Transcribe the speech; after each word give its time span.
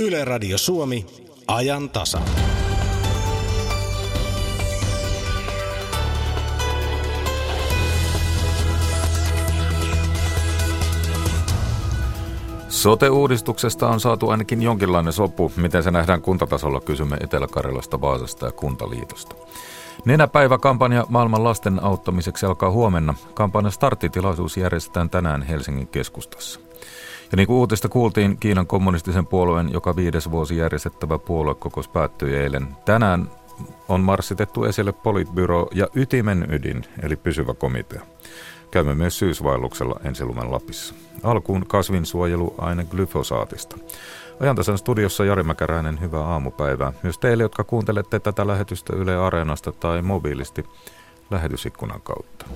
Yle 0.00 0.24
Radio 0.24 0.58
Suomi, 0.58 1.06
ajan 1.46 1.90
tasa. 1.90 2.20
Sote-uudistuksesta 12.68 13.88
on 13.88 14.00
saatu 14.00 14.30
ainakin 14.30 14.62
jonkinlainen 14.62 15.12
sopu. 15.12 15.52
Miten 15.56 15.82
se 15.82 15.90
nähdään 15.90 16.22
kuntatasolla, 16.22 16.80
kysymme 16.80 17.16
Etelä-Karjalasta, 17.20 18.00
Vaasasta 18.00 18.46
ja 18.46 18.52
Kuntaliitosta. 18.52 19.34
Nenäpäivä-kampanja 20.04 21.06
maailman 21.08 21.44
lasten 21.44 21.84
auttamiseksi 21.84 22.46
alkaa 22.46 22.70
huomenna. 22.70 23.14
Kampanjan 23.34 23.72
starttitilaisuus 23.72 24.56
järjestetään 24.56 25.10
tänään 25.10 25.42
Helsingin 25.42 25.88
keskustassa. 25.88 26.60
Ja 27.32 27.36
niin 27.36 27.46
kuin 27.46 27.56
uutista 27.56 27.88
kuultiin, 27.88 28.36
Kiinan 28.40 28.66
kommunistisen 28.66 29.26
puolueen 29.26 29.72
joka 29.72 29.96
viides 29.96 30.30
vuosi 30.30 30.56
järjestettävä 30.56 31.18
puoluekokous 31.18 31.88
päättyi 31.88 32.36
eilen. 32.36 32.68
Tänään 32.84 33.30
on 33.88 34.00
marssitettu 34.00 34.64
esille 34.64 34.92
politbyro 34.92 35.68
ja 35.72 35.88
ytimen 35.94 36.46
ydin, 36.50 36.84
eli 37.02 37.16
pysyvä 37.16 37.54
komitea. 37.54 38.00
Käymme 38.70 38.94
myös 38.94 39.18
syysvaelluksella 39.18 40.00
ensilumen 40.04 40.52
Lapissa. 40.52 40.94
Alkuun 41.22 41.66
kasvinsuojeluaine 41.66 42.84
glyfosaatista. 42.84 43.76
Ajantasan 44.40 44.78
studiossa 44.78 45.24
Jari 45.24 45.42
Mäkäräinen, 45.42 46.00
hyvää 46.00 46.24
aamupäivää. 46.24 46.92
Myös 47.02 47.18
teille, 47.18 47.42
jotka 47.42 47.64
kuuntelette 47.64 48.20
tätä 48.20 48.46
lähetystä 48.46 48.96
Yle 48.96 49.16
Areenasta 49.16 49.72
tai 49.72 50.02
mobiilisti 50.02 50.64
lähetysikkunan 51.30 52.00
kautta. 52.00 52.46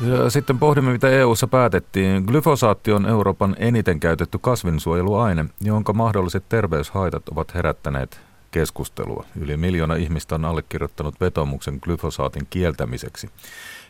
Ja 0.00 0.30
sitten 0.30 0.58
pohdimme, 0.58 0.92
mitä 0.92 1.08
EU:ssa 1.08 1.46
päätettiin. 1.46 2.22
Glyfosaatti 2.24 2.92
on 2.92 3.06
Euroopan 3.06 3.56
eniten 3.58 4.00
käytetty 4.00 4.38
kasvinsuojeluaine, 4.38 5.44
jonka 5.60 5.92
mahdolliset 5.92 6.44
terveyshaitat 6.48 7.28
ovat 7.28 7.54
herättäneet 7.54 8.20
keskustelua. 8.50 9.24
Yli 9.40 9.56
miljoona 9.56 9.94
ihmistä 9.94 10.34
on 10.34 10.44
allekirjoittanut 10.44 11.20
vetomuksen 11.20 11.78
glyfosaatin 11.82 12.46
kieltämiseksi. 12.50 13.30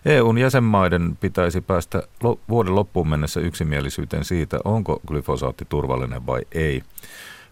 EUn 0.05 0.39
jäsenmaiden 0.39 1.17
pitäisi 1.21 1.61
päästä 1.61 2.03
vuoden 2.49 2.75
loppuun 2.75 3.09
mennessä 3.09 3.41
yksimielisyyteen 3.41 4.25
siitä, 4.25 4.59
onko 4.65 5.01
glyfosaatti 5.07 5.67
turvallinen 5.69 6.27
vai 6.27 6.41
ei. 6.53 6.83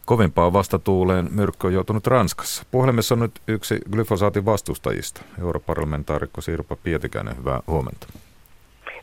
Kovimpaan 0.06 0.52
vastatuuleen 0.52 1.28
myrkky 1.30 1.66
on 1.66 1.72
joutunut 1.72 2.06
Ranskassa. 2.06 2.62
Puhelimessa 2.70 3.14
on 3.14 3.20
nyt 3.20 3.40
yksi 3.48 3.80
glyfosaatin 3.90 4.44
vastustajista, 4.44 5.22
europarlamentaarikko 5.40 6.40
Sirpa 6.40 6.76
Pietikäinen. 6.76 7.36
Hyvää 7.36 7.60
huomenta. 7.66 8.06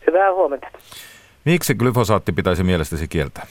Hyvää 0.07 0.33
huomenta. 0.33 0.67
Miksi 1.45 1.75
glyfosaatti 1.75 2.31
pitäisi 2.31 2.63
mielestäsi 2.63 3.07
kieltää? 3.07 3.45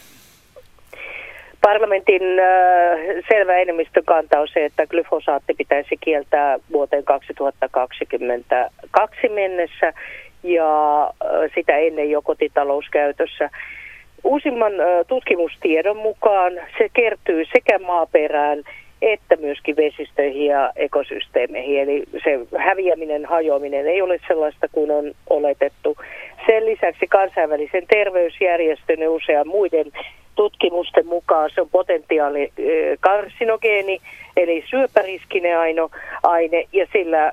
Parlamentin 1.61 2.23
äh, 2.23 2.99
selvä 3.29 3.57
enemmistökanta 3.57 4.41
on 4.41 4.49
se, 4.53 4.65
että 4.65 4.87
glyfosaatti 4.87 5.55
pitäisi 5.55 5.97
kieltää 6.01 6.59
vuoteen 6.73 7.05
2022 7.05 9.29
mennessä 9.29 9.93
ja 10.43 11.03
äh, 11.03 11.11
sitä 11.55 11.77
ennen 11.77 12.11
jo 12.11 12.23
kotitalouskäytössä. 12.23 13.51
Uusimman 14.25 14.81
äh, 14.81 14.87
tutkimustiedon 15.07 15.97
mukaan 15.97 16.53
se 16.79 16.89
kertyy 16.93 17.45
sekä 17.53 17.79
maaperään 17.79 18.59
että 19.13 19.37
myöskin 19.37 19.77
vesistöihin 19.77 20.47
ja 20.47 20.73
ekosysteemeihin. 20.77 21.81
Eli 21.81 22.05
se 22.25 22.39
häviäminen, 22.59 23.25
hajoaminen 23.25 23.87
ei 23.87 24.03
ole 24.03 24.21
sellaista 24.29 24.69
kuin 24.73 24.91
on 24.91 25.13
oletettu. 25.31 25.97
Sen 26.47 26.67
lisäksi 26.67 27.07
kansainvälisen 27.07 27.87
terveysjärjestön 27.87 29.01
ja 29.01 29.11
usean 29.11 29.49
muiden 29.49 29.87
tutkimusten 30.35 31.07
mukaan 31.07 31.51
se 31.55 31.61
on 31.61 31.69
potentiaali 31.71 32.53
karsinogeeni, 33.01 33.99
eli 34.37 34.65
syöpäriskinen 34.71 35.59
aino, 35.59 35.91
aine, 36.23 36.65
ja 36.73 36.87
sillä 36.93 37.33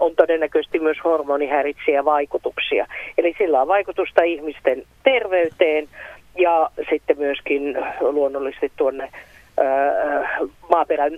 on 0.00 0.16
todennäköisesti 0.16 0.78
myös 0.78 0.96
hormonihäiritsejä 1.04 2.04
vaikutuksia. 2.04 2.86
Eli 3.18 3.34
sillä 3.38 3.62
on 3.62 3.68
vaikutusta 3.68 4.22
ihmisten 4.22 4.82
terveyteen 5.04 5.88
ja 6.38 6.70
sitten 6.90 7.18
myöskin 7.18 7.78
luonnollisesti 8.00 8.72
tuonne 8.76 9.08
maaperän 10.70 11.12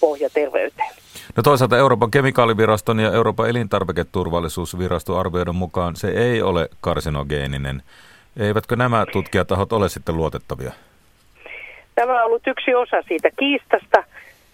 pohjaterveyteen. 0.00 0.90
No 1.36 1.42
toisaalta 1.42 1.78
Euroopan 1.78 2.10
kemikaaliviraston 2.10 3.00
ja 3.00 3.12
Euroopan 3.12 3.48
elintarviketurvallisuusviraston 3.48 5.20
arvioiden 5.20 5.54
mukaan 5.54 5.96
se 5.96 6.08
ei 6.08 6.42
ole 6.42 6.68
karsinogeeninen. 6.80 7.82
Eivätkö 8.40 8.76
nämä 8.76 9.06
tutkijatahot 9.12 9.72
ole 9.72 9.88
sitten 9.88 10.16
luotettavia? 10.16 10.72
Tämä 11.94 12.20
on 12.20 12.26
ollut 12.26 12.46
yksi 12.46 12.74
osa 12.74 13.02
siitä 13.08 13.28
kiistasta, 13.38 14.04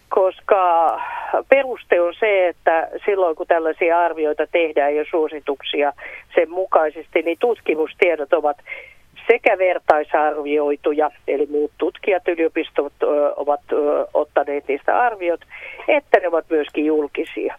koska 0.09 1.01
peruste 1.49 2.01
on 2.01 2.15
se, 2.21 2.49
että 2.49 2.89
silloin 3.05 3.37
kun 3.37 3.47
tällaisia 3.47 3.99
arvioita 3.99 4.47
tehdään 4.47 4.97
ja 4.97 5.05
suosituksia 5.11 5.93
sen 6.35 6.51
mukaisesti, 6.51 7.23
niin 7.23 7.39
tutkimustiedot 7.41 8.33
ovat 8.33 8.57
sekä 9.33 9.59
vertaisarvioituja, 9.59 11.11
eli 11.29 11.47
muut 11.47 11.71
tutkijat, 11.79 12.29
yliopistot 12.29 12.93
ovat 13.37 13.61
ottaneet 14.15 14.69
niistä 14.69 15.01
arviot, 15.01 15.41
että 15.89 16.19
ne 16.19 16.29
ovat 16.29 16.45
myöskin 16.51 16.85
julkisia. 16.87 17.55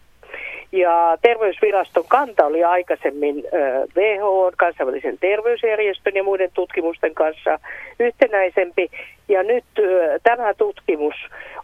Ja 0.72 1.18
terveysviraston 1.22 2.06
kanta 2.08 2.46
oli 2.46 2.64
aikaisemmin 2.64 3.44
WHO, 3.98 4.52
kansainvälisen 4.58 5.18
terveysjärjestön 5.18 6.16
ja 6.16 6.24
muiden 6.24 6.52
tutkimusten 6.54 7.14
kanssa 7.14 7.60
yhtenäisempi. 8.00 8.90
Ja 9.28 9.44
nyt 9.44 9.64
tämä 10.24 10.54
tutkimus 10.54 11.16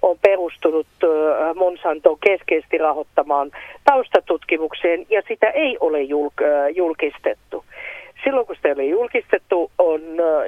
on 0.01 0.17
perustunut 0.21 0.87
Monsanto 1.55 2.17
keskeisesti 2.23 2.77
rahoittamaan 2.77 3.51
taustatutkimukseen 3.83 5.05
ja 5.09 5.21
sitä 5.27 5.49
ei 5.49 5.77
ole 5.79 5.99
julkistettu 6.75 7.65
silloin 8.25 8.47
kun 8.47 8.55
ei 8.65 8.71
ole 8.71 8.85
julkistettu, 8.85 9.71
on 9.77 10.01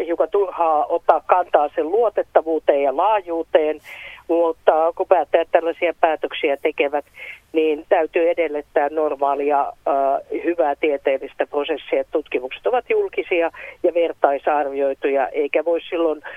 hiukan 0.05 0.29
turhaa 0.29 0.85
ottaa 0.85 1.21
kantaa 1.25 1.69
sen 1.75 1.89
luotettavuuteen 1.89 2.83
ja 2.83 2.97
laajuuteen, 2.97 3.79
mutta 4.27 4.93
kun 4.95 5.07
päättäjät 5.07 5.47
tällaisia 5.51 5.93
päätöksiä 6.01 6.57
tekevät, 6.57 7.05
niin 7.53 7.85
täytyy 7.89 8.29
edellyttää 8.29 8.89
normaalia 8.89 9.61
äh, 9.61 10.43
hyvää 10.43 10.75
tieteellistä 10.75 11.47
prosessia. 11.47 12.03
Tutkimukset 12.11 12.67
ovat 12.67 12.89
julkisia 12.89 13.51
ja 13.83 13.94
vertaisarvioituja, 13.94 15.27
eikä 15.27 15.65
voi 15.65 15.81
silloin 15.81 16.21
äh, 16.23 16.33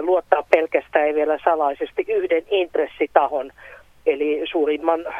luottaa 0.00 0.42
pelkästään 0.50 1.14
vielä 1.14 1.38
salaisesti 1.44 2.04
yhden 2.08 2.42
intressitahon 2.50 3.52
eli 4.06 4.40
suurimman 4.50 5.06
äh, 5.06 5.14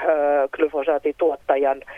glyfosaatituottajan 0.52 1.82
äh, 1.88 1.94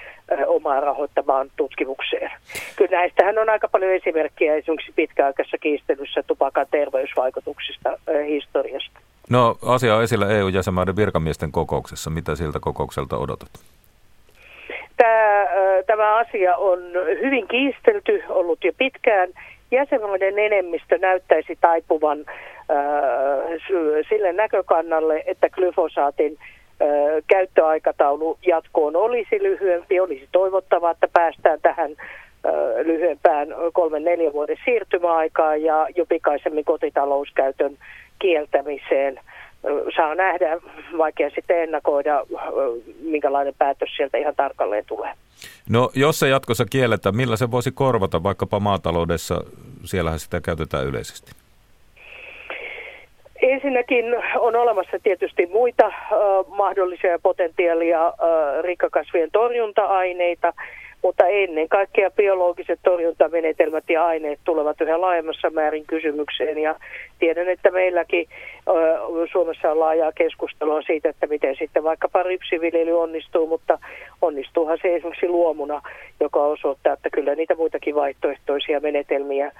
omaan 0.46 0.82
rahoittamaan 0.82 1.50
tutkimukseen. 1.56 2.30
Kyllä 2.76 2.96
näistähän 2.96 3.38
on 3.38 3.50
aika 3.50 3.68
paljon 3.68 3.92
esimerkkejä 3.92 4.54
esimerkiksi 4.54 4.92
pitkäaikaisessa 4.96 5.58
kiistelyssä 5.58 6.22
tupakan 6.22 6.66
terveysvaikutuksista 6.70 7.88
äh, 7.90 8.26
historiasta. 8.26 9.00
No 9.30 9.56
asia 9.62 9.96
on 9.96 10.02
esillä 10.02 10.28
EU-jäsenmaiden 10.28 10.96
virkamiesten 10.96 11.52
kokouksessa. 11.52 12.10
Mitä 12.10 12.36
siltä 12.36 12.58
kokoukselta 12.60 13.16
odotat? 13.16 13.48
Tämä, 14.96 15.46
tämä 15.86 16.16
asia 16.16 16.56
on 16.56 16.78
hyvin 17.20 17.48
kiistelty, 17.48 18.22
ollut 18.28 18.64
jo 18.64 18.72
pitkään. 18.78 19.28
Jäsenmaiden 19.70 20.38
enemmistö 20.38 20.98
näyttäisi 20.98 21.58
taipuvan 21.60 22.18
äh, 22.28 22.76
sille 24.08 24.32
näkökannalle, 24.32 25.22
että 25.26 25.48
glyfosaatin 25.50 26.38
käyttöaikataulu 27.26 28.38
jatkoon 28.46 28.96
olisi 28.96 29.42
lyhyempi. 29.42 30.00
Olisi 30.00 30.28
toivottavaa, 30.32 30.90
että 30.90 31.08
päästään 31.12 31.58
tähän 31.62 31.90
lyhyempään 32.84 33.48
kolmen 33.72 34.04
neljän 34.04 34.32
vuoden 34.32 34.56
siirtymäaikaan 34.64 35.62
ja 35.62 35.86
jo 35.96 36.06
pikaisemmin 36.06 36.64
kotitalouskäytön 36.64 37.78
kieltämiseen. 38.18 39.20
Saa 39.96 40.14
nähdä, 40.14 40.56
vaikea 40.98 41.30
sitten 41.30 41.62
ennakoida, 41.62 42.24
minkälainen 43.00 43.54
päätös 43.58 43.88
sieltä 43.96 44.18
ihan 44.18 44.36
tarkalleen 44.36 44.84
tulee. 44.86 45.12
No 45.68 45.90
jos 45.94 46.18
se 46.18 46.28
jatkossa 46.28 46.64
kielletään, 46.64 47.16
millä 47.16 47.36
se 47.36 47.50
voisi 47.50 47.72
korvata 47.72 48.22
vaikkapa 48.22 48.60
maataloudessa? 48.60 49.44
Siellähän 49.84 50.18
sitä 50.18 50.40
käytetään 50.40 50.86
yleisesti. 50.86 51.32
Ensinnäkin 53.42 54.04
on 54.38 54.56
olemassa 54.56 54.98
tietysti 55.02 55.46
muita 55.46 55.86
äh, 55.86 55.92
mahdollisia 56.48 57.18
potentiaalia 57.22 58.06
äh, 58.06 58.14
rikkakasvien 58.62 59.30
torjunta-aineita, 59.32 60.52
mutta 61.02 61.26
ennen 61.26 61.68
kaikkea 61.68 62.10
biologiset 62.10 62.80
torjuntamenetelmät 62.82 63.84
ja 63.88 64.06
aineet 64.06 64.40
tulevat 64.44 64.80
yhä 64.80 65.00
laajemmassa 65.00 65.50
määrin 65.50 65.86
kysymykseen. 65.86 66.58
Ja 66.58 66.74
tiedän, 67.18 67.48
että 67.48 67.70
meilläkin 67.70 68.26
äh, 68.30 68.74
Suomessa 69.32 69.70
on 69.70 69.80
laajaa 69.80 70.12
keskustelua 70.12 70.82
siitä, 70.82 71.08
että 71.08 71.26
miten 71.26 71.56
sitten 71.58 71.84
vaikkapa 71.84 72.22
rypsiviljely 72.22 73.00
onnistuu, 73.00 73.46
mutta 73.46 73.78
onnistuuhan 74.22 74.78
se 74.82 74.94
esimerkiksi 74.94 75.28
luomuna, 75.28 75.82
joka 76.20 76.44
osoittaa, 76.44 76.92
että 76.92 77.10
kyllä 77.12 77.34
niitä 77.34 77.54
muitakin 77.54 77.94
vaihtoehtoisia 77.94 78.80
menetelmiä 78.80 79.52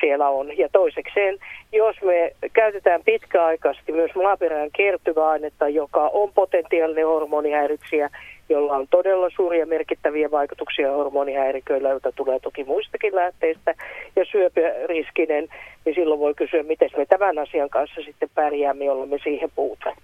siellä 0.00 0.28
on. 0.28 0.58
Ja 0.58 0.68
toisekseen, 0.72 1.38
jos 1.72 1.96
me 2.02 2.32
käytetään 2.52 3.00
pitkäaikaisesti 3.04 3.92
myös 3.92 4.10
maaperään 4.14 4.70
kertyvää 4.76 5.28
ainetta, 5.28 5.68
joka 5.68 6.10
on 6.12 6.32
potentiaalinen 6.34 7.06
hormonihäiriksiä, 7.06 8.10
jolla 8.48 8.72
on 8.72 8.86
todella 8.90 9.30
suuria 9.36 9.66
merkittäviä 9.66 10.30
vaikutuksia 10.30 10.92
hormonihäiriköillä, 10.92 11.88
joita 11.88 12.12
tulee 12.12 12.40
toki 12.40 12.64
muistakin 12.64 13.14
lähteistä, 13.14 13.74
ja 14.16 14.24
syöpäriskinen, 14.24 15.48
niin 15.84 15.94
silloin 15.94 16.20
voi 16.20 16.34
kysyä, 16.34 16.62
miten 16.62 16.90
me 16.96 17.06
tämän 17.06 17.38
asian 17.38 17.70
kanssa 17.70 18.00
sitten 18.04 18.28
pärjäämme, 18.34 18.84
jolloin 18.84 19.10
me 19.10 19.18
siihen 19.24 19.50
puhutaan. 19.54 19.96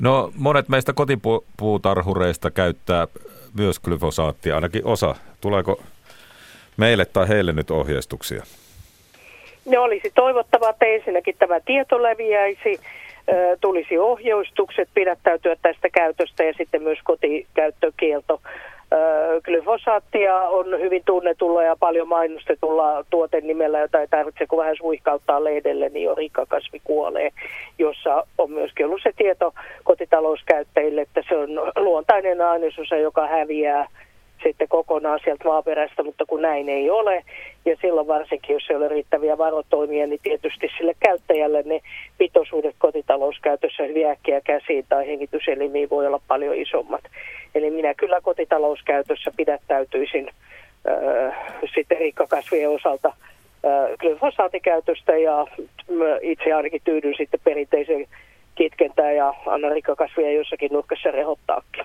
No 0.00 0.32
monet 0.38 0.68
meistä 0.68 0.92
kotipuutarhureista 0.92 2.50
käyttää 2.50 3.06
myös 3.58 3.80
glyfosaattia, 3.80 4.54
ainakin 4.54 4.86
osa. 4.86 5.14
Tuleeko 5.40 5.80
meille 6.76 7.04
tai 7.04 7.28
heille 7.28 7.52
nyt 7.52 7.70
ohjeistuksia? 7.70 8.42
Ne 9.66 9.78
olisi 9.78 10.10
toivottavaa, 10.14 10.70
että 10.70 10.86
ensinnäkin 10.86 11.34
tämä 11.38 11.60
tieto 11.60 12.02
leviäisi, 12.02 12.80
tulisi 13.60 13.98
ohjeistukset 13.98 14.88
pidättäytyä 14.94 15.56
tästä 15.62 15.88
käytöstä 15.88 16.44
ja 16.44 16.52
sitten 16.56 16.82
myös 16.82 16.98
kotikäyttökielto. 17.04 18.40
Glyfosaattia 19.44 20.36
on 20.36 20.80
hyvin 20.80 21.02
tunnetulla 21.06 21.62
ja 21.62 21.76
paljon 21.76 22.08
mainostetulla 22.08 23.04
tuotenimellä, 23.10 23.78
jota 23.78 24.00
ei 24.00 24.08
tarvitse 24.08 24.46
kuin 24.46 24.58
vähän 24.58 24.76
suihkauttaa 24.76 25.44
lehdelle, 25.44 25.88
niin 25.88 26.04
jo 26.04 26.14
rikkakasvi 26.14 26.80
kuolee, 26.84 27.30
jossa 27.78 28.26
on 28.38 28.50
myöskin 28.50 28.86
ollut 28.86 29.02
se 29.02 29.12
tieto 29.16 29.54
kotitalouskäyttäjille, 29.84 31.00
että 31.00 31.22
se 31.28 31.36
on 31.36 31.48
luontainen 31.76 32.40
ainesosa, 32.40 32.96
joka 32.96 33.26
häviää 33.26 33.86
sitten 34.42 34.68
kokonaan 34.68 35.20
sieltä 35.24 35.44
maaperästä, 35.44 36.02
mutta 36.02 36.24
kun 36.26 36.42
näin 36.42 36.68
ei 36.68 36.90
ole, 36.90 37.24
ja 37.64 37.76
silloin 37.80 38.06
varsinkin, 38.06 38.54
jos 38.54 38.70
ei 38.70 38.76
ole 38.76 38.88
riittäviä 38.88 39.38
varotoimia, 39.38 40.06
niin 40.06 40.20
tietysti 40.22 40.68
sille 40.78 40.94
käyttäjälle 41.00 41.62
ne 41.62 41.80
pitoisuudet 42.18 42.74
kotitalouskäytössä 42.78 43.82
hyvin 43.82 44.06
äkkiä 44.06 44.40
käsiin 44.40 44.84
tai 44.88 45.06
hengityselimiin 45.06 45.90
voi 45.90 46.06
olla 46.06 46.20
paljon 46.28 46.54
isommat. 46.54 47.04
Eli 47.54 47.70
minä 47.70 47.94
kyllä 47.94 48.20
kotitalouskäytössä 48.20 49.32
pidättäytyisin 49.36 50.30
äh, 50.88 51.36
sitten 51.74 51.98
rikkakasvien 51.98 52.70
osalta 52.70 53.08
äh, 53.08 53.98
glyfosaatikäytöstä 53.98 55.16
ja 55.16 55.46
itse 56.22 56.52
ainakin 56.52 56.80
tyydyn 56.84 57.14
sitten 57.16 57.40
perinteiseen 57.44 58.06
kitkentään 58.60 59.16
ja 59.16 59.34
annan 59.46 59.72
rikkakasvia 59.72 60.32
jossakin 60.32 60.72
nurkassa 60.72 61.10
rehottaakin. 61.10 61.84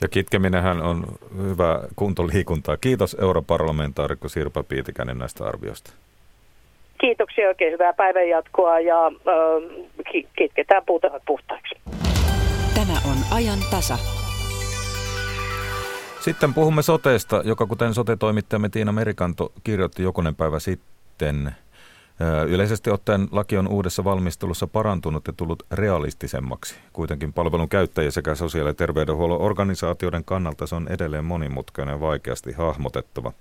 Ja 0.00 0.08
kitkeminenhän 0.08 0.82
on 0.82 1.04
hyvä 1.36 1.80
kuntoliikuntaa. 1.96 2.76
Kiitos 2.76 3.16
europarlamentaarikko 3.20 4.28
Sirpa 4.28 4.62
Piitikäinen 4.62 5.18
näistä 5.18 5.44
arvioista. 5.44 5.92
Kiitoksia 7.00 7.48
oikein 7.48 7.72
hyvää 7.72 7.92
päivänjatkoa 7.92 8.80
ja 8.80 9.06
äh, 9.06 9.12
kitketään 10.36 10.82
puutarhat 10.86 11.22
puhtaaksi. 11.26 11.74
Tämä 12.74 12.98
on 13.10 13.18
ajan 13.36 13.58
tasa. 13.70 13.98
Sitten 16.20 16.54
puhumme 16.54 16.82
soteesta, 16.82 17.42
joka 17.44 17.66
kuten 17.66 17.94
sote-toimittajamme 17.94 18.68
Tiina 18.68 18.92
Merikanto 18.92 19.52
kirjoitti 19.64 20.02
jokunen 20.02 20.34
päivä 20.34 20.58
sitten– 20.58 21.52
Yleisesti 22.48 22.90
ottaen 22.90 23.28
laki 23.30 23.58
on 23.58 23.68
uudessa 23.68 24.04
valmistelussa 24.04 24.66
parantunut 24.66 25.26
ja 25.26 25.32
tullut 25.32 25.62
realistisemmaksi. 25.70 26.74
Kuitenkin 26.92 27.32
palvelun 27.32 27.68
käyttäjä 27.68 28.10
sekä 28.10 28.34
sosiaali- 28.34 28.70
ja 28.70 28.74
terveydenhuollon 28.74 29.40
organisaatioiden 29.40 30.24
kannalta 30.24 30.66
se 30.66 30.74
on 30.74 30.88
edelleen 30.88 31.24
monimutkainen 31.24 31.92
ja 31.92 32.00
vaikeasti 32.00 32.52
hahmotettava. 32.52 33.32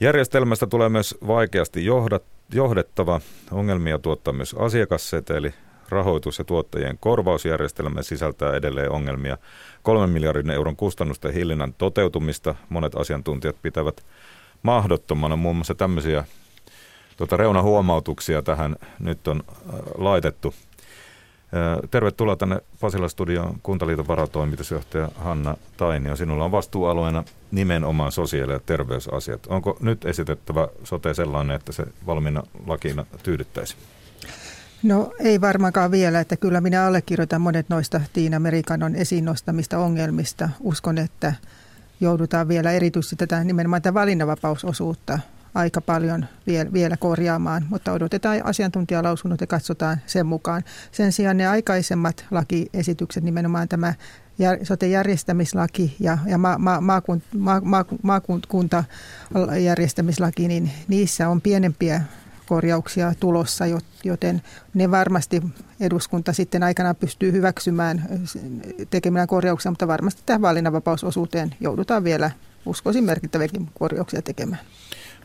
Järjestelmästä 0.00 0.66
tulee 0.66 0.88
myös 0.88 1.18
vaikeasti 1.26 1.84
johdat, 1.84 2.22
johdettava. 2.52 3.20
Ongelmia 3.50 3.98
tuottaa 3.98 4.34
myös 4.34 4.54
asiakasseteli. 4.54 5.54
Rahoitus- 5.88 6.38
ja 6.38 6.44
tuottajien 6.44 6.98
korvausjärjestelmä 7.00 8.02
sisältää 8.02 8.56
edelleen 8.56 8.90
ongelmia. 8.90 9.38
Kolmen 9.82 10.10
miljardin 10.10 10.50
euron 10.50 10.76
kustannusten 10.76 11.34
hillinnän 11.34 11.74
toteutumista 11.74 12.54
monet 12.68 12.94
asiantuntijat 12.94 13.56
pitävät 13.62 14.06
mahdottomana 14.62 15.36
muun 15.36 15.56
muassa 15.56 15.74
tämmöisiä 15.74 16.24
tuota 17.18 17.36
reunahuomautuksia 17.36 18.42
tähän 18.42 18.76
nyt 18.98 19.28
on 19.28 19.42
äh, 19.48 19.74
laitettu. 19.98 20.54
Tervetuloa 21.90 22.36
tänne 22.36 22.60
Pasila 22.80 23.08
Studioon 23.08 23.58
Kuntaliiton 23.62 24.08
varatoimitusjohtaja 24.08 25.08
Hanna 25.16 25.56
Tainio. 25.76 26.16
Sinulla 26.16 26.44
on 26.44 26.52
vastuualueena 26.52 27.24
nimenomaan 27.50 28.12
sosiaali- 28.12 28.52
ja 28.52 28.60
terveysasiat. 28.66 29.46
Onko 29.46 29.76
nyt 29.80 30.04
esitettävä 30.04 30.68
sote 30.84 31.14
sellainen, 31.14 31.56
että 31.56 31.72
se 31.72 31.84
valmiina 32.06 32.42
lakina 32.66 33.06
tyydyttäisi? 33.22 33.76
No 34.82 35.12
ei 35.18 35.40
varmaankaan 35.40 35.90
vielä, 35.90 36.20
että 36.20 36.36
kyllä 36.36 36.60
minä 36.60 36.86
allekirjoitan 36.86 37.40
monet 37.40 37.68
noista 37.68 38.00
Tiina 38.12 38.38
Merikanon 38.38 38.94
esiin 38.94 39.24
nostamista 39.24 39.78
ongelmista. 39.78 40.48
Uskon, 40.60 40.98
että 40.98 41.34
joudutaan 42.00 42.48
vielä 42.48 42.72
erityisesti 42.72 43.16
tätä 43.16 43.44
nimenomaan 43.44 43.82
tätä 43.82 43.94
valinnanvapausosuutta 43.94 45.18
aika 45.54 45.80
paljon 45.80 46.26
vielä, 46.72 46.96
korjaamaan, 46.96 47.66
mutta 47.70 47.92
odotetaan 47.92 48.40
asiantuntijalausunnot 48.44 49.40
ja 49.40 49.46
katsotaan 49.46 50.00
sen 50.06 50.26
mukaan. 50.26 50.64
Sen 50.92 51.12
sijaan 51.12 51.36
ne 51.36 51.46
aikaisemmat 51.46 52.26
lakiesitykset, 52.30 53.24
nimenomaan 53.24 53.68
tämä 53.68 53.94
sote-järjestämislaki 54.62 55.96
ja, 56.00 56.18
ja 56.26 56.38
ma, 56.38 56.58
ma, 56.58 56.80
ma, 56.80 57.02
ma, 57.62 57.84
maakuntajärjestämislaki, 58.02 60.48
niin 60.48 60.70
niissä 60.88 61.28
on 61.28 61.40
pienempiä 61.40 62.02
korjauksia 62.46 63.14
tulossa, 63.20 63.64
joten 64.04 64.42
ne 64.74 64.90
varmasti 64.90 65.42
eduskunta 65.80 66.32
sitten 66.32 66.62
aikanaan 66.62 66.96
pystyy 66.96 67.32
hyväksymään 67.32 68.08
tekemään 68.90 69.28
korjauksia, 69.28 69.72
mutta 69.72 69.88
varmasti 69.88 70.22
tähän 70.26 70.42
valinnanvapausosuuteen 70.42 71.54
joudutaan 71.60 72.04
vielä, 72.04 72.30
uskoisin, 72.66 73.04
merkittäviäkin 73.04 73.70
korjauksia 73.78 74.22
tekemään. 74.22 74.60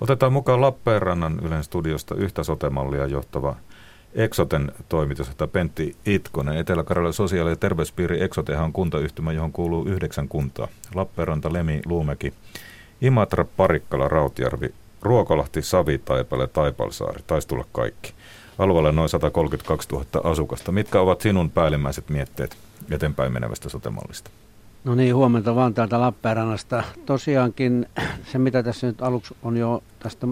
Otetaan 0.01 0.33
mukaan 0.33 0.61
Lappeenrannan 0.61 1.39
Ylen 1.43 1.63
studiosta 1.63 2.15
yhtä 2.15 2.43
sotemallia 2.43 3.05
johtava 3.05 3.55
Exoten 4.15 4.71
toimitusjohtaja 4.89 5.47
Pentti 5.47 5.95
Itkonen. 6.05 6.57
Etelä-Karjalan 6.57 7.13
sosiaali- 7.13 7.49
ja 7.49 7.55
terveyspiiri 7.55 8.23
Exotehan 8.23 8.65
on 8.65 8.73
kuntayhtymä, 8.73 9.31
johon 9.31 9.51
kuuluu 9.51 9.85
yhdeksän 9.85 10.27
kuntaa. 10.27 10.67
Lappeenranta, 10.95 11.53
Lemi, 11.53 11.81
Luumäki, 11.85 12.33
Imatra, 13.01 13.45
Parikkala, 13.57 14.07
Rautjärvi, 14.07 14.73
Ruokolahti, 15.01 15.61
Savi, 15.61 15.97
Taipale, 15.97 16.47
Taipalsaari. 16.47 17.23
Taisi 17.27 17.47
tulla 17.47 17.65
kaikki. 17.71 18.13
Alueella 18.59 18.91
noin 18.91 19.09
132 19.09 19.89
000 19.91 20.05
asukasta. 20.31 20.71
Mitkä 20.71 20.99
ovat 20.99 21.21
sinun 21.21 21.49
päällimmäiset 21.51 22.09
mietteet 22.09 22.57
eteenpäin 22.91 23.33
menevästä 23.33 23.69
sotemallista? 23.69 24.31
No 24.83 24.95
niin, 24.95 25.15
huomenta 25.15 25.55
vaan 25.55 25.73
täältä 25.73 26.01
Lappeenrannasta. 26.01 26.83
Tosiaankin 27.05 27.85
se, 28.31 28.37
mitä 28.37 28.63
tässä 28.63 28.87
nyt 28.87 29.01
aluksi 29.01 29.35
on 29.43 29.57
jo 29.57 29.83
tästä 29.99 30.27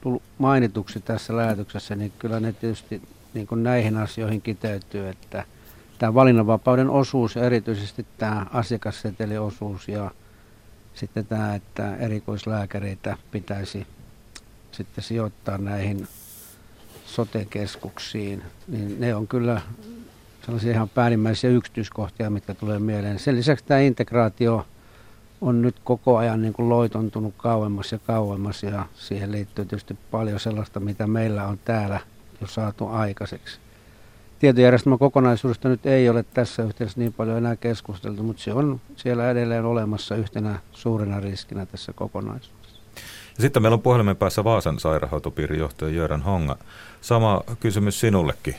tullut 0.00 0.22
mainituksi 0.38 1.00
tässä 1.00 1.36
lähetyksessä, 1.36 1.96
niin 1.96 2.12
kyllä 2.18 2.40
ne 2.40 2.52
tietysti 2.52 3.02
niin 3.34 3.46
kuin 3.46 3.62
näihin 3.62 3.96
asioihin 3.96 4.42
kiteytyy, 4.42 5.08
että 5.08 5.44
tämä 5.98 6.14
valinnanvapauden 6.14 6.90
osuus 6.90 7.36
ja 7.36 7.44
erityisesti 7.44 8.06
tämä 8.18 8.46
asiakasseteliosuus 8.52 9.88
ja 9.88 10.10
sitten 10.94 11.26
tämä, 11.26 11.54
että 11.54 11.96
erikoislääkäreitä 11.96 13.16
pitäisi 13.30 13.86
sitten 14.72 15.04
sijoittaa 15.04 15.58
näihin 15.58 16.08
sote-keskuksiin, 17.06 18.42
niin 18.68 19.00
ne 19.00 19.14
on 19.14 19.28
kyllä 19.28 19.60
sellaisia 20.44 20.72
ihan 20.72 20.88
päällimmäisiä 20.88 21.50
yksityiskohtia, 21.50 22.30
mitkä 22.30 22.54
tulee 22.54 22.78
mieleen. 22.78 23.18
Sen 23.18 23.36
lisäksi 23.36 23.64
tämä 23.64 23.80
integraatio 23.80 24.66
on 25.40 25.62
nyt 25.62 25.76
koko 25.84 26.16
ajan 26.16 26.42
niin 26.42 26.52
kuin 26.52 26.68
loitontunut 26.68 27.34
kauemmas 27.36 27.92
ja 27.92 27.98
kauemmas 27.98 28.62
ja 28.62 28.86
siihen 28.94 29.32
liittyy 29.32 29.64
tietysti 29.64 29.96
paljon 30.10 30.40
sellaista, 30.40 30.80
mitä 30.80 31.06
meillä 31.06 31.46
on 31.46 31.58
täällä 31.64 32.00
jo 32.40 32.46
saatu 32.46 32.86
aikaiseksi. 32.86 33.60
Tietojärjestelmän 34.38 34.98
kokonaisuudesta 34.98 35.68
nyt 35.68 35.86
ei 35.86 36.08
ole 36.08 36.22
tässä 36.22 36.62
yhteydessä 36.62 37.00
niin 37.00 37.12
paljon 37.12 37.38
enää 37.38 37.56
keskusteltu, 37.56 38.22
mutta 38.22 38.42
se 38.42 38.52
on 38.52 38.80
siellä 38.96 39.30
edelleen 39.30 39.64
olemassa 39.64 40.16
yhtenä 40.16 40.58
suurena 40.72 41.20
riskinä 41.20 41.66
tässä 41.66 41.92
kokonaisuudessa. 41.92 42.80
Ja 43.36 43.42
sitten 43.42 43.62
meillä 43.62 43.74
on 43.74 43.82
puhelimen 43.82 44.16
päässä 44.16 44.44
Vaasan 44.44 44.78
sairaanhoitopiirin 44.78 45.58
johtaja 45.58 45.90
Jöran 45.90 46.22
Honga. 46.22 46.56
Sama 47.00 47.42
kysymys 47.60 48.00
sinullekin 48.00 48.54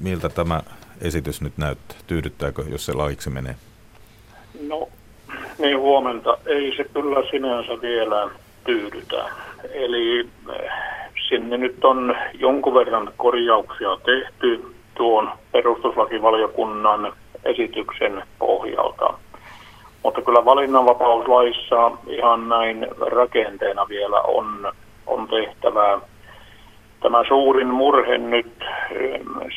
miltä 0.00 0.28
tämä 0.28 0.60
esitys 1.00 1.40
nyt 1.42 1.52
näyttää? 1.56 1.96
Tyydyttääkö, 2.06 2.64
jos 2.68 2.86
se 2.86 2.92
laiksi 2.92 3.30
menee? 3.30 3.54
No, 4.68 4.88
niin 5.58 5.78
huomenta. 5.78 6.38
Ei 6.46 6.76
se 6.76 6.84
kyllä 6.84 7.30
sinänsä 7.30 7.82
vielä 7.82 8.30
tyydytä. 8.64 9.24
Eli 9.72 10.20
eh, 10.20 10.70
sinne 11.28 11.56
nyt 11.56 11.84
on 11.84 12.16
jonkun 12.38 12.74
verran 12.74 13.12
korjauksia 13.16 13.96
tehty 14.04 14.74
tuon 14.94 15.30
perustuslakivaliokunnan 15.52 17.12
esityksen 17.44 18.22
pohjalta. 18.38 19.14
Mutta 20.02 20.22
kyllä 20.22 20.44
valinnanvapauslaissa 20.44 21.90
ihan 22.06 22.48
näin 22.48 22.86
rakenteena 23.12 23.88
vielä 23.88 24.20
on, 24.20 24.72
on 25.06 25.28
tehtävää 25.28 25.98
tämä 27.04 27.24
suurin 27.28 27.66
murhe 27.68 28.18
nyt 28.18 28.64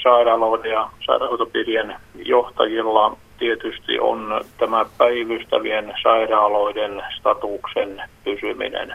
sairaaloiden 0.03 0.71
ja 0.71 0.89
sairaanhoitopiirien 1.05 1.95
johtajilla 2.25 3.17
tietysti 3.39 3.99
on 3.99 4.41
tämä 4.57 4.85
päivystävien 4.97 5.93
sairaaloiden 6.03 7.03
statuksen 7.19 8.01
pysyminen. 8.23 8.93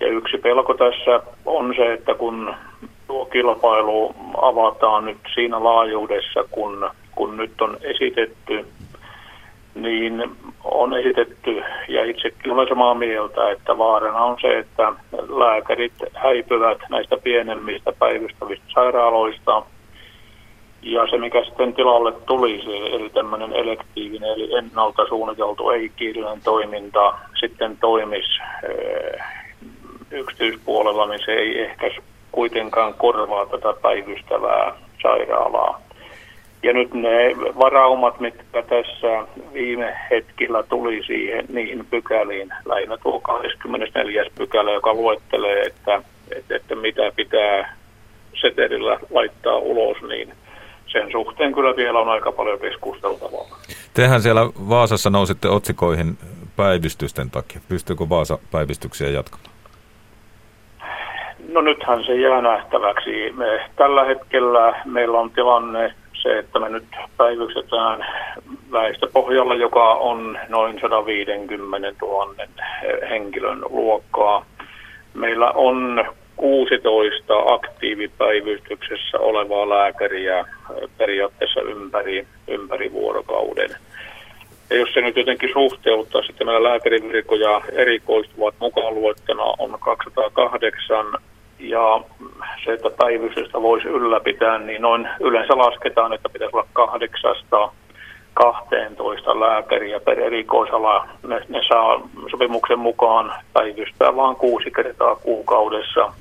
Ja 0.00 0.06
yksi 0.06 0.38
pelko 0.38 0.74
tässä 0.74 1.20
on 1.46 1.74
se, 1.76 1.92
että 1.92 2.14
kun 2.14 2.54
tuo 3.06 3.24
kilpailu 3.24 4.14
avataan 4.42 5.04
nyt 5.04 5.18
siinä 5.34 5.64
laajuudessa, 5.64 6.44
kun, 6.50 6.90
kun 7.14 7.36
nyt 7.36 7.60
on 7.60 7.76
esitetty, 7.82 8.66
niin 9.74 10.30
on 10.64 10.98
esitetty, 10.98 11.62
ja 11.88 12.04
itsekin 12.04 12.52
olen 12.52 12.68
samaa 12.68 12.94
mieltä, 12.94 13.50
että 13.50 13.78
vaarana 13.78 14.24
on 14.24 14.36
se, 14.40 14.58
että 14.58 14.92
lääkärit 15.28 15.92
häipyvät 16.14 16.78
näistä 16.90 17.16
pienemmistä 17.16 17.92
päivystävistä 17.98 18.66
sairaaloista, 18.74 19.62
ja 20.82 21.06
se, 21.10 21.18
mikä 21.18 21.44
sitten 21.44 21.74
tilalle 21.74 22.12
tulisi, 22.12 22.76
eli 22.76 23.10
tämmöinen 23.10 23.52
elektiivinen, 23.52 24.30
eli 24.30 24.54
ennalta 24.54 25.06
suunniteltu 25.08 25.70
ei-kiireinen 25.70 26.40
toiminta, 26.44 27.14
sitten 27.40 27.76
toimisi 27.76 28.40
eh, 28.62 29.20
yksityispuolella, 30.10 31.06
niin 31.06 31.20
se 31.24 31.32
ei 31.32 31.60
ehkä 31.60 31.90
kuitenkaan 32.32 32.94
korvaa 32.94 33.46
tätä 33.46 33.74
päivystävää 33.82 34.74
sairaalaa. 35.02 35.80
Ja 36.62 36.72
nyt 36.72 36.94
ne 36.94 37.36
varaumat, 37.58 38.20
mitkä 38.20 38.62
tässä 38.62 39.26
viime 39.52 39.96
hetkillä 40.10 40.62
tuli 40.62 41.02
siihen, 41.06 41.44
niihin 41.48 41.86
pykäliin, 41.90 42.50
lähinnä 42.64 42.96
tuo 42.96 43.20
24. 43.20 44.24
pykälä, 44.38 44.72
joka 44.72 44.94
luettelee, 44.94 45.62
että, 45.62 46.02
että, 46.36 46.56
että 46.56 46.74
mitä 46.74 47.02
pitää 47.16 47.76
setelillä 48.40 48.98
laittaa 49.10 49.56
ulos, 49.56 50.02
niin 50.08 50.32
sen 50.86 51.12
suhteen 51.12 51.54
kyllä 51.54 51.76
vielä 51.76 51.98
on 51.98 52.08
aika 52.08 52.32
paljon 52.32 52.58
keskusteltavaa. 52.58 53.58
Tehän 53.94 54.22
siellä 54.22 54.46
Vaasassa 54.68 55.10
nousitte 55.10 55.48
otsikoihin 55.48 56.18
päivystysten 56.56 57.30
takia. 57.30 57.60
Pystyykö 57.68 58.08
Vaasa 58.08 58.38
päivystyksiä 58.50 59.08
jatkamaan? 59.08 59.52
No 61.48 61.60
nythän 61.60 62.04
se 62.04 62.14
jää 62.14 62.42
nähtäväksi. 62.42 63.32
Me, 63.36 63.70
tällä 63.76 64.04
hetkellä 64.04 64.82
meillä 64.84 65.18
on 65.18 65.30
tilanne 65.30 65.94
se, 66.22 66.38
että 66.38 66.58
me 66.58 66.68
nyt 66.68 66.84
päivyksetään 67.16 68.06
väestöpohjalla, 68.72 69.54
joka 69.54 69.94
on 69.94 70.38
noin 70.48 70.78
150 70.80 71.92
000 72.02 72.34
henkilön 73.10 73.62
luokkaa. 73.70 74.44
Meillä 75.14 75.50
on 75.50 76.04
16 76.36 77.34
aktiivipäivystyksessä 77.46 79.18
olevaa 79.18 79.68
lääkäriä 79.68 80.44
periaatteessa 80.98 81.60
ympäri, 81.60 82.26
ympäri 82.48 82.92
vuorokauden. 82.92 83.70
Ja 84.70 84.76
jos 84.76 84.88
se 84.94 85.00
nyt 85.00 85.16
jotenkin 85.16 85.50
suhteuttaa, 85.52 86.22
sitten 86.22 86.46
meillä 86.46 86.68
lääkärivirkoja 86.68 87.60
erikoistuvat 87.72 88.54
mukaan 88.58 88.94
luettuna 88.94 89.42
on 89.58 89.78
208 89.80 91.06
ja 91.62 92.00
se, 92.64 92.72
että 92.72 92.90
päivystystä 92.90 93.62
voisi 93.62 93.88
ylläpitää, 93.88 94.58
niin 94.58 94.82
noin 94.82 95.08
yleensä 95.20 95.58
lasketaan, 95.58 96.12
että 96.12 96.28
pitäisi 96.28 96.56
olla 96.56 96.66
800 96.72 97.72
12 98.34 99.40
lääkäriä 99.40 100.00
per 100.00 100.20
erikoisala. 100.20 101.08
Ne, 101.26 101.40
ne 101.48 101.60
saa 101.68 102.08
sopimuksen 102.30 102.78
mukaan 102.78 103.32
päivystää 103.52 104.16
vain 104.16 104.36
kuusi 104.36 104.70
kertaa 104.70 105.16
kuukaudessa. 105.16 106.12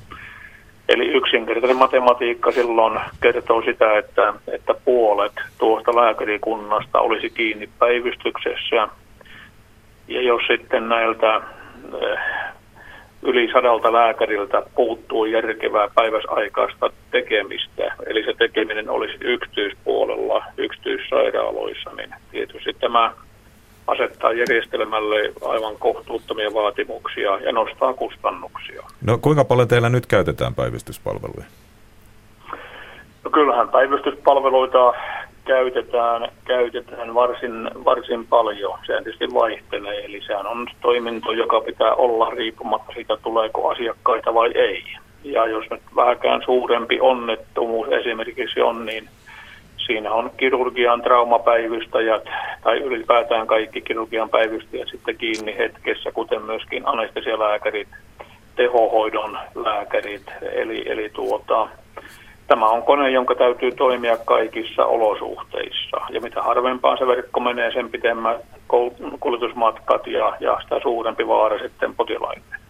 Eli 0.90 1.08
yksinkertainen 1.08 1.78
matematiikka 1.78 2.52
silloin 2.52 3.00
kertoo 3.22 3.62
sitä, 3.62 3.98
että, 3.98 4.34
että 4.48 4.74
puolet 4.86 5.34
tuosta 5.60 5.96
lääkärikunnasta 5.96 7.00
olisi 7.00 7.30
kiinni 7.30 7.70
päivystyksessä. 7.80 8.88
Ja 10.08 10.22
jos 10.22 10.42
sitten 10.48 10.90
näiltä 10.90 11.42
eh, 12.02 12.20
yli 13.22 13.52
sadalta 13.52 13.94
lääkäriltä 13.94 14.64
puuttuu 14.76 15.26
järkevää 15.26 15.88
päiväsaikaista 15.96 16.90
tekemistä, 17.12 17.94
eli 18.06 18.24
se 18.26 18.34
tekeminen 18.38 18.90
olisi 18.90 19.18
yksityispuolella, 19.22 20.44
yksityissairaaloissa, 20.58 21.90
niin 21.98 22.10
tietysti 22.32 22.74
tämä 22.80 23.14
asettaa 23.88 24.34
järjestelmälle 24.34 25.34
aivan 25.46 25.76
kohtuuttomia 25.80 26.54
vaatimuksia 26.54 27.38
ja 27.38 27.52
nostaa 27.52 27.94
kustannuksia. 27.94 28.84
No 29.06 29.18
kuinka 29.18 29.46
paljon 29.46 29.68
teillä 29.68 29.90
nyt 29.90 30.06
käytetään 30.06 30.56
päivystyspalveluja? 30.56 31.46
No 33.24 33.32
kyllähän 33.32 33.70
päivystyspalveluita 33.70 34.94
käytetään, 35.46 36.32
käytetään 36.46 37.14
varsin, 37.14 37.70
varsin 37.86 38.28
paljon. 38.28 38.80
Se 38.88 38.94
tietysti 38.94 39.34
vaihtelee, 39.34 40.06
eli 40.06 40.22
sehän 40.28 40.48
on 40.48 40.68
toiminto, 40.82 41.32
joka 41.32 41.62
pitää 41.62 41.96
olla 41.96 42.30
riippumatta 42.30 42.94
siitä, 42.94 43.18
tuleeko 43.18 43.70
asiakkaita 43.70 44.34
vai 44.34 44.52
ei. 44.56 44.84
Ja 45.24 45.48
jos 45.48 45.66
nyt 45.70 45.82
vähäkään 45.96 46.42
suurempi 46.46 47.00
onnettomuus 47.00 47.88
esimerkiksi 47.88 48.62
on, 48.62 48.86
niin 48.86 49.10
siinä 49.86 50.12
on 50.12 50.32
kirurgian 50.38 51.02
traumapäivystäjät 51.02 52.24
tai 52.64 52.78
ylipäätään 52.80 53.48
kaikki 53.48 53.82
kirurgian 53.82 54.30
päivystäjät 54.30 54.88
sitten 54.92 55.18
kiinni 55.18 55.58
hetkessä, 55.58 56.12
kuten 56.12 56.42
myöskin 56.42 56.84
anestesialääkärit, 56.86 57.88
tehohoidon 58.56 59.38
lääkärit, 59.56 60.26
eli, 60.54 60.84
eli 60.86 61.10
tuota, 61.14 61.68
Tämä 62.48 62.70
on 62.70 62.84
kone, 62.84 63.12
jonka 63.12 63.36
täytyy 63.36 63.72
toimia 63.72 64.18
kaikissa 64.18 64.86
olosuhteissa. 64.86 65.98
Ja 66.10 66.22
mitä 66.22 66.42
harvempaan 66.42 66.98
se 66.98 67.08
verkko 67.08 67.40
menee, 67.40 67.72
sen 67.72 67.90
pitemmät 67.90 68.42
kuljetusmatkat 69.20 70.08
ja, 70.08 70.38
ja 70.40 70.58
sitä 70.64 70.80
suurempi 70.82 71.28
vaara 71.28 71.60
sitten 71.60 71.96
potilaille. 71.96 72.62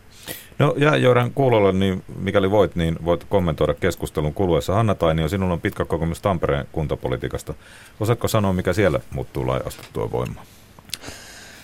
No 0.60 0.74
ja 0.78 0.98
Joran 0.98 1.32
kuulolle, 1.36 1.72
niin 1.72 2.04
mikäli 2.20 2.52
voit, 2.52 2.76
niin 2.76 2.96
voit 3.06 3.26
kommentoida 3.30 3.74
keskustelun 3.74 4.34
kuluessa. 4.34 4.74
Hanna 4.74 4.96
Tainio, 4.96 5.28
sinulla 5.28 5.54
on 5.54 5.62
pitkä 5.62 5.86
kokemus 5.86 6.22
Tampereen 6.22 6.66
kuntapolitiikasta. 6.72 7.54
Osaatko 8.00 8.28
sanoa, 8.28 8.54
mikä 8.54 8.74
siellä 8.74 9.00
muuttuu 9.14 9.48
laajastettua 9.48 10.12
voimaa? 10.12 10.44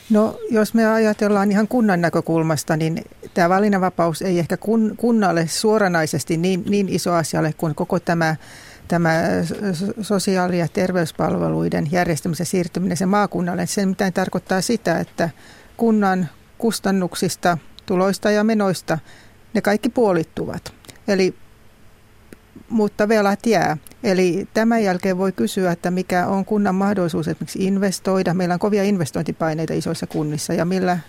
No 0.10 0.40
jos 0.50 0.74
me 0.74 0.86
ajatellaan 0.86 1.52
ihan 1.52 1.68
kunnan 1.68 2.02
näkökulmasta, 2.02 2.78
niin 2.78 3.06
tämä 3.34 3.50
valinnanvapaus 3.50 4.22
ei 4.22 4.40
ehkä 4.40 4.58
kun, 4.58 4.94
kunnalle 4.98 5.48
suoranaisesti 5.48 6.38
niin, 6.38 6.64
niin 6.70 6.90
iso 6.90 7.14
asialle 7.14 7.54
kuin 7.58 7.76
koko 7.76 8.00
tämä, 8.00 8.36
tämä 8.88 9.24
sosiaali- 10.02 10.60
ja 10.60 10.68
terveyspalveluiden 10.68 11.92
järjestämisen 11.92 12.46
siirtyminen 12.46 12.98
se 12.98 13.06
maakunnalle. 13.06 13.66
Se 13.66 13.86
mitään 13.86 14.14
tarkoittaa 14.14 14.62
sitä, 14.62 15.00
että 15.00 15.30
kunnan 15.78 16.30
kustannuksista, 16.58 17.58
tuloista 17.86 18.32
ja 18.32 18.44
menoista 18.44 19.00
ne 19.54 19.62
kaikki 19.62 19.90
puolittuvat. 19.90 20.74
Eli 21.08 21.36
mutta 22.70 23.08
velat 23.08 23.46
jää. 23.46 23.78
Eli 24.04 24.48
tämän 24.54 24.84
jälkeen 24.84 25.18
voi 25.18 25.32
kysyä, 25.32 25.72
että 25.72 25.92
mikä 25.92 26.28
on 26.28 26.46
kunnan 26.46 26.76
mahdollisuus 26.76 27.28
esimerkiksi 27.28 27.66
investoida. 27.66 28.34
Meillä 28.34 28.54
on 28.54 28.60
kovia 28.60 28.84
investointipaineita 28.84 29.74
isoissa 29.74 30.08
kunnissa 30.08 30.54
ja 30.54 30.66
millä 30.66 31.00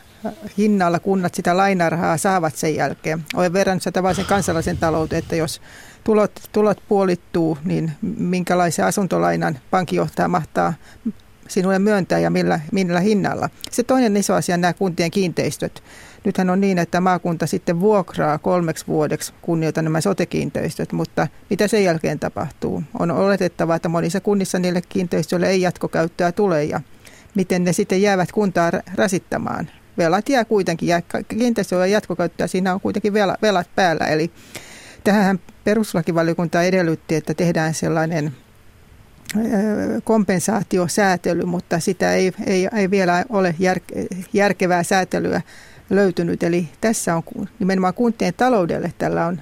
hinnalla 0.58 0.98
kunnat 0.98 1.34
sitä 1.34 1.56
lainarahaa 1.56 2.16
saavat 2.16 2.56
sen 2.56 2.74
jälkeen. 2.74 3.24
Olen 3.34 3.52
verrannut 3.52 3.82
sitä 3.82 3.92
tavallisen 3.92 4.24
kansalaisen 4.24 4.78
talouteen, 4.78 5.18
että 5.18 5.36
jos 5.36 5.60
tulot, 6.04 6.40
tulot 6.52 6.82
puolittuu, 6.88 7.58
niin 7.64 7.92
minkälaisen 8.18 8.84
asuntolainan 8.84 9.58
pankkijohtaja 9.70 10.28
mahtaa 10.28 10.74
sinulle 11.48 11.78
myöntää 11.78 12.18
ja 12.18 12.30
millä, 12.30 12.60
millä 12.72 13.00
hinnalla. 13.00 13.50
Se 13.70 13.82
toinen 13.82 14.16
iso 14.16 14.34
asia 14.34 14.54
on 14.54 14.60
nämä 14.60 14.72
kuntien 14.72 15.10
kiinteistöt. 15.10 15.82
Nythän 16.24 16.50
on 16.50 16.60
niin, 16.60 16.78
että 16.78 17.00
maakunta 17.00 17.46
sitten 17.46 17.80
vuokraa 17.80 18.38
kolmeksi 18.38 18.86
vuodeksi 18.86 19.32
kunnioita 19.42 19.82
nämä 19.82 20.00
sotekiinteistöt, 20.00 20.92
mutta 20.92 21.26
mitä 21.50 21.68
sen 21.68 21.84
jälkeen 21.84 22.18
tapahtuu? 22.18 22.82
On 22.98 23.10
oletettava, 23.10 23.74
että 23.74 23.88
monissa 23.88 24.20
kunnissa 24.20 24.58
niille 24.58 24.82
kiinteistöille 24.88 25.48
ei 25.48 25.60
jatkokäyttöä 25.60 26.32
tule 26.32 26.64
ja 26.64 26.80
miten 27.34 27.64
ne 27.64 27.72
sitten 27.72 28.02
jäävät 28.02 28.32
kuntaa 28.32 28.72
rasittamaan. 28.94 29.70
Velat 29.98 30.28
jää 30.28 30.44
kuitenkin, 30.44 30.88
ja 30.88 31.02
kiinteistöillä 31.28 31.86
jatkokäyttöä, 31.86 32.46
siinä 32.46 32.74
on 32.74 32.80
kuitenkin 32.80 33.12
velat 33.42 33.70
päällä. 33.74 34.06
Eli 34.06 34.30
tähän 35.04 35.38
perustuslakivaliokunta 35.64 36.62
edellytti, 36.62 37.14
että 37.14 37.34
tehdään 37.34 37.74
sellainen 37.74 38.32
kompensaatiosäätely, 40.04 41.44
mutta 41.44 41.80
sitä 41.80 42.12
ei, 42.12 42.32
ei, 42.46 42.68
ei 42.76 42.90
vielä 42.90 43.24
ole 43.28 43.54
jär, 43.58 43.80
järkevää 44.32 44.82
säätelyä 44.82 45.42
löytynyt. 45.90 46.42
Eli 46.42 46.68
tässä 46.80 47.16
on 47.16 47.22
nimenomaan 47.58 47.94
kuntien 47.94 48.34
taloudelle 48.34 48.92
tällä 48.98 49.26
on 49.26 49.40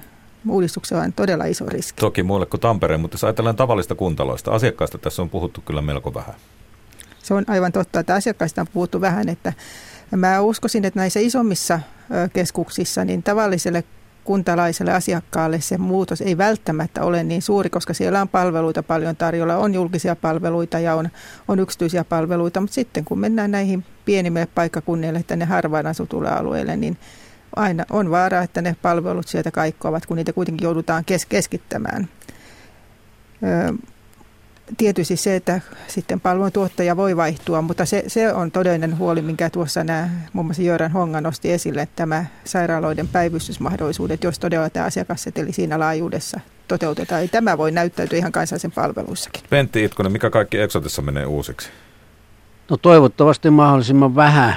uudistuksella 0.49 1.03
on 1.03 1.13
todella 1.13 1.45
iso 1.45 1.65
riski. 1.65 1.99
Toki 1.99 2.23
muille 2.23 2.45
kuin 2.45 2.61
Tampereen, 2.61 2.99
mutta 3.01 3.15
jos 3.15 3.23
ajatellaan 3.23 3.55
tavallista 3.55 3.95
kuntaloista, 3.95 4.51
asiakkaista 4.51 4.97
tässä 4.97 5.21
on 5.21 5.29
puhuttu 5.29 5.61
kyllä 5.61 5.81
melko 5.81 6.13
vähän. 6.13 6.35
Se 7.23 7.33
on 7.33 7.45
aivan 7.47 7.71
totta, 7.71 7.99
että 7.99 8.15
asiakkaista 8.15 8.61
on 8.61 8.67
puhuttu 8.73 9.01
vähän, 9.01 9.29
että 9.29 9.53
mä 10.15 10.41
uskoisin, 10.41 10.85
että 10.85 10.99
näissä 10.99 11.19
isommissa 11.19 11.79
keskuksissa 12.33 13.05
niin 13.05 13.23
tavalliselle 13.23 13.83
kuntalaiselle 14.27 14.93
asiakkaalle 14.93 15.61
se 15.61 15.77
muutos 15.77 16.21
ei 16.21 16.37
välttämättä 16.37 17.03
ole 17.03 17.23
niin 17.23 17.41
suuri, 17.41 17.69
koska 17.69 17.93
siellä 17.93 18.21
on 18.21 18.27
palveluita 18.27 18.83
paljon 18.83 19.15
tarjolla, 19.15 19.57
on 19.57 19.73
julkisia 19.73 20.15
palveluita 20.15 20.79
ja 20.79 20.95
on, 20.95 21.09
on 21.47 21.59
yksityisiä 21.59 22.03
palveluita, 22.03 22.61
mutta 22.61 22.73
sitten 22.73 23.05
kun 23.05 23.19
mennään 23.19 23.51
näihin 23.51 23.85
pienimmille 24.05 24.47
paikkakunnille, 24.55 25.23
tänne 25.27 25.45
harvaan 25.45 25.87
asutulle 25.87 26.29
alueelle, 26.29 26.77
niin 26.77 26.97
aina 27.55 27.85
on 27.89 28.11
vaara, 28.11 28.41
että 28.41 28.61
ne 28.61 28.75
palvelut 28.81 29.27
sieltä 29.27 29.51
kaikkoavat, 29.51 30.05
kun 30.05 30.17
niitä 30.17 30.33
kuitenkin 30.33 30.65
joudutaan 30.65 31.05
kes- 31.05 31.25
keskittämään. 31.25 32.07
Öö, 33.43 33.73
tietysti 34.77 35.15
se, 35.15 35.35
että 35.35 35.61
sitten 35.87 36.21
palveluntuottaja 36.21 36.97
voi 36.97 37.17
vaihtua, 37.17 37.61
mutta 37.61 37.85
se, 37.85 38.03
se 38.07 38.33
on 38.33 38.51
todellinen 38.51 38.97
huoli, 38.97 39.21
minkä 39.21 39.49
tuossa 39.49 39.83
nämä, 39.83 40.09
muun 40.33 40.45
muassa 40.45 40.63
Jöran 40.63 40.91
Honga 40.91 41.21
nosti 41.21 41.51
esille, 41.51 41.81
että 41.81 41.95
tämä 41.95 42.25
sairaaloiden 42.45 43.07
päivystysmahdollisuudet, 43.07 44.23
jos 44.23 44.39
todella 44.39 44.69
tämä 44.69 44.85
asiakasseteli 44.85 45.53
siinä 45.53 45.79
laajuudessa 45.79 46.39
toteutetaan. 46.67 47.21
Eli 47.21 47.27
tämä 47.27 47.57
voi 47.57 47.71
näyttäytyä 47.71 48.17
ihan 48.17 48.31
kansallisen 48.31 48.71
palveluissakin. 48.71 49.43
Pentti 49.49 49.83
Itkonen, 49.83 50.11
mikä 50.11 50.29
kaikki 50.29 50.59
Exotessa 50.59 51.01
menee 51.01 51.25
uusiksi? 51.25 51.69
No 52.69 52.77
toivottavasti 52.77 53.49
mahdollisimman 53.49 54.15
vähän, 54.15 54.55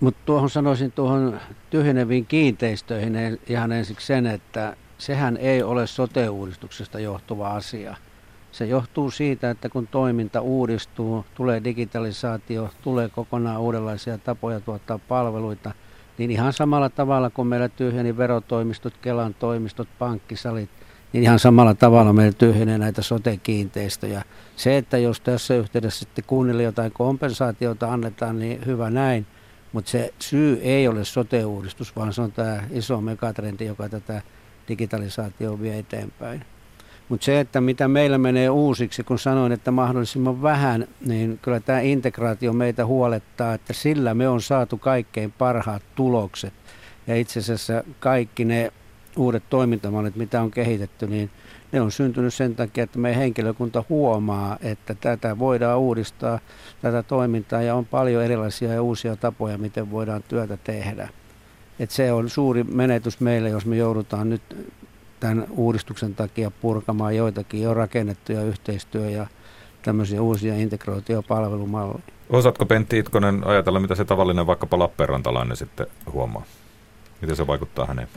mutta 0.00 0.20
tuohon 0.24 0.50
sanoisin 0.50 0.92
tuohon 0.92 1.40
tyhjeneviin 1.70 2.26
kiinteistöihin 2.26 3.38
ihan 3.48 3.72
ensiksi 3.72 4.06
sen, 4.06 4.26
että 4.26 4.76
sehän 4.98 5.36
ei 5.36 5.62
ole 5.62 5.86
sote-uudistuksesta 5.86 7.00
johtuva 7.00 7.48
asia– 7.50 7.96
se 8.58 8.66
johtuu 8.66 9.10
siitä, 9.10 9.50
että 9.50 9.68
kun 9.68 9.86
toiminta 9.86 10.40
uudistuu, 10.40 11.24
tulee 11.34 11.64
digitalisaatio, 11.64 12.70
tulee 12.82 13.08
kokonaan 13.08 13.60
uudenlaisia 13.60 14.18
tapoja 14.18 14.60
tuottaa 14.60 14.98
palveluita, 14.98 15.72
niin 16.18 16.30
ihan 16.30 16.52
samalla 16.52 16.88
tavalla 16.88 17.30
kuin 17.30 17.48
meillä 17.48 17.68
tyhjeni 17.68 18.16
verotoimistot, 18.16 18.94
Kelan 19.02 19.34
toimistot, 19.34 19.88
pankkisalit, 19.98 20.70
niin 21.12 21.22
ihan 21.22 21.38
samalla 21.38 21.74
tavalla 21.74 22.12
meillä 22.12 22.32
tyhjenee 22.32 22.78
näitä 22.78 23.02
sote-kiinteistöjä. 23.02 24.22
Se, 24.56 24.76
että 24.76 24.98
jos 24.98 25.20
tässä 25.20 25.54
yhteydessä 25.54 25.98
sitten 25.98 26.24
kunnille 26.26 26.62
jotain 26.62 26.92
kompensaatiota 26.92 27.92
annetaan, 27.92 28.38
niin 28.38 28.66
hyvä 28.66 28.90
näin, 28.90 29.26
mutta 29.72 29.90
se 29.90 30.14
syy 30.18 30.60
ei 30.62 30.88
ole 30.88 31.04
sote-uudistus, 31.04 31.96
vaan 31.96 32.12
se 32.12 32.22
on 32.22 32.32
tämä 32.32 32.62
iso 32.70 33.00
megatrendi, 33.00 33.66
joka 33.66 33.88
tätä 33.88 34.22
digitalisaatiota 34.68 35.62
vie 35.62 35.78
eteenpäin. 35.78 36.44
Mutta 37.08 37.24
se, 37.24 37.40
että 37.40 37.60
mitä 37.60 37.88
meillä 37.88 38.18
menee 38.18 38.50
uusiksi, 38.50 39.04
kun 39.04 39.18
sanoin, 39.18 39.52
että 39.52 39.70
mahdollisimman 39.70 40.42
vähän, 40.42 40.88
niin 41.06 41.38
kyllä 41.42 41.60
tämä 41.60 41.80
integraatio 41.80 42.52
meitä 42.52 42.86
huolettaa, 42.86 43.54
että 43.54 43.72
sillä 43.72 44.14
me 44.14 44.28
on 44.28 44.42
saatu 44.42 44.76
kaikkein 44.78 45.32
parhaat 45.38 45.82
tulokset. 45.94 46.52
Ja 47.06 47.16
itse 47.16 47.40
asiassa 47.40 47.84
kaikki 48.00 48.44
ne 48.44 48.72
uudet 49.16 49.42
toimintamallit, 49.50 50.16
mitä 50.16 50.42
on 50.42 50.50
kehitetty, 50.50 51.06
niin 51.06 51.30
ne 51.72 51.80
on 51.80 51.92
syntynyt 51.92 52.34
sen 52.34 52.56
takia, 52.56 52.84
että 52.84 52.98
meidän 52.98 53.20
henkilökunta 53.20 53.84
huomaa, 53.88 54.58
että 54.62 54.94
tätä 54.94 55.38
voidaan 55.38 55.78
uudistaa, 55.78 56.38
tätä 56.82 57.02
toimintaa, 57.02 57.62
ja 57.62 57.74
on 57.74 57.86
paljon 57.86 58.24
erilaisia 58.24 58.72
ja 58.72 58.82
uusia 58.82 59.16
tapoja, 59.16 59.58
miten 59.58 59.90
voidaan 59.90 60.22
työtä 60.28 60.56
tehdä. 60.56 61.08
Et 61.78 61.90
se 61.90 62.12
on 62.12 62.30
suuri 62.30 62.64
menetys 62.64 63.20
meille, 63.20 63.48
jos 63.48 63.66
me 63.66 63.76
joudutaan 63.76 64.30
nyt 64.30 64.42
tämän 65.20 65.46
uudistuksen 65.50 66.14
takia 66.14 66.50
purkamaan 66.50 67.16
joitakin 67.16 67.62
jo 67.62 67.74
rakennettuja 67.74 68.42
yhteistyö- 68.42 69.10
ja 69.10 69.26
tämmöisiä 69.82 70.22
uusia 70.22 70.56
integraatiopalvelumalleja. 70.56 72.02
Osaatko 72.30 72.66
Pentti 72.66 72.98
Itkonen 72.98 73.46
ajatella, 73.46 73.80
mitä 73.80 73.94
se 73.94 74.04
tavallinen 74.04 74.46
vaikkapa 74.46 74.78
Lappeenrantalainen 74.78 75.56
sitten 75.56 75.86
huomaa? 76.12 76.42
Miten 77.20 77.36
se 77.36 77.46
vaikuttaa 77.46 77.86
häneen? 77.86 78.08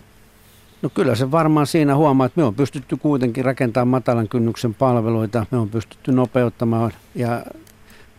No 0.81 0.89
kyllä 0.89 1.15
se 1.15 1.31
varmaan 1.31 1.67
siinä 1.67 1.96
huomaa, 1.96 2.25
että 2.25 2.41
me 2.41 2.46
on 2.46 2.55
pystytty 2.55 2.98
kuitenkin 2.98 3.45
rakentamaan 3.45 3.88
matalan 3.88 4.28
kynnyksen 4.28 4.73
palveluita. 4.73 5.45
Me 5.52 5.58
on 5.58 5.69
pystytty 5.69 6.12
nopeuttamaan 6.12 6.91
ja 7.15 7.45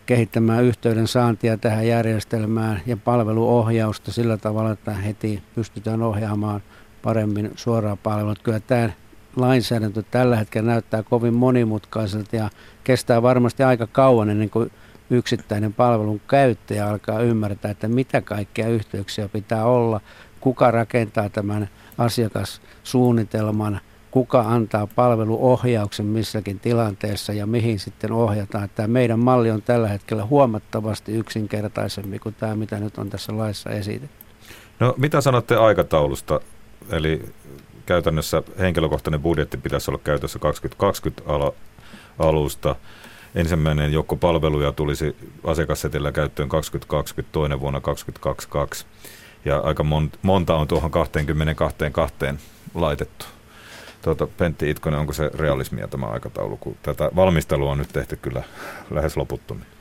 kehittämään 0.05 0.63
yhteyden 0.63 1.07
saantia 1.07 1.57
tähän 1.57 1.87
järjestelmään 1.87 2.81
ja 2.85 2.97
palveluohjausta 2.97 4.11
sillä 4.11 4.37
tavalla, 4.37 4.71
että 4.71 4.93
heti 4.93 5.43
pystytään 5.55 6.01
ohjaamaan– 6.01 6.61
paremmin 7.03 7.51
suoraan 7.55 7.97
palvelut. 7.97 8.39
Kyllä 8.39 8.59
tämä 8.59 8.89
lainsäädäntö 9.35 10.03
tällä 10.11 10.35
hetkellä 10.35 10.71
näyttää 10.71 11.03
kovin 11.03 11.33
monimutkaiselta 11.33 12.35
ja 12.35 12.49
kestää 12.83 13.21
varmasti 13.21 13.63
aika 13.63 13.87
kauan 13.87 14.29
ennen 14.29 14.49
kuin 14.49 14.71
yksittäinen 15.09 15.73
palvelun 15.73 16.21
käyttäjä 16.27 16.89
alkaa 16.89 17.19
ymmärtää, 17.19 17.71
että 17.71 17.87
mitä 17.87 18.21
kaikkia 18.21 18.67
yhteyksiä 18.67 19.29
pitää 19.29 19.65
olla, 19.65 20.01
kuka 20.39 20.71
rakentaa 20.71 21.29
tämän 21.29 21.69
asiakassuunnitelman, 21.97 23.79
kuka 24.11 24.41
antaa 24.41 24.87
palveluohjauksen 24.87 26.05
missäkin 26.05 26.59
tilanteessa 26.59 27.33
ja 27.33 27.45
mihin 27.45 27.79
sitten 27.79 28.11
ohjataan. 28.11 28.69
Tämä 28.75 28.87
meidän 28.87 29.19
malli 29.19 29.51
on 29.51 29.61
tällä 29.61 29.87
hetkellä 29.87 30.25
huomattavasti 30.25 31.11
yksinkertaisempi 31.11 32.19
kuin 32.19 32.35
tämä, 32.35 32.55
mitä 32.55 32.79
nyt 32.79 32.97
on 32.97 33.09
tässä 33.09 33.37
laissa 33.37 33.69
esitetty. 33.69 34.15
No 34.79 34.93
mitä 34.97 35.21
sanotte 35.21 35.55
aikataulusta? 35.55 36.39
Eli 36.89 37.25
käytännössä 37.85 38.43
henkilökohtainen 38.59 39.21
budjetti 39.21 39.57
pitäisi 39.57 39.91
olla 39.91 39.99
käytössä 40.03 40.39
2020 40.39 41.23
alusta. 42.19 42.75
Ensimmäinen 43.35 43.93
joukko 43.93 44.15
palveluja 44.15 44.71
tulisi 44.71 45.15
asiakassetillä 45.43 46.11
käyttöön 46.11 46.49
2020, 46.49 47.33
toinen 47.33 47.59
vuonna 47.59 47.81
2022. 47.81 48.85
Ja 49.45 49.59
aika 49.59 49.85
monta 50.21 50.55
on 50.55 50.67
tuohon 50.67 50.91
22 50.91 52.25
laitettu. 52.73 53.25
Tuota, 54.01 54.27
Pentti 54.27 54.69
Itkonen, 54.69 54.99
onko 54.99 55.13
se 55.13 55.31
realismia 55.33 55.87
tämä 55.87 56.05
aikataulu, 56.05 56.57
kun 56.57 56.77
tätä 56.83 57.11
valmistelua 57.15 57.71
on 57.71 57.77
nyt 57.77 57.93
tehty 57.93 58.15
kyllä 58.15 58.43
lähes 58.91 59.17
loputtomiin? 59.17 59.72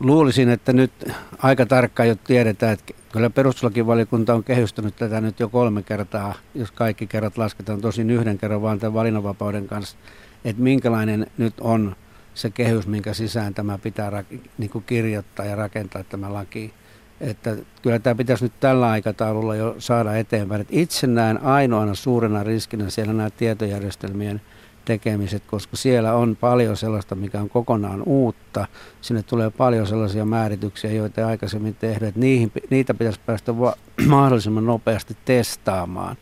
Luulisin, 0.00 0.48
että 0.48 0.72
nyt 0.72 0.92
aika 1.38 1.66
tarkkaan 1.66 2.08
jo 2.08 2.14
tiedetään, 2.14 2.72
että 2.72 2.94
kyllä 3.12 3.30
perustuslakivaliokunta 3.30 4.34
on 4.34 4.44
kehystänyt 4.44 4.96
tätä 4.96 5.20
nyt 5.20 5.40
jo 5.40 5.48
kolme 5.48 5.82
kertaa, 5.82 6.34
jos 6.54 6.70
kaikki 6.70 7.06
kerrat 7.06 7.38
lasketaan 7.38 7.80
tosin 7.80 8.10
yhden 8.10 8.38
kerran 8.38 8.62
vaan 8.62 8.78
tämän 8.78 8.94
valinnanvapauden 8.94 9.66
kanssa, 9.68 9.96
että 10.44 10.62
minkälainen 10.62 11.26
nyt 11.38 11.54
on 11.60 11.96
se 12.34 12.50
kehys, 12.50 12.86
minkä 12.86 13.14
sisään 13.14 13.54
tämä 13.54 13.78
pitää 13.78 14.10
rak- 14.10 14.38
niin 14.58 14.70
kuin 14.70 14.84
kirjoittaa 14.84 15.46
ja 15.46 15.56
rakentaa 15.56 16.02
tämä 16.02 16.32
laki. 16.32 16.72
Että 17.20 17.56
kyllä 17.82 17.98
tämä 17.98 18.14
pitäisi 18.14 18.44
nyt 18.44 18.60
tällä 18.60 18.90
aikataululla 18.90 19.56
jo 19.56 19.74
saada 19.78 20.16
eteenpäin. 20.16 20.60
Että 20.60 20.74
itse 20.76 21.06
näen 21.06 21.42
ainoana 21.42 21.94
suurena 21.94 22.44
riskinä 22.44 22.90
siellä 22.90 23.12
nämä 23.12 23.30
tietojärjestelmien– 23.30 24.40
tekemiset, 24.88 25.42
koska 25.46 25.76
siellä 25.76 26.14
on 26.14 26.36
paljon 26.36 26.76
sellaista, 26.76 27.14
mikä 27.14 27.40
on 27.40 27.48
kokonaan 27.48 28.02
uutta. 28.06 28.66
Sinne 29.00 29.22
tulee 29.22 29.50
paljon 29.50 29.86
sellaisia 29.86 30.24
määrityksiä, 30.24 30.92
joita 30.92 31.20
ei 31.20 31.26
aikaisemmin 31.26 31.74
tehdä. 31.74 32.08
Että 32.08 32.20
niihin, 32.20 32.52
niitä 32.70 32.94
pitäisi 32.94 33.20
päästä 33.26 33.58
va- 33.58 33.76
mahdollisimman 34.06 34.66
nopeasti 34.66 35.16
testaamaan. 35.24 36.16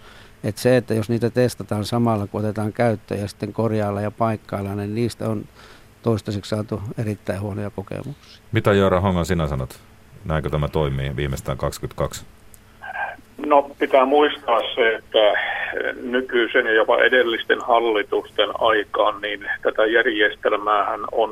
Että 0.45 0.61
se, 0.61 0.77
että 0.77 0.95
jos 0.95 1.09
niitä 1.09 1.31
testataan 1.31 1.85
samalla, 1.85 2.27
kun 2.27 2.41
otetaan 2.41 2.73
käyttöön 2.73 3.21
ja 3.21 3.29
sitten 3.29 3.53
korjailla 3.53 4.01
ja 4.01 4.11
paikkailla, 4.11 4.75
niin 4.75 4.95
niistä 4.95 5.29
on 5.29 5.45
toistaiseksi 6.03 6.49
saatu 6.49 6.83
erittäin 6.99 7.41
huonoja 7.41 7.71
kokemuksia. 7.71 8.43
Mitä 8.53 8.73
Joora 8.73 9.01
Hongan 9.01 9.27
sinä 9.27 9.49
sanot? 9.49 9.81
Näinkö 10.25 10.51
tämä 10.51 10.69
toimii 10.69 11.17
viimeistään 11.17 11.59
22? 11.59 12.25
No 13.39 13.71
pitää 13.79 14.05
muistaa 14.05 14.61
se, 14.75 14.95
että 14.95 15.33
nykyisen 16.03 16.67
ja 16.67 16.73
jopa 16.73 16.99
edellisten 16.99 17.61
hallitusten 17.61 18.49
aikaan 18.59 19.21
niin 19.21 19.51
tätä 19.63 19.87
järjestelmäähän 19.87 21.01
on 21.13 21.31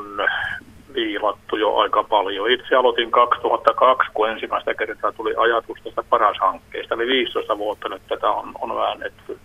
viilattu 0.94 1.56
jo 1.56 1.76
aika 1.76 2.02
paljon. 2.04 2.50
Itse 2.50 2.74
aloitin 2.74 3.10
2002, 3.10 4.10
kun 4.14 4.28
ensimmäistä 4.28 4.74
kertaa 4.74 5.12
tuli 5.12 5.34
ajatus 5.36 5.78
tästä 5.84 6.02
paras-hankkeesta, 6.10 6.94
eli 6.94 7.06
15 7.06 7.58
vuotta 7.58 7.88
nyt 7.88 8.02
tätä 8.08 8.30
on, 8.30 8.52
on 8.60 8.76
väännetty. 8.76 9.38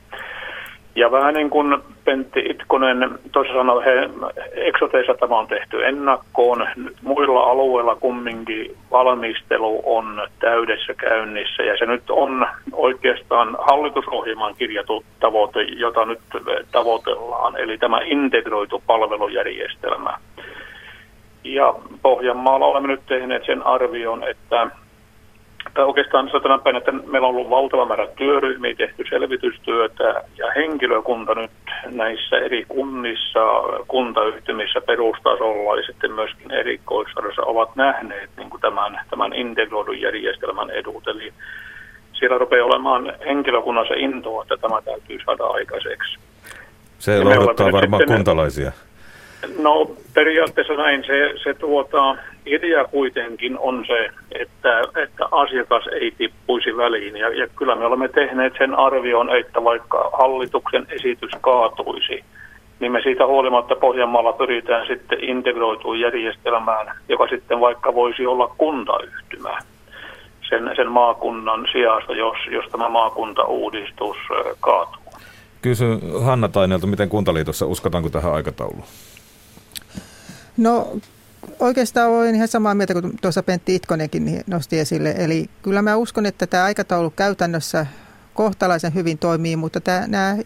Ja 0.96 1.12
vähän 1.12 1.34
niin 1.34 1.50
kuin 1.50 1.78
Pentti 2.06 2.40
Itkonen 2.40 3.20
tuossa 3.32 3.54
sanoi, 3.54 3.86
he, 3.86 4.10
Exoteissa 4.52 5.14
tämä 5.14 5.40
on 5.40 5.48
tehty 5.48 5.86
ennakkoon. 5.86 6.68
Muilla 7.02 7.40
alueilla 7.40 7.96
kumminkin 7.96 8.78
valmistelu 8.92 9.82
on 9.86 10.28
täydessä 10.40 10.94
käynnissä 10.94 11.64
ja 11.64 11.78
se 11.78 11.86
nyt 11.86 12.10
on 12.10 12.48
oikeastaan 12.74 13.58
hallitusohjelman 13.60 14.56
kirjattu 14.56 15.04
tavoite, 15.20 15.62
jota 15.62 16.06
nyt 16.06 16.20
tavoitellaan, 16.72 17.58
eli 17.58 17.78
tämä 17.78 18.00
integroitu 18.06 18.84
palvelujärjestelmä. 18.88 20.18
Ja 21.44 21.74
Pohjanmaalla 22.02 22.66
olemme 22.66 22.88
nyt 22.88 23.06
tehneet 23.08 23.46
sen 23.46 23.66
arvion, 23.66 24.24
että 24.24 24.68
tai 25.74 25.86
oikeastaan 25.86 26.30
sanotaan 26.32 26.62
päin, 26.62 26.76
että 26.76 26.92
meillä 26.92 27.28
on 27.28 27.36
ollut 27.36 27.50
valtava 27.50 27.86
määrä 27.86 28.08
työryhmiä, 28.08 28.76
tehty 28.76 29.06
selvitystyötä 29.10 30.24
ja 30.38 30.52
henkilökunta 30.56 31.36
nyt 31.36 31.52
näissä 31.86 32.38
eri 32.38 32.66
kunnissa, 32.68 33.40
kuntayhtymissä 33.88 34.82
perustasolla 34.82 35.76
ja 35.76 35.86
sitten 35.86 36.12
myöskin 36.12 36.52
erikoisarvoissa 36.52 37.42
ovat 37.42 37.76
nähneet 37.76 38.30
niin 38.38 38.50
kuin 38.50 38.62
tämän, 38.62 39.00
tämän 39.10 39.34
integroidun 39.34 40.02
järjestelmän 40.02 40.70
edut. 40.70 41.08
Eli 41.08 41.34
siellä 42.14 42.38
rupeaa 42.38 42.66
olemaan 42.66 43.14
henkilökunnassa 43.26 43.94
intoa, 43.98 44.42
että 44.42 44.58
tämä 44.58 44.82
täytyy 44.82 45.18
saada 45.26 45.44
aikaiseksi. 45.44 46.20
Se 47.00 47.24
lohduttaa 47.24 47.72
varmaan 47.72 48.04
kuntalaisia. 48.08 48.72
No 49.60 49.92
periaatteessa 50.14 50.74
näin. 50.74 51.04
Se, 51.04 51.34
se 51.44 51.54
tuota, 51.54 52.16
idea 52.46 52.86
kuitenkin 52.86 53.60
on 53.60 53.86
se, 53.88 54.10
että, 54.32 54.82
että 55.04 55.26
asiakas 55.32 55.84
ei 56.02 56.12
tippuisi 56.18 56.78
väliin. 56.78 57.18
Ja, 57.18 57.30
ja 57.30 57.48
kyllä 57.48 57.76
me 57.76 57.86
olemme 57.86 58.08
tehneet 58.08 58.54
sen 58.58 58.76
arvion, 58.76 59.36
että 59.36 59.64
vaikka 59.64 60.10
hallituksen 60.14 60.88
esitys 60.90 61.32
kaatuisi, 61.42 62.24
niin 62.80 62.92
me 62.92 63.02
siitä 63.02 63.26
huolimatta 63.26 63.76
Pohjanmaalla 63.76 64.34
pyritään 64.34 64.88
sitten 64.88 65.24
integroituun 65.24 66.00
järjestelmään, 66.00 66.96
joka 67.10 67.28
sitten 67.28 67.60
vaikka 67.60 67.94
voisi 67.96 68.26
olla 68.26 68.56
kuntayhtymä 68.58 69.60
sen, 70.50 70.72
sen 70.76 70.92
maakunnan 70.92 71.68
sijasta, 71.72 72.14
jos, 72.14 72.38
jos 72.52 72.66
tämä 72.72 72.90
maakuntauudistus 72.90 74.18
kaatuu. 74.60 75.02
Kysy 75.62 75.86
Hanna 76.24 76.48
Tainelta, 76.48 76.88
miten 76.88 77.10
Kuntaliitossa 77.10 77.66
uskotaanko 77.66 78.10
tähän 78.10 78.34
aikatauluun? 78.34 78.84
No 80.60 80.98
oikeastaan 81.60 82.10
olen 82.10 82.36
ihan 82.36 82.48
samaa 82.48 82.76
mieltä 82.76 82.94
kuin 82.94 83.18
tuossa 83.22 83.44
Pentti 83.44 83.76
Itkonenkin 83.76 84.44
nosti 84.48 84.80
esille. 84.80 85.16
Eli 85.18 85.50
kyllä 85.62 85.82
mä 85.82 85.96
uskon, 85.96 86.26
että 86.26 86.48
tämä 86.48 86.64
aikataulu 86.64 87.10
käytännössä 87.10 87.86
kohtalaisen 88.34 88.94
hyvin 88.94 89.18
toimii, 89.18 89.56
mutta 89.56 89.82
tämä, 89.82 90.08
nämä 90.08 90.38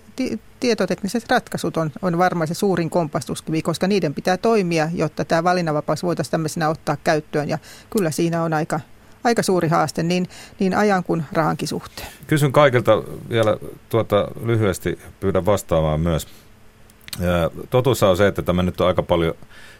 tietotekniset 0.59 1.29
ratkaisut 1.29 1.77
on, 1.77 1.91
on 2.01 2.17
varmaan 2.17 2.47
se 2.47 2.53
suurin 2.53 2.89
kompastuskivi, 2.89 3.61
koska 3.61 3.87
niiden 3.87 4.13
pitää 4.13 4.37
toimia, 4.37 4.89
jotta 4.93 5.25
tämä 5.25 5.43
valinnanvapaus 5.43 6.03
voitaisiin 6.03 6.31
tämmöisenä 6.31 6.69
ottaa 6.69 6.97
käyttöön. 7.03 7.49
Ja 7.49 7.57
kyllä 7.89 8.11
siinä 8.11 8.43
on 8.43 8.53
aika, 8.53 8.79
aika 9.23 9.43
suuri 9.43 9.67
haaste 9.67 10.03
niin, 10.03 10.29
niin 10.59 10.77
ajan 10.77 11.03
kuin 11.03 11.23
rahankin 11.31 11.67
suhteen. 11.67 12.07
Kysyn 12.27 12.51
kaikilta 12.51 13.03
vielä 13.29 13.57
tuota, 13.89 14.27
lyhyesti, 14.43 14.99
pyydän 15.19 15.45
vastaamaan 15.45 15.99
myös. 15.99 16.27
Totuus 17.69 18.03
on 18.03 18.17
se, 18.17 18.27
että 18.27 18.41
tämä 18.41 18.63
nyt 18.63 18.81
on 18.81 18.87
aika 18.87 19.03
paljon 19.03 19.35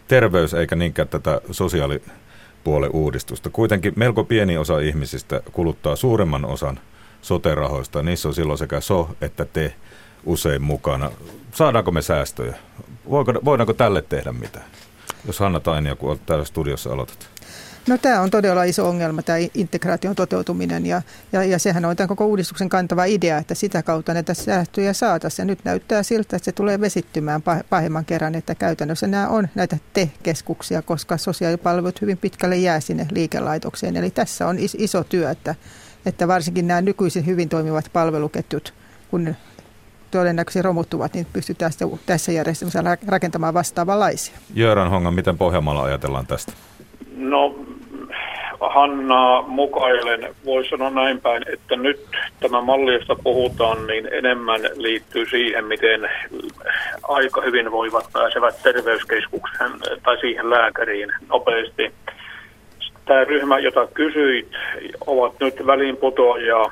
terveys 0.08 0.54
eikä 0.54 0.76
niinkään 0.76 1.08
tätä 1.08 1.40
sosiaalipuolen 1.50 2.90
uudistusta. 2.92 3.50
Kuitenkin 3.50 3.92
melko 3.96 4.24
pieni 4.24 4.58
osa 4.58 4.80
ihmisistä 4.80 5.42
kuluttaa 5.52 5.96
suuremman 5.96 6.44
osan 6.44 6.80
soterahoista. 7.22 8.02
Niissä 8.02 8.28
on 8.28 8.34
silloin 8.34 8.58
sekä 8.58 8.80
so 8.80 9.10
että 9.20 9.44
te 9.44 9.74
usein 10.24 10.62
mukana. 10.62 11.10
Saadaanko 11.52 11.90
me 11.90 12.02
säästöjä? 12.02 12.54
Voidaanko 13.44 13.72
tälle 13.72 14.02
tehdä 14.02 14.32
mitään? 14.32 14.66
Jos 15.26 15.40
Hanna 15.40 15.60
Tainia, 15.60 15.96
kun 15.96 16.08
olet 16.08 16.26
täällä 16.26 16.44
studiossa 16.44 16.92
aloitat. 16.92 17.28
No 17.88 17.98
tämä 17.98 18.20
on 18.20 18.30
todella 18.30 18.64
iso 18.64 18.88
ongelma, 18.88 19.22
tämä 19.22 19.38
integraation 19.54 20.14
toteutuminen 20.14 20.86
ja, 20.86 21.02
ja, 21.32 21.44
ja 21.44 21.58
sehän 21.58 21.84
on 21.84 21.96
tämän 21.96 22.08
koko 22.08 22.26
uudistuksen 22.26 22.68
kantava 22.68 23.04
idea, 23.04 23.38
että 23.38 23.54
sitä 23.54 23.82
kautta 23.82 24.14
näitä 24.14 24.34
säästöjä 24.34 24.92
saataisiin. 24.92 25.44
Ja 25.44 25.46
nyt 25.46 25.58
näyttää 25.64 26.02
siltä, 26.02 26.36
että 26.36 26.44
se 26.44 26.52
tulee 26.52 26.80
vesittymään 26.80 27.42
pahemman 27.70 28.04
kerran, 28.04 28.34
että 28.34 28.54
käytännössä 28.54 29.06
nämä 29.06 29.28
on 29.28 29.48
näitä 29.54 29.76
te-keskuksia, 29.92 30.82
koska 30.82 31.16
sosiaalipalvelut 31.16 32.00
hyvin 32.00 32.18
pitkälle 32.18 32.56
jää 32.56 32.80
sinne 32.80 33.06
liikelaitokseen. 33.10 33.96
Eli 33.96 34.10
tässä 34.10 34.46
on 34.46 34.56
iso 34.58 35.04
työ, 35.04 35.30
että, 35.30 35.54
että 36.06 36.28
varsinkin 36.28 36.66
nämä 36.66 36.80
nykyisin 36.80 37.26
hyvin 37.26 37.48
toimivat 37.48 37.90
palveluketjut, 37.92 38.74
kun 39.10 39.34
todennäköisesti 40.10 40.62
romuttuvat, 40.62 41.14
niin 41.14 41.26
pystytään 41.32 41.72
tässä 42.06 42.32
järjestelmässä 42.32 42.84
rakentamaan 43.06 43.54
vastaavanlaisia. 43.54 44.34
Jöran 44.54 44.90
Honga, 44.90 45.10
miten 45.10 45.38
Pohjanmaalla 45.38 45.82
ajatellaan 45.82 46.26
tästä? 46.26 46.52
No 47.16 47.54
Hanna 48.60 49.42
mukailen, 49.42 50.34
voi 50.44 50.64
sanoa 50.64 50.90
näin 50.90 51.20
päin, 51.20 51.42
että 51.52 51.76
nyt 51.76 52.00
tämä 52.40 52.60
malli, 52.60 52.94
josta 52.94 53.16
puhutaan, 53.22 53.86
niin 53.86 54.08
enemmän 54.12 54.60
liittyy 54.74 55.26
siihen, 55.26 55.64
miten 55.64 56.10
aika 57.02 57.40
hyvin 57.40 57.70
voivat 57.72 58.04
pääsevät 58.12 58.62
terveyskeskukseen 58.62 59.70
tai 60.02 60.18
siihen 60.20 60.50
lääkäriin 60.50 61.12
nopeasti. 61.28 61.92
Tämä 63.04 63.24
ryhmä, 63.24 63.58
jota 63.58 63.88
kysyit, 63.94 64.48
ovat 65.06 65.32
nyt 65.40 65.66
väliinputoajia 65.66 66.64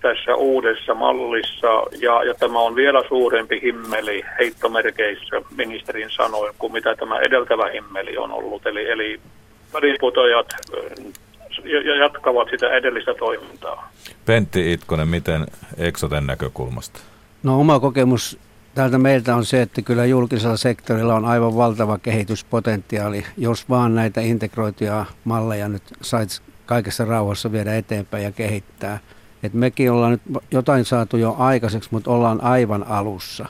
tässä 0.00 0.34
uudessa 0.34 0.94
mallissa 0.94 1.68
ja, 2.00 2.24
ja 2.24 2.34
tämä 2.34 2.58
on 2.58 2.76
vielä 2.76 3.02
suurempi 3.08 3.60
himmeli 3.62 4.24
heittomerkeissä 4.38 5.42
ministerin 5.56 6.10
sanoin 6.10 6.54
kuin 6.58 6.72
mitä 6.72 6.94
tämä 6.94 7.18
edeltävä 7.18 7.70
himmeli 7.70 8.16
on 8.16 8.32
ollut. 8.32 8.66
Eli, 8.66 8.90
eli 8.90 9.20
väliinputojat 9.76 10.46
ja 11.64 11.96
jatkavat 11.96 12.48
sitä 12.50 12.68
edellistä 12.68 13.14
toimintaa. 13.14 13.92
Pentti 14.24 14.72
Itkonen, 14.72 15.08
miten 15.08 15.46
Exoten 15.76 16.26
näkökulmasta? 16.26 17.00
No 17.42 17.60
oma 17.60 17.80
kokemus 17.80 18.38
täältä 18.74 18.98
meiltä 18.98 19.36
on 19.36 19.44
se, 19.44 19.62
että 19.62 19.82
kyllä 19.82 20.04
julkisella 20.04 20.56
sektorilla 20.56 21.14
on 21.14 21.24
aivan 21.24 21.56
valtava 21.56 21.98
kehityspotentiaali, 21.98 23.24
jos 23.36 23.68
vaan 23.68 23.94
näitä 23.94 24.20
integroituja 24.20 25.04
malleja 25.24 25.68
nyt 25.68 25.82
saisi 26.02 26.42
kaikessa 26.66 27.04
rauhassa 27.04 27.52
viedä 27.52 27.76
eteenpäin 27.76 28.24
ja 28.24 28.32
kehittää. 28.32 28.98
Et 29.42 29.54
mekin 29.54 29.92
ollaan 29.92 30.12
nyt 30.12 30.42
jotain 30.50 30.84
saatu 30.84 31.16
jo 31.16 31.36
aikaiseksi, 31.38 31.88
mutta 31.92 32.10
ollaan 32.10 32.40
aivan 32.44 32.86
alussa. 32.88 33.46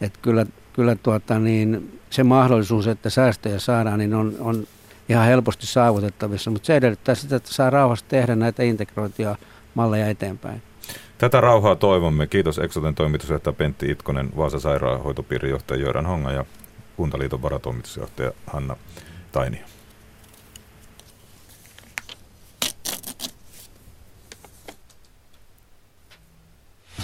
Et 0.00 0.12
kyllä 0.22 0.46
kyllä 0.76 0.96
tuota, 1.02 1.38
niin, 1.38 1.98
se 2.10 2.24
mahdollisuus, 2.24 2.86
että 2.86 3.10
säästöjä 3.10 3.58
saadaan, 3.58 3.98
niin 3.98 4.14
on, 4.14 4.34
on 4.40 4.66
ihan 5.08 5.26
helposti 5.26 5.66
saavutettavissa, 5.66 6.50
mutta 6.50 6.66
se 6.66 6.76
edellyttää 6.76 7.14
sitä, 7.14 7.36
että 7.36 7.52
saa 7.52 7.70
rauhassa 7.70 8.06
tehdä 8.08 8.36
näitä 8.36 8.62
integroituja 8.62 9.36
malleja 9.74 10.08
eteenpäin. 10.08 10.62
Tätä 11.18 11.40
rauhaa 11.40 11.76
toivomme. 11.76 12.26
Kiitos 12.26 12.58
Exoten 12.58 12.94
toimitusjohtaja 12.94 13.52
Pentti 13.52 13.90
Itkonen, 13.90 14.36
Vaasa 14.36 14.60
sairaanhoitopiirin 14.60 15.50
johtaja 15.50 15.80
Jöran 15.80 16.06
Honga 16.06 16.32
ja 16.32 16.44
Kuntaliiton 16.96 17.42
varatoimitusjohtaja 17.42 18.32
Hanna 18.46 18.76
Tainio. 19.32 19.64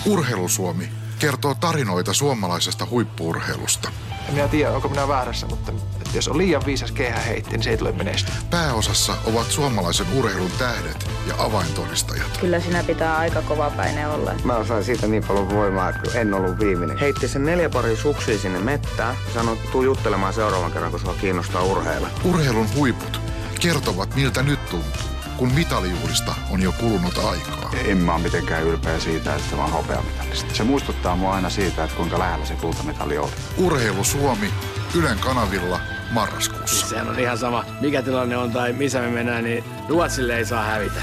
Urheilusuomi 0.07 0.88
kertoo 1.19 1.55
tarinoita 1.55 2.12
suomalaisesta 2.12 2.87
huippuurheilusta. 2.91 3.91
En 4.29 4.35
minä 4.35 4.49
tiedä, 4.49 4.71
onko 4.71 4.88
minä 4.88 5.09
väärässä, 5.09 5.47
mutta 5.47 5.73
jos 6.14 6.29
on 6.29 6.38
liian 6.38 6.62
viisas 6.66 6.94
heitti, 7.27 7.51
niin 7.51 7.62
se 7.62 7.70
ei 7.70 7.77
tule 7.77 7.92
menestyä. 7.92 8.35
Pääosassa 8.51 9.16
ovat 9.25 9.51
suomalaisen 9.51 10.07
urheilun 10.14 10.51
tähdet 10.59 11.11
ja 11.29 11.35
avaintodistajat. 11.38 12.38
Kyllä 12.40 12.61
sinä 12.61 12.83
pitää 12.83 13.16
aika 13.16 13.42
kova 13.42 13.70
päine 13.70 14.09
olla. 14.09 14.35
Mä 14.44 14.64
sain 14.64 14.85
siitä 14.85 15.07
niin 15.07 15.25
paljon 15.25 15.51
voimaa, 15.51 15.88
että 15.88 16.20
en 16.20 16.35
ollut 16.35 16.59
viimeinen. 16.59 16.98
Heitti 16.98 17.29
sen 17.29 17.44
neljä 17.44 17.70
pari 17.70 17.96
suksia 17.96 18.38
sinne 18.38 18.59
mettään 18.59 19.16
ja 19.27 19.33
sanoi, 19.35 19.55
että 19.55 19.70
tuu 19.72 19.83
juttelemaan 19.83 20.33
seuraavan 20.33 20.72
kerran, 20.72 20.90
kun 20.90 21.01
sua 21.01 21.14
kiinnostaa 21.20 21.62
urheilla. 21.62 22.09
Urheilun 22.25 22.75
huiput 22.75 23.20
kertovat, 23.61 24.14
miltä 24.14 24.42
nyt 24.42 24.66
tuntuu 24.66 25.12
kun 25.37 25.53
mitalijuhlista 25.53 26.35
on 26.51 26.62
jo 26.62 26.72
kulunut 26.72 27.18
aikaa. 27.18 27.70
En 27.85 27.96
mä 27.98 28.14
ole 28.14 28.22
mitenkään 28.22 28.62
ylpeä 28.62 29.01
siitä, 29.01 29.35
että 29.35 29.57
mä 29.57 29.62
oon 29.62 29.72
hopeamitalista. 29.72 30.55
Se 30.55 30.64
muistuttaa 30.64 31.16
mua 31.16 31.35
aina 31.35 31.51
siitä, 31.51 31.85
että 31.85 31.96
kuinka 31.96 32.18
lähellä 32.18 32.46
se 32.46 32.55
kultamitali 32.55 33.18
oli. 33.18 33.33
Urheilu 33.57 34.05
Suomi, 34.05 34.51
Ylen 34.94 35.18
kanavilla 35.18 35.81
marraskuussa. 36.12 36.66
Siis 36.66 36.90
sehän 36.90 37.09
on 37.09 37.18
ihan 37.18 37.38
sama, 37.38 37.64
mikä 37.81 38.03
tilanne 38.03 38.37
on 38.37 38.51
tai 38.51 38.72
missä 38.72 39.01
me 39.01 39.09
mennään, 39.09 39.44
niin 39.44 39.64
Ruotsille 39.88 40.37
ei 40.37 40.44
saa 40.44 40.64
hävitä. 40.64 41.03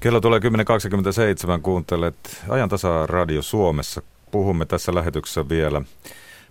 Kello 0.00 0.20
tulee 0.20 0.38
10.27, 0.38 1.60
kuuntelet 1.62 2.44
tasa 2.68 3.06
Radio 3.06 3.42
Suomessa. 3.42 4.02
Puhumme 4.30 4.66
tässä 4.66 4.94
lähetyksessä 4.94 5.48
vielä 5.48 5.82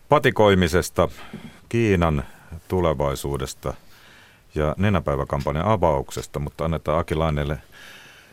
patikoimisesta, 0.10 1.10
Kiinan 1.70 2.24
tulevaisuudesta 2.68 3.74
ja 4.56 4.76
nenäpäiväkampanjan 4.78 5.66
avauksesta, 5.66 6.40
mutta 6.40 6.66
annetaan 6.66 7.00
Aki 7.00 7.16
Lainelle 7.16 7.58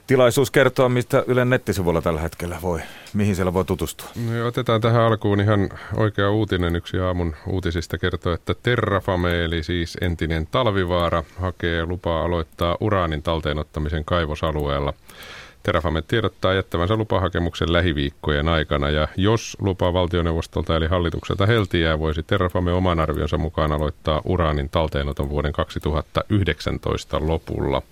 tilaisuus 0.07 0.51
kertoa, 0.51 0.89
mistä 0.89 1.25
Ylen 1.27 1.51
nettisivuilla 1.51 2.03
tällä 2.03 2.21
hetkellä 2.21 2.59
voi, 2.63 2.81
mihin 3.15 3.35
siellä 3.37 3.55
voi 3.55 3.65
tutustua. 3.65 4.09
No, 4.31 4.47
otetaan 4.47 4.81
tähän 4.81 5.03
alkuun 5.03 5.41
ihan 5.41 5.69
oikea 5.97 6.31
uutinen. 6.31 6.77
Yksi 6.77 6.99
aamun 6.99 7.35
uutisista 7.47 7.99
kertoo, 7.99 8.33
että 8.33 8.55
Terrafame, 8.63 9.45
eli 9.45 9.63
siis 9.63 9.99
entinen 10.01 10.49
Talvivaara, 10.51 11.23
hakee 11.41 11.87
lupaa 11.87 12.25
aloittaa 12.25 12.77
uraanin 12.81 13.23
talteenottamisen 13.23 14.05
kaivosalueella. 14.05 14.93
Terrafame 15.63 16.03
tiedottaa 16.03 16.55
jättävänsä 16.55 16.97
lupahakemuksen 16.97 17.73
lähiviikkojen 17.73 18.49
aikana 18.49 18.91
ja 18.91 19.09
jos 19.17 19.57
lupa 19.61 19.93
valtioneuvostolta 19.93 20.77
eli 20.77 20.87
hallitukselta 20.87 21.47
heltiää, 21.47 21.99
voisi 21.99 22.23
Terrafame 22.23 22.73
oman 22.73 23.01
arvionsa 23.01 23.39
mukaan 23.39 23.73
aloittaa 23.73 24.21
uraanin 24.25 24.69
talteenoton 24.69 25.29
vuoden 25.29 25.53
2019 25.53 27.27
lopulla. 27.27 27.83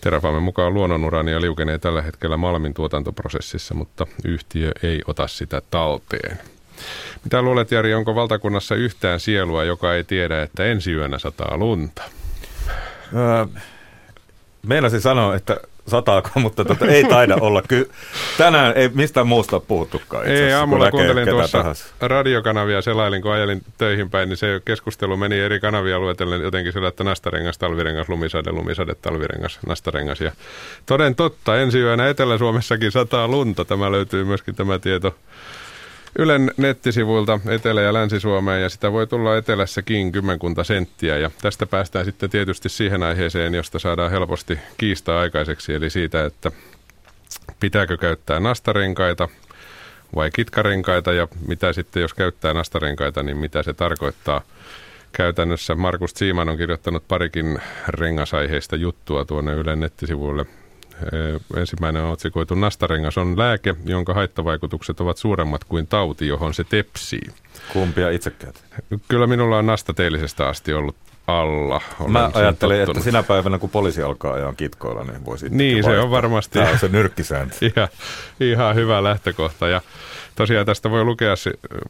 Terrafamen 0.00 0.42
mukaan 0.42 0.74
luonnonurania 0.74 1.40
liukenee 1.40 1.78
tällä 1.78 2.02
hetkellä 2.02 2.36
Malmin 2.36 2.74
tuotantoprosessissa, 2.74 3.74
mutta 3.74 4.06
yhtiö 4.24 4.70
ei 4.82 5.02
ota 5.06 5.26
sitä 5.26 5.62
talteen. 5.70 6.38
Mitä 7.24 7.42
luulet, 7.42 7.70
Jari, 7.70 7.94
onko 7.94 8.14
valtakunnassa 8.14 8.74
yhtään 8.74 9.20
sielua, 9.20 9.64
joka 9.64 9.94
ei 9.94 10.04
tiedä, 10.04 10.42
että 10.42 10.64
ensi 10.64 10.92
yönä 10.92 11.18
sataa 11.18 11.56
lunta? 11.56 12.02
Öö, 13.16 13.46
meinasin 14.66 15.00
sanoa, 15.00 15.34
että 15.34 15.60
sataako, 15.86 16.30
mutta 16.40 16.64
tota, 16.64 16.86
ei 16.86 17.04
taida 17.04 17.36
olla. 17.40 17.62
Ky- 17.68 17.90
tänään 18.38 18.72
ei 18.76 18.90
mistään 18.94 19.26
muusta 19.26 19.60
puhuttukaan. 19.60 20.22
Itse 20.22 20.46
ei, 20.46 20.52
aamulla 20.52 20.90
kuuntelin 20.90 21.28
tuossa 21.28 21.58
tahansa. 21.58 21.86
radiokanavia, 22.00 22.82
selailin 22.82 23.22
kun 23.22 23.32
ajelin 23.32 23.62
töihin 23.78 24.10
päin, 24.10 24.28
niin 24.28 24.36
se 24.36 24.60
keskustelu 24.64 25.16
meni 25.16 25.38
eri 25.38 25.60
kanavia 25.60 25.98
luetellen 25.98 26.42
jotenkin 26.42 26.72
sillä, 26.72 26.88
että 26.88 27.04
nastarengas, 27.04 27.58
talvirengas, 27.58 28.08
lumisade, 28.08 28.52
lumisade, 28.52 28.94
talvirengas, 28.94 29.58
nastarengas. 29.66 30.20
Ja 30.20 30.32
toden 30.86 31.14
totta, 31.14 31.60
ensi 31.60 31.78
yönä 31.78 32.08
Etelä-Suomessakin 32.08 32.92
sataa 32.92 33.28
lunta. 33.28 33.64
Tämä 33.64 33.92
löytyy 33.92 34.24
myöskin 34.24 34.54
tämä 34.54 34.78
tieto 34.78 35.14
Ylen 36.18 36.50
nettisivuilta 36.56 37.40
Etelä- 37.48 37.82
ja 37.82 37.92
Länsi-Suomeen 37.92 38.62
ja 38.62 38.68
sitä 38.68 38.92
voi 38.92 39.06
tulla 39.06 39.36
etelässäkin 39.36 40.12
kymmenkunta 40.12 40.64
senttiä 40.64 41.18
ja 41.18 41.30
tästä 41.42 41.66
päästään 41.66 42.04
sitten 42.04 42.30
tietysti 42.30 42.68
siihen 42.68 43.02
aiheeseen, 43.02 43.54
josta 43.54 43.78
saadaan 43.78 44.10
helposti 44.10 44.58
kiistaa 44.76 45.20
aikaiseksi, 45.20 45.74
eli 45.74 45.90
siitä, 45.90 46.24
että 46.24 46.52
pitääkö 47.60 47.96
käyttää 47.96 48.40
nastarenkaita 48.40 49.28
vai 50.14 50.30
kitkarenkaita 50.30 51.12
ja 51.12 51.28
mitä 51.48 51.72
sitten 51.72 52.00
jos 52.00 52.14
käyttää 52.14 52.54
nastarenkaita, 52.54 53.22
niin 53.22 53.36
mitä 53.36 53.62
se 53.62 53.74
tarkoittaa 53.74 54.42
käytännössä. 55.12 55.74
Markus 55.74 56.10
Siiman 56.14 56.48
on 56.48 56.56
kirjoittanut 56.56 57.08
parikin 57.08 57.58
rengasaiheista 57.88 58.76
juttua 58.76 59.24
tuonne 59.24 59.52
Ylen 59.52 59.80
nettisivuille 59.80 60.46
ensimmäinen 61.56 62.02
on 62.02 62.10
otsikoitu 62.10 62.54
Nastarengas 62.54 63.18
on 63.18 63.38
lääke, 63.38 63.74
jonka 63.84 64.14
haittavaikutukset 64.14 65.00
ovat 65.00 65.16
suuremmat 65.16 65.64
kuin 65.64 65.86
tauti, 65.86 66.26
johon 66.26 66.54
se 66.54 66.64
tepsii. 66.64 67.28
Kumpia 67.72 68.10
itse 68.10 68.30
käytät? 68.30 68.64
Kyllä 69.08 69.26
minulla 69.26 69.58
on 69.58 69.66
nastateellisestä 69.66 70.48
asti 70.48 70.72
ollut 70.72 70.96
alla. 71.26 71.80
Olen 72.00 72.12
Mä 72.12 72.30
ajattelin, 72.34 72.76
tottunut. 72.76 72.96
että 72.96 73.04
sinä 73.04 73.22
päivänä, 73.22 73.58
kun 73.58 73.70
poliisi 73.70 74.02
alkaa 74.02 74.34
ajaa 74.34 74.52
kitkoilla, 74.52 75.04
niin 75.04 75.24
voisi 75.24 75.48
Niin, 75.48 75.84
se 75.84 75.98
on 75.98 76.10
varmasti. 76.10 76.58
Tämä 76.58 76.70
on 76.70 76.78
se 76.78 76.88
nyrkkisääntö. 76.88 77.56
ihan, 77.76 77.88
ihan 78.40 78.74
hyvä 78.74 79.04
lähtökohta. 79.04 79.68
Ja 79.68 79.80
tosiaan 80.34 80.66
tästä 80.66 80.90
voi 80.90 81.04
lukea, 81.04 81.34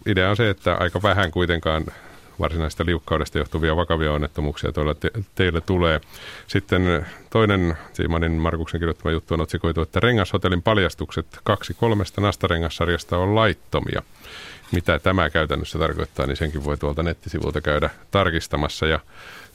idea 0.06 0.30
on 0.30 0.36
se, 0.36 0.50
että 0.50 0.74
aika 0.74 1.02
vähän 1.02 1.30
kuitenkaan 1.30 1.84
varsinaista 2.40 2.86
liukkaudesta 2.86 3.38
johtuvia 3.38 3.76
vakavia 3.76 4.12
onnettomuuksia 4.12 4.72
te- 5.00 5.10
teille 5.34 5.60
tulee. 5.60 6.00
Sitten 6.46 7.06
toinen 7.30 7.76
Siimanin 7.92 8.32
Markuksen 8.32 8.80
kirjoittama 8.80 9.10
juttu 9.10 9.34
on 9.34 9.40
otsikoitu, 9.40 9.82
että 9.82 10.00
Rengashotellin 10.00 10.62
paljastukset 10.62 11.26
kaksi 11.44 11.74
kolmesta 11.74 12.20
nastarengassarjasta 12.20 13.18
on 13.18 13.34
laittomia. 13.34 14.02
Mitä 14.72 14.98
tämä 14.98 15.30
käytännössä 15.30 15.78
tarkoittaa, 15.78 16.26
niin 16.26 16.36
senkin 16.36 16.64
voi 16.64 16.76
tuolta 16.76 17.02
nettisivulta 17.02 17.60
käydä 17.60 17.90
tarkistamassa. 18.10 18.86
Ja 18.86 19.00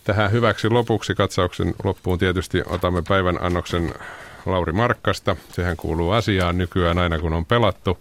tähän 0.03 0.31
hyväksi 0.31 0.69
lopuksi 0.69 1.15
katsauksen 1.15 1.73
loppuun 1.83 2.19
tietysti 2.19 2.61
otamme 2.65 3.03
päivän 3.07 3.37
annoksen 3.41 3.93
Lauri 4.45 4.73
Markkasta. 4.73 5.35
Sehän 5.49 5.77
kuuluu 5.77 6.11
asiaan 6.11 6.57
nykyään 6.57 6.97
aina 6.97 7.19
kun 7.19 7.33
on 7.33 7.45
pelattu. 7.45 7.99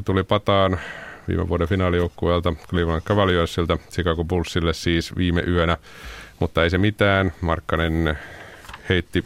112-119 0.00 0.02
tuli 0.04 0.22
pataan 0.22 0.80
viime 1.28 1.48
vuoden 1.48 1.68
finaalijoukkueelta 1.68 2.54
Cleveland 2.68 3.02
Cavaliersilta 3.02 3.78
Chicago 3.90 4.24
Bullsille 4.24 4.72
siis 4.72 5.16
viime 5.16 5.42
yönä, 5.46 5.76
mutta 6.38 6.64
ei 6.64 6.70
se 6.70 6.78
mitään. 6.78 7.32
Markkanen 7.40 8.18
heitti 8.88 9.24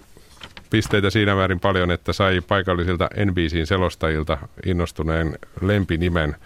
pisteitä 0.70 1.10
siinä 1.10 1.34
määrin 1.34 1.60
paljon, 1.60 1.90
että 1.90 2.12
sai 2.12 2.40
paikallisilta 2.40 3.10
NBCin 3.24 3.66
selostajilta 3.66 4.38
innostuneen 4.66 5.38
lempinimen. 5.60 6.36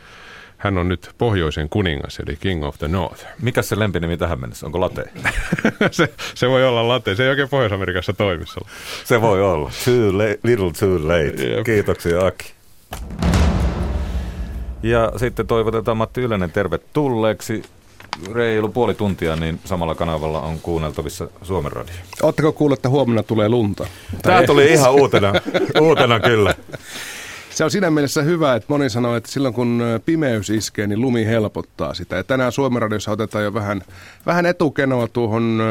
Hän 0.59 0.79
on 0.79 0.89
nyt 0.89 1.11
pohjoisen 1.19 1.69
kuningas, 1.69 2.21
eli 2.21 2.37
King 2.37 2.65
of 2.65 2.79
the 2.79 2.89
North. 2.89 3.27
Mikä 3.43 3.63
se 3.63 3.79
lempinimi 3.79 4.17
tähän 4.17 4.41
mennessä? 4.41 4.67
Onko 4.67 4.81
late? 4.81 5.05
se, 5.91 6.13
se, 6.35 6.49
voi 6.49 6.65
olla 6.65 6.89
late. 6.89 7.15
Se 7.15 7.23
ei 7.23 7.31
oikein 7.31 7.49
Pohjois-Amerikassa 7.49 8.13
toimissa. 8.13 8.61
Se 9.05 9.21
voi 9.21 9.43
olla. 9.43 9.71
Too 9.85 10.19
late, 10.19 10.39
little 10.45 10.73
too 10.81 11.09
late. 11.09 11.49
Jep. 11.49 11.65
Kiitoksia 11.65 12.27
Aki. 12.27 12.55
Ja 14.83 15.13
sitten 15.17 15.47
toivotetaan 15.47 15.97
Matti 15.97 16.21
Ylönen 16.21 16.53
tervetulleeksi. 16.53 17.63
Reilu 18.33 18.69
puoli 18.69 18.95
tuntia, 18.95 19.37
niin 19.37 19.61
samalla 19.65 19.95
kanavalla 19.95 20.41
on 20.41 20.61
kuunneltavissa 20.61 21.29
Suomen 21.43 21.73
radio. 21.73 21.95
Oletteko 22.23 22.53
kuullut, 22.53 22.79
että 22.79 22.89
huomenna 22.89 23.23
tulee 23.23 23.49
lunta? 23.49 23.87
Tämä 24.23 24.43
tuli 24.43 24.73
ihan 24.73 24.93
uutena, 24.93 25.33
uutena 25.81 26.21
kyllä. 26.21 26.55
Se 27.61 27.65
on 27.65 27.71
siinä 27.71 27.91
mielessä 27.91 28.23
hyvä, 28.23 28.55
että 28.55 28.67
moni 28.69 28.91
sanoo, 28.91 29.17
että 29.17 29.31
silloin 29.31 29.55
kun 29.55 29.83
pimeys 30.05 30.51
iskee, 30.51 30.87
niin 30.87 31.01
lumi 31.01 31.27
helpottaa 31.27 31.95
sitä. 31.95 32.17
Ja 32.17 32.25
tänään 32.25 32.53
Suomen 32.53 32.83
radiossa 32.83 33.11
otetaan 33.11 33.45
jo 33.45 33.55
vähän, 33.55 33.83
vähän 34.27 34.47
etukenoa 34.47 35.09
tuohon 35.09 35.63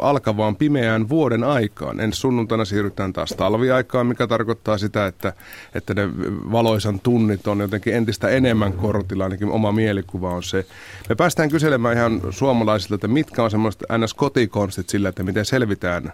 alkavaan 0.00 0.56
pimeään 0.56 1.08
vuoden 1.08 1.44
aikaan. 1.44 2.00
Ensi 2.00 2.20
sunnuntaina 2.20 2.64
siirrytään 2.64 3.12
taas 3.12 3.30
talviaikaan, 3.30 4.06
mikä 4.06 4.26
tarkoittaa 4.26 4.78
sitä, 4.78 5.06
että, 5.06 5.32
että 5.74 5.94
ne 5.94 6.08
valoisan 6.52 7.00
tunnit 7.00 7.46
on 7.46 7.60
jotenkin 7.60 7.94
entistä 7.94 8.28
enemmän 8.28 8.72
kortilla, 8.72 9.24
ainakin 9.24 9.50
oma 9.50 9.72
mielikuva 9.72 10.30
on 10.30 10.42
se. 10.42 10.66
Me 11.08 11.14
päästään 11.14 11.48
kyselemään 11.48 11.96
ihan 11.96 12.20
suomalaisilta, 12.30 12.94
että 12.94 13.08
mitkä 13.08 13.44
on 13.44 13.50
semmoiset 13.50 13.82
ns-kotikonstit 13.98 14.88
sillä, 14.88 15.08
että 15.08 15.22
miten 15.22 15.44
selvitään 15.44 16.12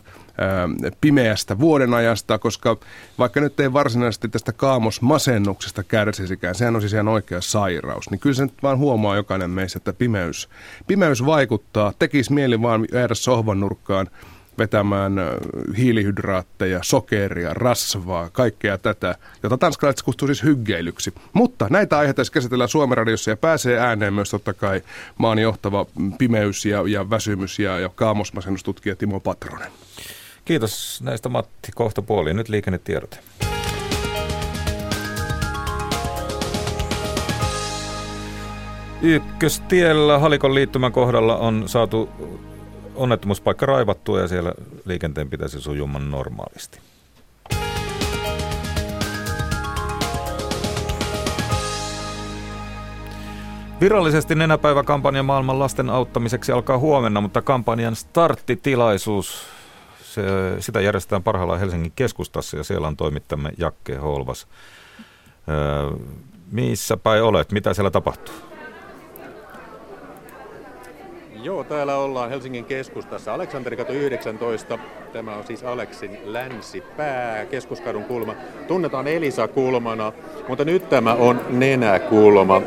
pimeästä 1.01 1.59
vuodenajasta, 1.59 2.39
koska 2.39 2.77
vaikka 3.19 3.41
nyt 3.41 3.61
ei 3.61 3.73
varsinaisesti 3.73 4.29
tästä 4.29 4.53
kaamosmasennuksesta 4.53 5.83
kärsisikään, 5.83 6.55
sehän 6.55 6.75
on 6.75 6.81
siis 6.83 6.93
ihan 6.93 7.09
oikea 7.09 7.41
sairaus, 7.41 8.11
niin 8.11 8.21
kyllä 8.21 8.37
se 8.37 8.43
nyt 8.43 8.63
vaan 8.63 8.79
huomaa 8.79 9.17
jokainen 9.17 9.51
meistä, 9.51 9.77
että 9.77 9.93
pimeys, 9.93 10.49
pimeys 10.87 11.27
vaikuttaa. 11.27 11.93
Tekisi 11.99 12.33
mieli 12.33 12.63
vaan 12.63 12.87
jäädä 12.93 13.15
sohvan 13.15 13.61
nurkkaan 13.61 14.11
vetämään 14.59 15.13
hiilihydraatteja, 15.77 16.81
sokeria, 16.83 17.55
rasvaa, 17.55 18.31
kaikkea 18.31 18.79
tätä, 18.79 19.15
jota 19.43 19.59
tanskalaiset 19.59 20.03
kutsuu 20.03 20.27
siis 20.27 20.43
hyggeilyksi. 20.43 21.15
Mutta 21.33 21.67
näitä 21.71 21.99
aiheita 21.99 22.23
käsitellään 22.33 22.69
Suomen 22.69 22.97
radiossa 22.97 23.31
ja 23.31 23.37
pääsee 23.37 23.79
ääneen 23.79 24.15
myös 24.15 24.31
totta 24.31 24.55
kai 24.55 24.83
maan 25.19 25.39
johtava 25.39 25.87
pimeys 26.19 26.65
ja, 26.65 26.85
ja 26.87 27.11
väsymys 27.11 27.59
ja, 27.59 27.79
ja 27.79 27.89
kaamosmasennustutkija 27.89 28.97
Timo 28.97 29.21
Patronen. 29.21 29.73
Kiitos 30.45 31.03
näistä 31.03 31.29
Matti 31.29 31.73
kohta 31.75 32.03
puoliin. 32.03 32.37
Nyt 32.37 32.49
liikennetiedote. 32.49 33.19
Ykköstiellä 39.03 40.19
Halikon 40.19 40.55
liittymän 40.55 40.93
kohdalla 40.93 41.37
on 41.37 41.63
saatu 41.67 42.09
onnettomuuspaikka 42.95 43.67
raivattua 43.67 44.21
ja 44.21 44.29
siellä 44.29 44.53
liikenteen 44.85 45.31
pitäisi 45.31 45.61
sujumaan 45.61 46.11
normaalisti. 46.11 46.79
Virallisesti 53.81 54.35
nenäpäiväkampanja 54.35 55.23
maailman 55.23 55.59
lasten 55.59 55.91
auttamiseksi 55.91 56.53
alkaa 56.53 56.79
huomenna, 56.79 57.21
mutta 57.21 57.43
kampanjan 57.43 57.97
starttitilaisuus 57.97 59.54
se, 60.15 60.23
sitä 60.59 60.81
järjestetään 60.81 61.23
parhaillaan 61.23 61.61
Helsingin 61.61 61.93
keskustassa 61.97 62.57
ja 62.57 62.65
siellä 62.65 62.89
on 62.89 62.97
toimittamme 62.97 63.51
Jakke 63.59 63.97
Holvas. 63.97 64.47
Öö, 65.49 65.91
missä 66.53 66.97
päin 66.97 67.23
olet? 67.23 67.53
Mitä 67.53 67.75
siellä 67.75 67.91
tapahtuu? 67.91 68.35
Joo, 71.43 71.65
täällä 71.65 71.97
ollaan 71.97 72.31
Helsingin 72.31 72.65
keskustassa. 72.65 73.35
Aleksanterikatu 73.35 73.93
19. 73.93 74.79
Tämä 75.13 75.37
on 75.37 75.47
siis 75.47 75.65
Aleksin 75.65 76.19
länsipää, 76.25 77.47
keskuskadun 77.47 78.05
kulma. 78.05 78.35
Tunnetaan 78.69 79.09
Elisa-kulmana, 79.09 80.13
mutta 80.49 80.65
nyt 80.65 80.89
tämä 80.89 81.15
on 81.15 81.41
nenäkulma. 81.49 82.63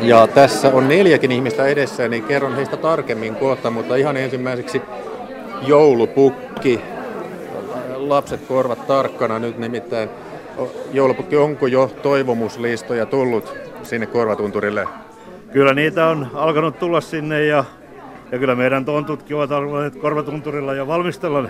Ja 0.00 0.26
tässä 0.26 0.68
on 0.74 0.88
neljäkin 0.88 1.32
ihmistä 1.32 1.66
edessä, 1.66 2.08
niin 2.08 2.24
kerron 2.24 2.56
heistä 2.56 2.76
tarkemmin 2.76 3.36
kohta, 3.36 3.70
mutta 3.70 3.96
ihan 3.96 4.16
ensimmäiseksi 4.16 4.82
joulupukki. 5.62 6.80
Lapset 7.96 8.40
korvat 8.48 8.86
tarkkana 8.86 9.38
nyt 9.38 9.58
nimittäin. 9.58 10.08
Joulupukki, 10.92 11.36
onko 11.36 11.66
jo 11.66 11.90
toivomuslistoja 12.02 13.06
tullut 13.06 13.54
sinne 13.82 14.06
korvatunturille? 14.06 14.88
Kyllä 15.52 15.74
niitä 15.74 16.06
on 16.06 16.30
alkanut 16.34 16.78
tulla 16.78 17.00
sinne 17.00 17.44
ja, 17.44 17.64
ja 18.32 18.38
kyllä 18.38 18.54
meidän 18.54 18.84
tontutkin 18.84 19.36
ovat 19.36 19.52
alkaneet 19.52 19.96
korvatunturilla 19.96 20.74
ja 20.74 20.86
valmistella 20.86 21.48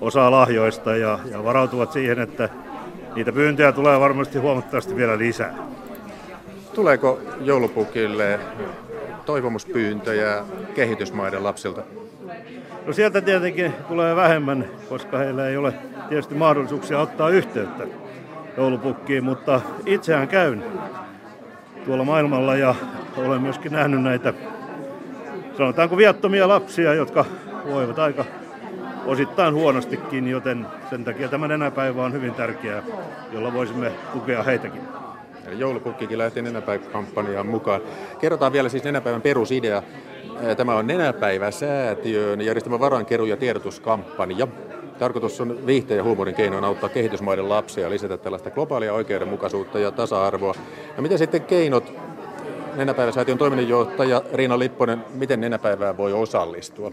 osaa 0.00 0.30
lahjoista 0.30 0.96
ja, 0.96 1.18
ja 1.30 1.44
varautuvat 1.44 1.92
siihen, 1.92 2.18
että 2.18 2.48
niitä 3.14 3.32
pyyntöjä 3.32 3.72
tulee 3.72 4.00
varmasti 4.00 4.38
huomattavasti 4.38 4.96
vielä 4.96 5.18
lisää. 5.18 5.54
Tuleeko 6.74 7.20
joulupukille 7.40 8.40
toivomuspyyntöjä 9.26 10.44
kehitysmaiden 10.74 11.44
lapsilta? 11.44 11.82
No 12.86 12.92
sieltä 12.92 13.20
tietenkin 13.20 13.72
tulee 13.88 14.16
vähemmän, 14.16 14.64
koska 14.88 15.18
heillä 15.18 15.48
ei 15.48 15.56
ole 15.56 15.74
tietysti 16.08 16.34
mahdollisuuksia 16.34 17.00
ottaa 17.00 17.28
yhteyttä 17.28 17.84
joulupukkiin, 18.56 19.24
mutta 19.24 19.60
itseään 19.86 20.28
käyn 20.28 20.64
tuolla 21.84 22.04
maailmalla 22.04 22.56
ja 22.56 22.74
olen 23.16 23.42
myöskin 23.42 23.72
nähnyt 23.72 24.02
näitä, 24.02 24.34
sanotaanko 25.56 25.96
viattomia 25.96 26.48
lapsia, 26.48 26.94
jotka 26.94 27.24
voivat 27.70 27.98
aika 27.98 28.24
osittain 29.06 29.54
huonostikin, 29.54 30.28
joten 30.28 30.66
sen 30.90 31.04
takia 31.04 31.28
tämä 31.28 31.48
nenäpäivä 31.48 32.04
on 32.04 32.12
hyvin 32.12 32.34
tärkeä, 32.34 32.82
jolla 33.32 33.52
voisimme 33.52 33.92
tukea 34.12 34.42
heitäkin. 34.42 34.82
Joulupukkikin 35.58 36.18
lähti 36.18 36.42
Nenäpäivä-kampanjaan 36.42 37.46
mukaan. 37.46 37.80
Kerrotaan 38.20 38.52
vielä 38.52 38.68
siis 38.68 38.84
Nenäpäivän 38.84 39.22
perusidea. 39.22 39.82
Tämä 40.56 40.74
on 40.74 40.86
Nenäpäivä-säätiön 40.86 42.40
järjestämä 42.40 42.80
varankeru- 42.80 43.26
ja 43.26 43.36
tiedotuskampanja. 43.36 44.48
Tarkoitus 44.98 45.40
on 45.40 45.66
viihteen 45.66 45.98
ja 45.98 46.04
huumorin 46.04 46.34
keinoin 46.34 46.64
auttaa 46.64 46.88
kehitysmaiden 46.88 47.48
lapsia 47.48 47.84
ja 47.84 47.90
lisätä 47.90 48.16
tällaista 48.16 48.50
globaalia 48.50 48.92
oikeudenmukaisuutta 48.92 49.78
ja 49.78 49.90
tasa-arvoa. 49.90 50.54
No 50.96 51.02
miten 51.02 51.18
sitten 51.18 51.42
keinot 51.42 51.92
Nenäpäiväsäätiön 52.76 53.38
toiminnanjohtaja 53.38 54.22
Riina 54.32 54.58
Lipponen, 54.58 55.04
miten 55.14 55.40
Nenäpäivään 55.40 55.96
voi 55.96 56.12
osallistua? 56.12 56.92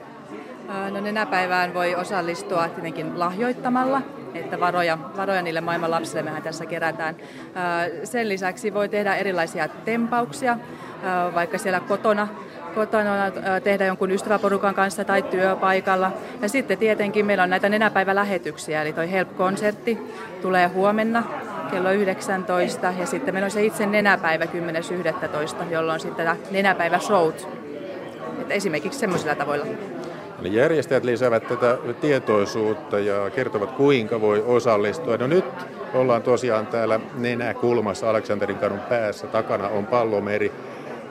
No 0.92 1.02
nenäpäivään 1.02 1.74
voi 1.74 1.96
osallistua 1.96 2.68
tietenkin 2.68 3.20
lahjoittamalla, 3.20 4.02
että 4.34 4.60
varoja, 4.60 4.98
varoja 5.18 5.42
niille 5.42 5.62
maailman 5.62 5.92
lapsille 5.92 6.24
mehän 6.24 6.44
tässä 6.44 6.66
kerätään. 6.66 7.16
Sen 8.04 8.30
lisäksi 8.30 8.74
voi 8.74 8.90
tehdä 8.90 9.16
erilaisia 9.16 9.68
tempauksia, 9.68 10.58
vaikka 11.34 11.58
siellä 11.58 11.80
kotona 11.80 12.28
kotona 12.76 13.32
tehdä 13.64 13.86
jonkun 13.86 14.12
ystäväporukan 14.12 14.76
kanssa 14.76 15.06
tai 15.06 15.22
työpaikalla. 15.22 16.12
Ja 16.42 16.50
sitten 16.50 16.78
tietenkin 16.78 17.26
meillä 17.26 17.44
on 17.44 17.50
näitä 17.50 17.70
nenäpäivälähetyksiä, 17.70 18.82
eli 18.82 18.94
toi 18.94 19.12
Help-konsertti 19.12 19.98
tulee 20.42 20.68
huomenna 20.68 21.24
kello 21.72 21.92
19 21.92 22.94
ja 23.00 23.06
sitten 23.06 23.34
meillä 23.34 23.46
on 23.46 23.52
se 23.52 23.64
itse 23.64 23.86
nenäpäivä 23.86 24.46
10.11, 24.46 25.72
jolloin 25.72 26.00
sitten 26.00 26.30
nenäpäivä 26.52 27.00
showt. 27.00 27.48
Että 28.42 28.54
esimerkiksi 28.54 29.00
semmoisilla 29.00 29.36
tavoilla. 29.36 29.66
Eli 30.42 30.56
järjestäjät 30.56 31.04
lisäävät 31.04 31.48
tätä 31.48 31.78
tietoisuutta 32.02 33.00
ja 33.00 33.30
kertovat 33.30 33.72
kuinka 33.72 34.22
voi 34.22 34.44
osallistua. 34.48 35.18
No 35.18 35.28
nyt 35.28 35.46
ollaan 35.94 36.22
tosiaan 36.22 36.68
täällä 36.68 37.00
nenäkulmassa 37.18 38.10
Aleksanterin 38.10 38.58
kadun 38.58 38.80
päässä. 38.80 39.28
Takana 39.28 39.68
on 39.68 39.86
pallomeri. 39.86 40.52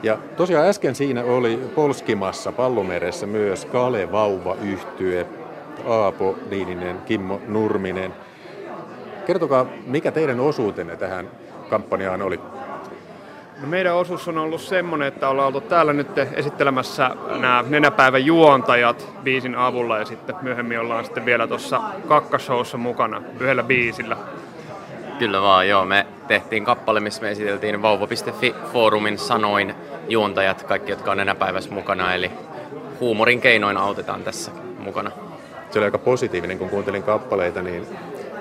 Ja 0.03 0.17
tosiaan 0.37 0.67
äsken 0.67 0.95
siinä 0.95 1.23
oli 1.23 1.59
polskimassa 1.75 2.51
pallomeressä 2.51 3.25
myös 3.25 3.65
Kale 3.65 4.11
Vauva 4.11 4.55
yhtye, 4.55 5.27
Aapo 5.87 6.35
Niininen, 6.49 7.01
Kimmo 7.05 7.41
Nurminen. 7.47 8.13
Kertokaa, 9.25 9.65
mikä 9.85 10.11
teidän 10.11 10.39
osuutenne 10.39 10.95
tähän 10.95 11.29
kampanjaan 11.69 12.21
oli? 12.21 12.39
No 13.61 13.67
meidän 13.67 13.95
osuus 13.95 14.27
on 14.27 14.37
ollut 14.37 14.61
semmoinen, 14.61 15.07
että 15.07 15.29
ollaan 15.29 15.47
oltu 15.47 15.61
täällä 15.61 15.93
nyt 15.93 16.17
esittelemässä 16.33 17.15
nämä 17.39 17.63
nenäpäivän 17.69 18.25
juontajat 18.25 19.09
biisin 19.23 19.55
avulla 19.55 19.97
ja 19.97 20.05
sitten 20.05 20.35
myöhemmin 20.41 20.79
ollaan 20.79 21.05
sitten 21.05 21.25
vielä 21.25 21.47
tuossa 21.47 21.81
kakkashowssa 22.07 22.77
mukana 22.77 23.21
yhdellä 23.39 23.63
biisillä. 23.63 24.17
Kyllä 25.19 25.41
vaan, 25.41 25.67
joo. 25.67 25.85
Me 25.85 26.07
tehtiin 26.27 26.65
kappale, 26.65 26.99
missä 26.99 27.21
me 27.21 27.31
esiteltiin 27.31 27.81
vauva.fi-foorumin 27.81 29.17
sanoin 29.17 29.75
juontajat, 30.09 30.63
kaikki 30.63 30.91
jotka 30.91 31.11
on 31.11 31.17
nenäpäivässä 31.17 31.71
mukana, 31.71 32.13
eli 32.13 32.31
huumorin 32.99 33.41
keinoin 33.41 33.77
autetaan 33.77 34.23
tässä 34.23 34.51
mukana. 34.77 35.11
Se 35.71 35.79
oli 35.79 35.85
aika 35.85 35.97
positiivinen, 35.97 36.59
kun 36.59 36.69
kuuntelin 36.69 37.03
kappaleita, 37.03 37.61
niin 37.61 37.87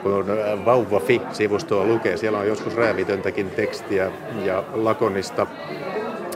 kun 0.02 0.26
vauva.fi-sivustoa 0.64 1.84
lukee, 1.84 2.16
siellä 2.16 2.38
on 2.38 2.46
joskus 2.46 2.76
räävitöntäkin 2.76 3.50
tekstiä 3.50 4.10
ja 4.44 4.64
lakonista. 4.72 5.46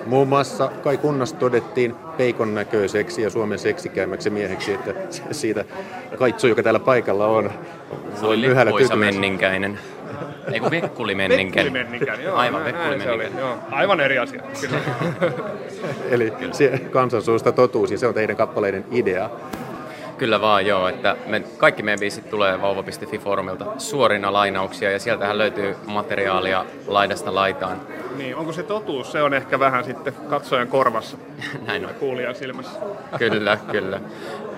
Muun 0.06 0.28
muassa 0.28 0.70
Kai 0.82 0.96
Kunnas 0.96 1.32
todettiin 1.32 1.94
peikon 2.16 2.54
näköiseksi 2.54 3.22
ja 3.22 3.30
Suomen 3.30 3.58
seksikäimmäksi 3.58 4.30
mieheksi, 4.30 4.72
että 4.72 4.94
siitä 5.30 5.64
kaitsu, 6.18 6.46
joka 6.46 6.62
täällä 6.62 6.80
paikalla 6.80 7.26
on, 7.26 7.50
se 8.20 8.26
oli 8.26 8.48
menninkäinen. 8.96 9.78
Ei 10.52 10.60
kun 10.60 10.70
Vekkuli 10.70 11.14
Menninkäinen. 11.14 11.72
Vekkuli 11.72 11.84
Menninkäinen, 11.84 12.24
joo. 12.24 12.36
Aivan, 12.36 12.64
Vekkuli 12.64 12.88
Menninkäinen. 12.88 13.38
Joo. 13.38 13.58
Aivan 13.70 14.00
eri 14.00 14.18
asia, 14.18 14.42
kyllä. 14.60 14.78
Eli 16.10 16.32
kansansuusta 16.90 17.52
totuus 17.52 17.90
ja 17.90 17.98
se 17.98 18.06
on 18.06 18.14
teidän 18.14 18.36
kappaleiden 18.36 18.84
idea. 18.90 19.30
Kyllä 20.18 20.40
vaan 20.40 20.66
joo, 20.66 20.88
että 20.88 21.16
me, 21.26 21.42
kaikki 21.58 21.82
meidän 21.82 22.00
biisit 22.00 22.30
tulee 22.30 22.62
vauva.fi-foorumilta 22.62 23.66
suorina 23.78 24.32
lainauksia 24.32 24.90
ja 24.90 24.98
sieltähän 24.98 25.38
löytyy 25.38 25.76
materiaalia 25.86 26.64
laidasta 26.86 27.34
laitaan. 27.34 27.80
Niin, 28.16 28.36
onko 28.36 28.52
se 28.52 28.62
totuus? 28.62 29.12
Se 29.12 29.22
on 29.22 29.34
ehkä 29.34 29.58
vähän 29.58 29.84
sitten 29.84 30.14
katsojan 30.28 30.68
korvassa. 30.68 31.16
Näin 31.66 31.86
on. 31.86 31.94
Kuulijan 31.94 32.34
silmässä. 32.34 32.78
Kyllä, 33.18 33.58
kyllä. 33.70 34.00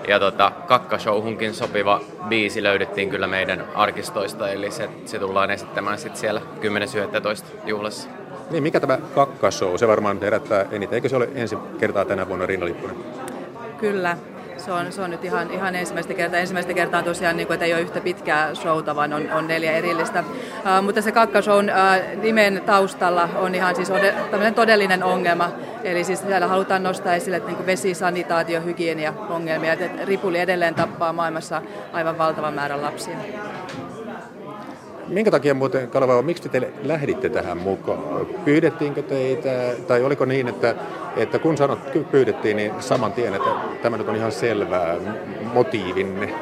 Ja 0.07 0.19
tota, 0.19 0.51
kakkashowhunkin 0.67 1.53
sopiva 1.53 2.01
biisi 2.27 2.63
löydettiin 2.63 3.09
kyllä 3.09 3.27
meidän 3.27 3.65
arkistoista, 3.75 4.49
eli 4.49 4.71
se, 4.71 4.89
se 5.05 5.19
tullaan 5.19 5.51
esittämään 5.51 5.97
sitten 5.97 6.19
siellä 6.19 6.41
10.11. 6.61 7.45
juhlassa. 7.65 8.09
Niin, 8.51 8.63
mikä 8.63 8.79
tämä 8.79 8.97
kakkashow? 9.15 9.75
Se 9.75 9.87
varmaan 9.87 10.21
herättää 10.21 10.65
eniten. 10.71 10.95
Eikö 10.95 11.09
se 11.09 11.15
ole 11.15 11.29
ensi 11.35 11.57
kertaa 11.79 12.05
tänä 12.05 12.27
vuonna 12.27 12.45
Rinna 12.45 12.65
Lipponen? 12.65 12.97
Kyllä, 13.77 14.17
se 14.59 14.71
on, 14.71 14.91
se 14.91 15.01
on 15.01 15.09
nyt 15.09 15.25
ihan, 15.25 15.51
ihan 15.51 15.75
ensimmäistä 15.75 16.13
kertaa. 16.13 16.39
Ensimmäistä 16.39 16.73
kertaa 16.73 17.03
tosiaan, 17.03 17.37
niin 17.37 17.47
kuin, 17.47 17.55
että 17.55 17.65
ei 17.65 17.73
ole 17.73 17.81
yhtä 17.81 18.01
pitkää 18.01 18.55
showta, 18.55 18.95
vaan 18.95 19.13
on, 19.13 19.31
on 19.31 19.47
neljä 19.47 19.71
erillistä. 19.71 20.19
Uh, 20.19 20.85
mutta 20.85 21.01
se 21.01 21.11
kakkashown 21.11 21.69
uh, 21.69 22.21
nimen 22.21 22.61
taustalla 22.65 23.29
on 23.35 23.55
ihan 23.55 23.75
siis 23.75 23.89
ode, 23.89 24.15
todellinen 24.55 25.03
ongelma. 25.03 25.51
Eli 25.83 26.03
siis 26.03 26.19
siellä 26.19 26.47
halutaan 26.47 26.83
nostaa 26.83 27.15
esille 27.15 27.39
niin 27.39 27.65
vesi, 27.65 27.93
sanitaatio, 27.93 28.61
hygienia 28.61 29.13
ongelmia. 29.29 29.77
Ripuli 30.03 30.39
edelleen 30.39 30.75
tappaa 30.75 31.13
maailmassa 31.13 31.61
aivan 31.93 32.17
valtavan 32.17 32.53
määrän 32.53 32.81
lapsia. 32.81 33.15
Minkä 35.09 35.31
takia 35.31 35.53
muuten, 35.53 35.89
Kaleva, 35.89 36.21
miksi 36.21 36.49
te 36.49 36.71
lähditte 36.83 37.29
tähän 37.29 37.57
mukaan? 37.57 38.25
Pyydettiinkö 38.45 39.01
teitä, 39.01 39.49
tai 39.87 40.03
oliko 40.03 40.25
niin, 40.25 40.47
että, 40.47 40.75
että 41.17 41.39
kun 41.39 41.57
sanot, 41.57 41.79
pyydettiin, 42.11 42.57
niin 42.57 42.71
saman 42.79 43.13
tien, 43.13 43.33
että 43.33 43.49
tämä 43.81 43.97
nyt 43.97 44.09
on 44.09 44.15
ihan 44.15 44.31
selvää 44.31 44.95
motiivinne? 45.53 46.33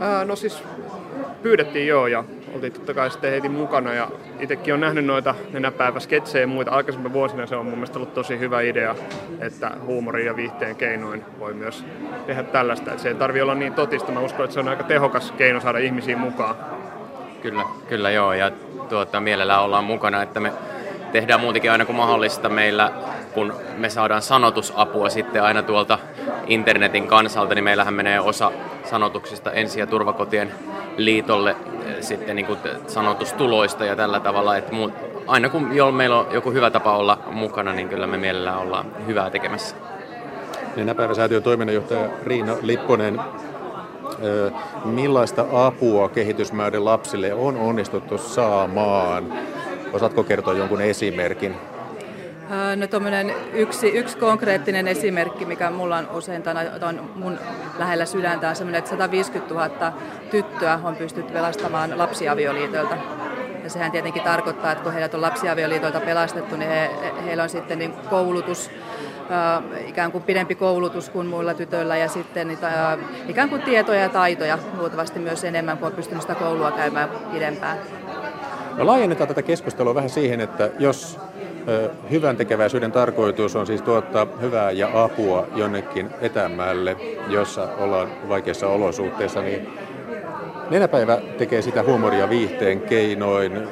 Ää, 0.00 0.24
no 0.24 0.36
siis 0.36 0.62
pyydettiin 1.42 1.86
joo, 1.86 2.06
ja 2.06 2.24
oltiin 2.54 2.72
totta 2.72 2.94
kai 2.94 3.10
sitten 3.10 3.30
heti 3.30 3.48
mukana, 3.48 3.92
ja 3.92 4.08
itsekin 4.40 4.74
on 4.74 4.80
nähnyt 4.80 5.04
noita 5.04 5.34
nenäpäiväsketsejä 5.52 6.42
ja 6.42 6.46
muita. 6.46 6.70
Aikaisemmin 6.70 7.12
vuosina 7.12 7.46
se 7.46 7.56
on 7.56 7.64
mun 7.64 7.74
mielestä 7.74 7.98
ollut 7.98 8.14
tosi 8.14 8.38
hyvä 8.38 8.60
idea, 8.60 8.94
että 9.40 9.70
huumorin 9.86 10.26
ja 10.26 10.36
viihteen 10.36 10.76
keinoin 10.76 11.24
voi 11.38 11.54
myös 11.54 11.84
tehdä 12.26 12.42
tällaista. 12.42 12.90
Että 12.90 13.02
se 13.02 13.08
ei 13.08 13.14
tarvi 13.14 13.40
olla 13.40 13.54
niin 13.54 13.72
totista. 13.72 14.12
Mä 14.12 14.20
uskon, 14.20 14.44
että 14.44 14.54
se 14.54 14.60
on 14.60 14.68
aika 14.68 14.82
tehokas 14.82 15.32
keino 15.32 15.60
saada 15.60 15.78
ihmisiä 15.78 16.16
mukaan. 16.16 16.56
Kyllä, 17.44 17.64
kyllä 17.88 18.10
joo, 18.10 18.32
ja 18.32 18.50
tuota, 18.88 19.20
mielellään 19.20 19.62
ollaan 19.62 19.84
mukana, 19.84 20.22
että 20.22 20.40
me 20.40 20.52
tehdään 21.12 21.40
muutenkin 21.40 21.70
aina 21.70 21.84
kuin 21.84 21.96
mahdollista 21.96 22.48
meillä, 22.48 22.92
kun 23.34 23.54
me 23.78 23.90
saadaan 23.90 24.22
sanotusapua 24.22 25.08
sitten 25.08 25.42
aina 25.42 25.62
tuolta 25.62 25.98
internetin 26.46 27.06
kansalta, 27.06 27.54
niin 27.54 27.64
meillähän 27.64 27.94
menee 27.94 28.20
osa 28.20 28.52
sanotuksista 28.84 29.52
ensi- 29.52 29.80
ja 29.80 29.86
turvakotien 29.86 30.52
liitolle 30.96 31.50
eh, 31.50 31.96
sitten 32.00 32.36
niin 32.36 32.46
kuin 32.46 32.58
sanotustuloista 32.86 33.84
ja 33.84 33.96
tällä 33.96 34.20
tavalla, 34.20 34.56
että 34.56 34.74
muut, 34.74 34.92
aina 35.26 35.48
kun 35.48 35.76
jo 35.76 35.92
meillä 35.92 36.18
on 36.18 36.26
joku 36.30 36.50
hyvä 36.50 36.70
tapa 36.70 36.96
olla 36.96 37.18
mukana, 37.30 37.72
niin 37.72 37.88
kyllä 37.88 38.06
me 38.06 38.16
mielellään 38.16 38.58
ollaan 38.58 38.86
hyvää 39.06 39.30
tekemässä. 39.30 39.76
Nenäpäiväsäätiön 40.76 41.42
toiminnanjohtaja 41.42 42.08
Riina 42.22 42.56
Lipponen, 42.62 43.20
millaista 44.84 45.46
apua 45.52 46.08
kehitysmaiden 46.08 46.84
lapsille 46.84 47.34
on 47.34 47.56
onnistuttu 47.56 48.18
saamaan? 48.18 49.32
Osaatko 49.92 50.24
kertoa 50.24 50.54
jonkun 50.54 50.80
esimerkin? 50.80 51.54
No 52.76 52.86
yksi, 53.52 53.88
yksi 53.88 54.18
konkreettinen 54.18 54.88
esimerkki, 54.88 55.44
mikä 55.44 55.70
mulla 55.70 55.96
on 55.96 56.08
usein 56.10 56.42
on 56.88 57.10
mun 57.14 57.38
lähellä 57.78 58.04
sydäntä, 58.04 58.48
on 58.48 58.56
sellainen, 58.56 58.78
että 58.78 58.90
150 58.90 59.54
000 59.54 59.92
tyttöä 60.30 60.80
on 60.82 60.96
pystytty 60.96 61.32
pelastamaan 61.32 61.98
lapsiavioliitoilta. 61.98 62.96
Ja 63.64 63.70
sehän 63.70 63.92
tietenkin 63.92 64.22
tarkoittaa, 64.22 64.72
että 64.72 64.84
kun 64.84 64.92
heidät 64.92 65.14
on 65.14 65.22
lapsiavioliitoilta 65.22 66.00
pelastettu, 66.00 66.56
niin 66.56 66.70
he, 66.70 66.90
heillä 67.24 67.42
on 67.42 67.48
sitten 67.48 67.78
niin 67.78 67.94
koulutus, 68.10 68.70
ikään 69.86 70.12
kuin 70.12 70.24
pidempi 70.24 70.54
koulutus 70.54 71.10
kuin 71.10 71.26
muilla 71.26 71.54
tytöillä 71.54 71.96
ja 71.96 72.08
sitten 72.08 72.48
niitä, 72.48 72.98
ikään 73.28 73.48
kuin 73.48 73.62
tietoja 73.62 74.00
ja 74.00 74.08
taitoja 74.08 74.58
luultavasti 74.78 75.18
myös 75.18 75.44
enemmän, 75.44 75.78
kuin 75.78 75.86
on 75.86 75.92
pystynyt 75.92 76.22
sitä 76.22 76.34
koulua 76.34 76.70
käymään 76.70 77.08
pidempään. 77.32 77.78
No 78.76 78.86
laajennetaan 78.86 79.28
tätä 79.28 79.42
keskustelua 79.42 79.94
vähän 79.94 80.10
siihen, 80.10 80.40
että 80.40 80.70
jos 80.78 81.18
hyvän 82.10 82.36
tekeväisyyden 82.36 82.92
tarkoitus 82.92 83.56
on 83.56 83.66
siis 83.66 83.82
tuottaa 83.82 84.26
hyvää 84.40 84.70
ja 84.70 85.02
apua 85.02 85.46
jonnekin 85.54 86.10
etämälle, 86.20 86.96
jossa 87.28 87.68
ollaan 87.78 88.08
vaikeissa 88.28 88.68
olosuhteissa, 88.68 89.42
niin 89.42 89.68
Nenäpäivä 90.70 91.18
tekee 91.38 91.62
sitä 91.62 91.82
huumoria 91.82 92.28
viihteen 92.28 92.80
keinoin. 92.80 93.68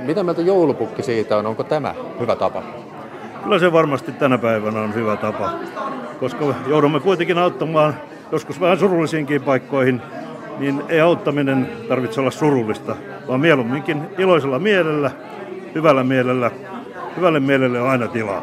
Mitä 0.00 0.22
mieltä 0.22 0.42
joulupukki 0.42 1.02
siitä 1.02 1.36
on? 1.36 1.46
Onko 1.46 1.64
tämä 1.64 1.94
hyvä 2.20 2.36
tapa? 2.36 2.81
Kyllä 3.42 3.58
se 3.58 3.72
varmasti 3.72 4.12
tänä 4.12 4.38
päivänä 4.38 4.80
on 4.80 4.94
hyvä 4.94 5.16
tapa, 5.16 5.52
koska 6.20 6.54
joudumme 6.66 7.00
kuitenkin 7.00 7.38
auttamaan 7.38 7.94
joskus 8.32 8.60
vähän 8.60 8.78
surullisiinkin 8.78 9.42
paikkoihin, 9.42 10.02
niin 10.58 10.82
ei 10.88 11.00
auttaminen 11.00 11.70
tarvitse 11.88 12.20
olla 12.20 12.30
surullista, 12.30 12.96
vaan 13.28 13.40
mieluumminkin 13.40 14.02
iloisella 14.18 14.58
mielellä, 14.58 15.10
hyvällä 15.74 16.04
mielellä. 16.04 16.50
Hyvälle 17.16 17.40
mielelle 17.40 17.80
on 17.80 17.90
aina 17.90 18.08
tilaa. 18.08 18.42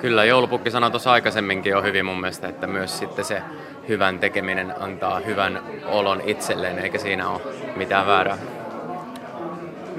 Kyllä, 0.00 0.24
joulupukki 0.24 0.70
sanoi 0.70 0.90
tuossa 0.90 1.12
aikaisemminkin 1.12 1.70
jo 1.70 1.82
hyvin 1.82 2.06
mun 2.06 2.20
mielestä, 2.20 2.48
että 2.48 2.66
myös 2.66 2.98
sitten 2.98 3.24
se 3.24 3.42
hyvän 3.88 4.18
tekeminen 4.18 4.74
antaa 4.80 5.20
hyvän 5.20 5.60
olon 5.86 6.20
itselleen, 6.24 6.78
eikä 6.78 6.98
siinä 6.98 7.28
ole 7.28 7.40
mitään 7.76 8.06
väärää. 8.06 8.38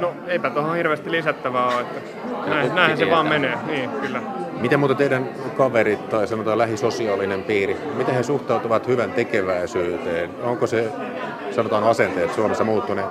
No 0.01 0.13
eipä 0.27 0.49
tuohon 0.49 0.75
hirveästi 0.75 1.11
lisättävää 1.11 1.67
ole, 1.67 1.81
että 1.81 1.99
näin, 2.49 2.75
näin 2.75 2.97
se 2.97 3.09
vaan 3.09 3.27
menee, 3.27 3.57
niin 3.65 3.89
kyllä. 3.89 4.21
Miten 4.61 4.79
muuta 4.79 4.95
teidän 4.95 5.29
kaverit 5.57 6.09
tai 6.09 6.27
sanotaan 6.27 6.57
lähisosiaalinen 6.57 7.43
piiri, 7.43 7.77
miten 7.97 8.15
he 8.15 8.23
suhtautuvat 8.23 8.87
hyvän 8.87 9.11
tekeväisyyteen? 9.11 10.29
Onko 10.43 10.67
se, 10.67 10.91
sanotaan 11.51 11.83
asenteet 11.83 12.33
Suomessa 12.33 12.63
muuttuneet? 12.63 13.07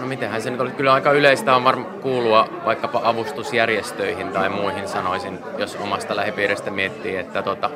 No 0.00 0.06
mitenhän 0.06 0.42
se 0.42 0.50
nyt 0.50 0.60
oli? 0.60 0.70
Kyllä 0.70 0.92
aika 0.92 1.12
yleistä 1.12 1.56
on 1.56 1.64
varmaan 1.64 1.94
kuulua 2.00 2.48
vaikkapa 2.64 3.00
avustusjärjestöihin 3.04 4.28
tai 4.28 4.48
muihin 4.48 4.88
sanoisin, 4.88 5.38
jos 5.58 5.78
omasta 5.82 6.16
lähipiiristä 6.16 6.70
miettii, 6.70 7.16
että 7.16 7.42
tota, 7.42 7.70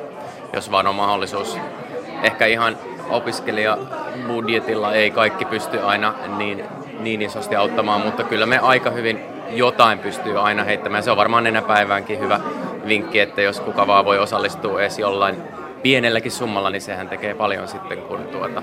jos 0.53 0.71
vaan 0.71 0.87
on 0.87 0.95
mahdollisuus. 0.95 1.57
Ehkä 2.23 2.45
ihan 2.45 2.77
opiskelijabudjetilla 3.11 4.93
ei 4.93 5.11
kaikki 5.11 5.45
pysty 5.45 5.79
aina 5.79 6.13
niin, 6.37 6.63
niin 6.99 7.21
isosti 7.21 7.55
auttamaan, 7.55 8.01
mutta 8.01 8.23
kyllä 8.23 8.45
me 8.45 8.59
aika 8.59 8.89
hyvin 8.89 9.19
jotain 9.49 9.99
pystyy 9.99 10.39
aina 10.39 10.63
heittämään. 10.63 11.03
Se 11.03 11.11
on 11.11 11.17
varmaan 11.17 11.43
nenäpäiväänkin 11.43 12.19
hyvä 12.19 12.39
vinkki, 12.87 13.19
että 13.19 13.41
jos 13.41 13.59
kuka 13.59 13.87
vaan 13.87 14.05
voi 14.05 14.19
osallistua 14.19 14.81
edes 14.81 14.99
jollain 14.99 15.35
pienelläkin 15.83 16.31
summalla, 16.31 16.69
niin 16.69 16.81
sehän 16.81 17.09
tekee 17.09 17.33
paljon 17.33 17.67
sitten, 17.67 17.97
kun 17.97 18.19
tuota, 18.31 18.61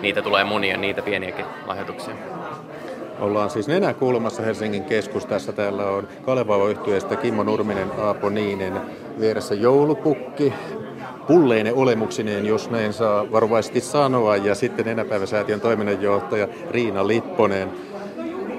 niitä 0.00 0.22
tulee 0.22 0.44
monia, 0.44 0.76
niitä 0.76 1.02
pieniäkin 1.02 1.44
lahjoituksia. 1.66 2.14
Ollaan 3.20 3.50
siis 3.50 3.68
nenäkulmassa 3.68 4.42
Helsingin 4.42 4.84
keskustassa. 4.84 5.52
Täällä 5.52 5.86
on 5.86 6.08
Kalevalo 6.22 6.68
yhtyeestä 6.68 7.16
Kimmo 7.16 7.42
Nurminen, 7.42 7.90
Aapo 7.98 8.28
Niinen, 8.28 8.80
vieressä 9.20 9.54
joulupukki, 9.54 10.52
pulleinen 11.26 11.74
olemuksineen, 11.74 12.46
jos 12.46 12.70
näin 12.70 12.92
saa 12.92 13.32
varovaisesti 13.32 13.80
sanoa, 13.80 14.36
ja 14.36 14.54
sitten 14.54 14.86
Nenäpäiväsäätiön 14.86 15.60
toiminnanjohtaja 15.60 16.48
Riina 16.70 17.06
Lipponen. 17.06 17.68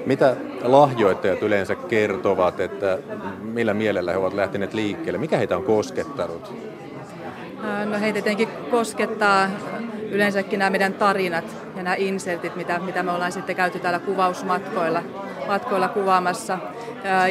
Mitä 0.06 0.36
lahjoittajat 0.62 1.42
yleensä 1.42 1.74
kertovat, 1.74 2.60
että 2.60 2.98
millä 3.42 3.74
mielellä 3.74 4.12
he 4.12 4.18
ovat 4.18 4.34
lähteneet 4.34 4.74
liikkeelle? 4.74 5.18
Mikä 5.18 5.36
heitä 5.36 5.56
on 5.56 5.62
koskettanut? 5.62 6.52
No 7.84 8.00
heitä 8.00 8.22
tietenkin 8.22 8.48
koskettaa 8.70 9.48
yleensäkin 10.10 10.58
nämä 10.58 10.70
meidän 10.70 10.94
tarinat 10.94 11.44
ja 11.76 11.82
nämä 11.82 11.94
insertit, 11.98 12.56
mitä, 12.56 12.78
mitä 12.78 13.02
me 13.02 13.12
ollaan 13.12 13.32
sitten 13.32 13.56
käyty 13.56 13.78
täällä 13.78 13.98
kuvausmatkoilla 13.98 15.02
matkoilla 15.48 15.88
kuvaamassa. 15.88 16.58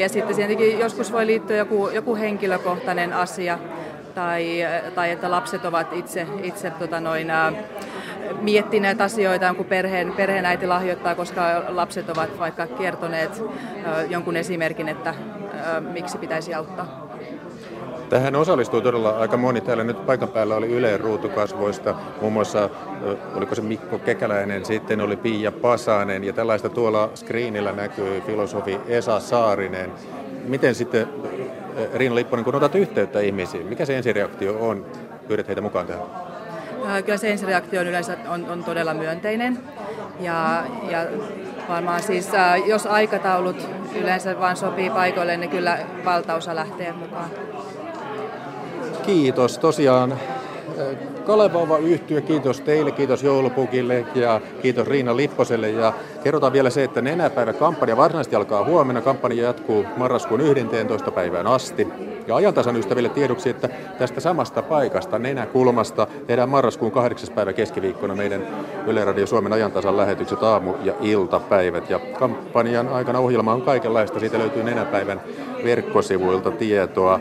Ja 0.01 0.09
sitten 0.09 0.35
tietenkin 0.35 0.79
joskus 0.79 1.11
voi 1.11 1.25
liittyä 1.25 1.57
joku, 1.57 1.89
joku 1.89 2.15
henkilökohtainen 2.15 3.13
asia 3.13 3.59
tai, 4.17 4.59
tai 4.95 5.11
että 5.11 5.31
lapset 5.31 5.65
ovat 5.65 5.93
itse, 5.93 6.27
itse 6.43 6.69
tota 6.69 6.99
noin, 6.99 7.27
miettineet 8.41 9.01
asioita, 9.01 9.53
kun 9.53 9.65
perheen, 9.65 10.11
perheenäiti 10.11 10.67
lahjoittaa, 10.67 11.15
koska 11.15 11.41
lapset 11.67 12.09
ovat 12.09 12.39
vaikka 12.39 12.67
kertoneet 12.67 13.43
jonkun 14.09 14.35
esimerkin, 14.35 14.89
että 14.89 15.13
miksi 15.93 16.17
pitäisi 16.17 16.53
auttaa. 16.53 17.07
Tähän 18.09 18.35
osallistuu 18.35 18.81
todella 18.81 19.17
aika 19.17 19.37
moni. 19.37 19.61
Täällä 19.61 19.83
nyt 19.83 20.05
paikan 20.05 20.29
päällä 20.29 20.55
oli 20.55 20.67
Yleen 20.67 20.99
ruutukasvoista, 20.99 21.95
muun 22.21 22.33
muassa 22.33 22.69
oliko 23.35 23.55
se 23.55 23.61
Mikko 23.61 23.99
Kekäläinen, 23.99 24.65
sitten 24.65 25.01
oli 25.01 25.15
Pia 25.15 25.51
Pasanen 25.51 26.23
ja 26.23 26.33
tällaista 26.33 26.69
tuolla 26.69 27.09
screenillä 27.15 27.71
näkyy 27.71 28.21
filosofi 28.21 28.79
Esa 28.87 29.19
Saarinen. 29.19 29.91
Miten 30.47 30.75
sitten 30.75 31.07
Riina 31.93 32.15
Lipponen, 32.15 32.45
kun 32.45 32.55
otat 32.55 32.75
yhteyttä 32.75 33.19
ihmisiin, 33.19 33.65
mikä 33.65 33.85
se 33.85 33.97
ensireaktio 33.97 34.57
on? 34.59 34.85
Pyydät 35.27 35.47
heitä 35.47 35.61
mukaan 35.61 35.87
tähän. 35.87 36.05
Kyllä 37.05 37.17
se 37.17 37.31
ensireaktio 37.31 37.81
on 37.81 37.87
yleensä 37.87 38.17
on, 38.27 38.49
on 38.49 38.63
todella 38.63 38.93
myönteinen. 38.93 39.59
Ja, 40.19 40.63
ja 40.89 41.05
varmaan 41.69 42.03
siis, 42.03 42.29
jos 42.65 42.85
aikataulut 42.85 43.69
yleensä 43.95 44.39
vain 44.39 44.57
sopii 44.57 44.89
paikoille, 44.89 45.37
niin 45.37 45.49
kyllä 45.49 45.77
valtaosa 46.05 46.55
lähtee 46.55 46.91
mukaan. 46.91 47.29
Kiitos. 49.05 49.57
Tosiaan 49.57 50.13
Kalevova 51.25 51.77
yhtyä, 51.77 52.21
kiitos 52.21 52.61
teille, 52.61 52.91
kiitos 52.91 53.23
Joulupukille 53.23 54.05
ja 54.15 54.41
kiitos 54.61 54.87
Riina 54.87 55.17
Lipposelle. 55.17 55.69
Ja 55.69 55.93
kerrotaan 56.23 56.53
vielä 56.53 56.69
se, 56.69 56.83
että 56.83 57.01
nenäpäivä 57.01 57.53
kampanja 57.53 57.97
varsinaisesti 57.97 58.35
alkaa 58.35 58.65
huomenna. 58.65 59.01
Kampanja 59.01 59.43
jatkuu 59.43 59.85
marraskuun 59.97 60.41
11. 60.41 61.11
päivään 61.11 61.47
asti. 61.47 61.87
Ja 62.27 62.35
ajantasan 62.35 62.75
ystäville 62.75 63.09
tiedoksi, 63.09 63.49
että 63.49 63.69
tästä 63.97 64.19
samasta 64.19 64.61
paikasta, 64.61 65.19
nenäkulmasta, 65.19 66.07
tehdään 66.27 66.49
marraskuun 66.49 66.91
8. 66.91 67.35
päivä 67.35 67.53
keskiviikkona 67.53 68.15
meidän 68.15 68.47
Yle 68.87 69.05
Radio 69.05 69.27
Suomen 69.27 69.53
ajantasan 69.53 69.97
lähetykset 69.97 70.43
aamu- 70.43 70.75
ja 70.83 70.93
iltapäivät. 71.01 71.89
Ja 71.89 71.99
kampanjan 71.99 72.89
aikana 72.89 73.19
ohjelma 73.19 73.53
on 73.53 73.61
kaikenlaista. 73.61 74.19
Siitä 74.19 74.39
löytyy 74.39 74.63
nenäpäivän 74.63 75.21
verkkosivuilta 75.63 76.51
tietoa. 76.51 77.19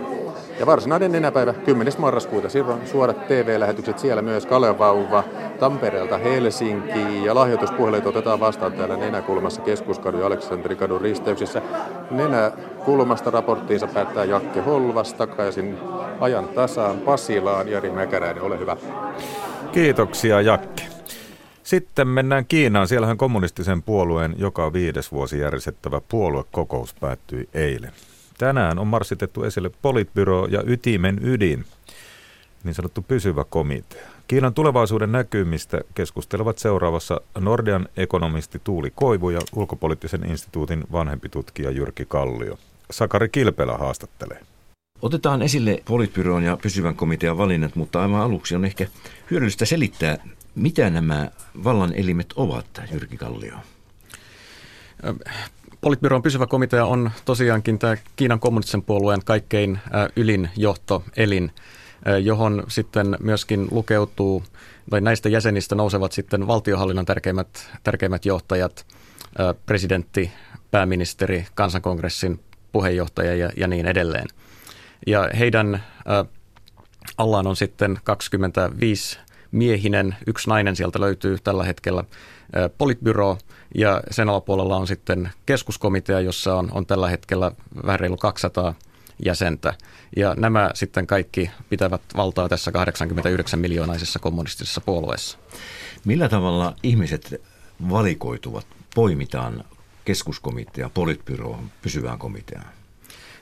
Ja 0.59 0.67
varsinainen 0.67 1.13
nenäpäivä 1.13 1.53
10. 1.53 1.93
marraskuuta, 1.99 2.49
silloin 2.49 2.87
suorat 2.87 3.29
TV-lähetykset 3.29 3.99
siellä 3.99 4.23
myös 4.23 4.47
Kalevauva 4.47 5.25
Tampereelta 5.61 6.19
Helsinkiin 6.19 7.25
ja 7.25 7.35
lahjoituspuhelut 7.35 8.07
otetaan 8.07 8.41
vastaan 8.41 8.73
täällä 8.73 8.97
Nenäkulmassa 8.97 9.61
keskuskadun 9.61 10.21
ja 10.21 10.27
Aleksanterikadun 10.27 11.01
risteyksissä. 11.01 11.63
Nenäkulmasta 12.11 13.31
raporttiinsa 13.31 13.87
päättää 13.87 14.25
Jakke 14.25 14.61
Holvas 14.61 15.15
takaisin 15.15 15.79
ajan 16.21 16.49
tasaan 16.49 16.99
Pasilaan. 16.99 17.69
Jari 17.69 17.91
Mäkäräinen, 17.91 18.43
ole 18.43 18.59
hyvä. 18.59 18.77
Kiitoksia 19.73 20.41
Jakke. 20.41 20.83
Sitten 21.63 22.09
mennään 22.09 22.47
Kiinaan. 22.47 22.89
Siellähän 22.89 23.17
kommunistisen 23.17 23.83
puolueen 23.83 24.35
joka 24.39 24.73
viides 24.73 25.13
vuosi 25.13 25.39
järjestettävä 25.39 26.01
puoluekokous 26.09 26.95
päättyi 26.95 27.49
eilen. 27.55 27.93
Tänään 28.39 28.79
on 28.79 28.87
marssitettu 28.87 29.45
esille 29.45 29.71
politbyro 29.83 30.47
ja 30.47 30.63
ytimen 30.67 31.19
ydin, 31.23 31.65
niin 32.65 32.75
sanottu 32.75 33.03
pysyvä 33.03 33.45
komitea. 33.45 34.07
Kiinan 34.29 34.55
tulevaisuuden 34.55 35.13
näkymistä 35.13 35.81
keskustelevat 35.95 36.59
seuraavassa 36.59 37.21
Nordean 37.39 37.89
ekonomisti 37.97 38.61
Tuuli 38.65 38.93
Koivu 38.95 39.31
ja 39.31 39.41
ulkopoliittisen 39.55 40.31
instituutin 40.31 40.85
vanhempi 40.93 41.29
tutkija 41.29 41.71
Jyrki 41.71 42.05
Kallio. 42.09 42.59
Sakari 42.91 43.29
Kilpelä 43.29 43.79
haastattelee. 43.79 44.41
Otetaan 45.03 45.43
esille 45.43 45.83
politbyroon 45.85 46.43
ja 46.43 46.59
pysyvän 46.63 46.95
komitean 46.95 47.39
valinnat, 47.39 47.77
mutta 47.77 48.03
aivan 48.03 48.21
aluksi 48.21 48.55
on 48.55 48.65
ehkä 48.65 48.87
hyödyllistä 49.31 49.65
selittää, 49.65 50.19
mitä 50.55 50.91
nämä 50.91 51.31
vallan 51.65 51.95
elimet 51.95 52.33
ovat, 52.37 52.67
Jyrki 52.93 53.17
Kallio. 53.17 53.55
Politbyron 55.81 56.23
pysyvä 56.23 56.47
komitea 56.47 56.87
on 56.87 57.11
tosiaankin 57.25 57.79
tämä 57.79 57.97
Kiinan 58.17 58.41
kommunistisen 58.41 58.83
puolueen 58.83 59.25
kaikkein 59.25 59.79
ylin 60.17 60.51
johtoelin, 60.57 61.53
johon 62.23 62.65
sitten 62.69 63.17
myöskin 63.21 63.69
lukeutuu, 63.71 64.43
tai 64.91 65.01
näistä 65.01 65.29
jäsenistä 65.29 65.75
nousevat 65.75 66.13
sitten 66.13 66.47
valtiohallinnon 66.47 67.07
tärkeimmät, 67.07 67.71
tärkeimmät 67.83 68.25
johtajat, 68.25 68.87
presidentti, 69.67 70.33
pääministeri, 70.71 71.47
kansankongressin 71.55 72.41
puheenjohtaja 72.73 73.35
ja, 73.35 73.51
ja 73.57 73.69
niin 73.69 73.87
edelleen. 73.87 74.27
Ja 75.07 75.31
heidän 75.39 75.85
allaan 77.19 77.47
on 77.47 77.57
sitten 77.57 77.99
25 78.05 79.19
miehinen, 79.53 80.17
yksi 80.27 80.49
nainen 80.49 80.77
sieltä 80.77 81.01
löytyy 81.01 81.37
tällä 81.45 81.65
hetkellä 81.65 82.05
politbyro 82.79 83.39
ja 83.75 84.03
sen 84.11 84.29
alapuolella 84.29 84.77
on 84.77 84.87
sitten 84.87 85.31
keskuskomitea, 85.47 86.21
jossa 86.21 86.55
on, 86.55 86.69
on 86.73 86.87
tällä 86.87 87.09
hetkellä 87.09 87.53
vähän 87.87 88.01
reilu 88.01 88.17
200 88.17 88.75
jäsentä. 89.25 89.75
Ja 90.17 90.35
nämä 90.35 90.71
sitten 90.75 91.07
kaikki 91.07 91.51
pitävät 91.71 92.03
valtaa 92.17 92.49
tässä 92.49 92.73
89 92.73 93.61
miljoonaisessa 93.61 94.19
kommunistisessa 94.19 94.81
puolueessa. 94.81 95.39
Millä 96.05 96.29
tavalla 96.29 96.77
ihmiset 96.83 97.43
valikoituvat, 97.91 98.67
poimitaan 98.95 99.65
keskuskomitea, 100.05 100.91
politbyroon, 100.95 101.71
pysyvään 101.83 102.19
komiteaan? 102.19 102.76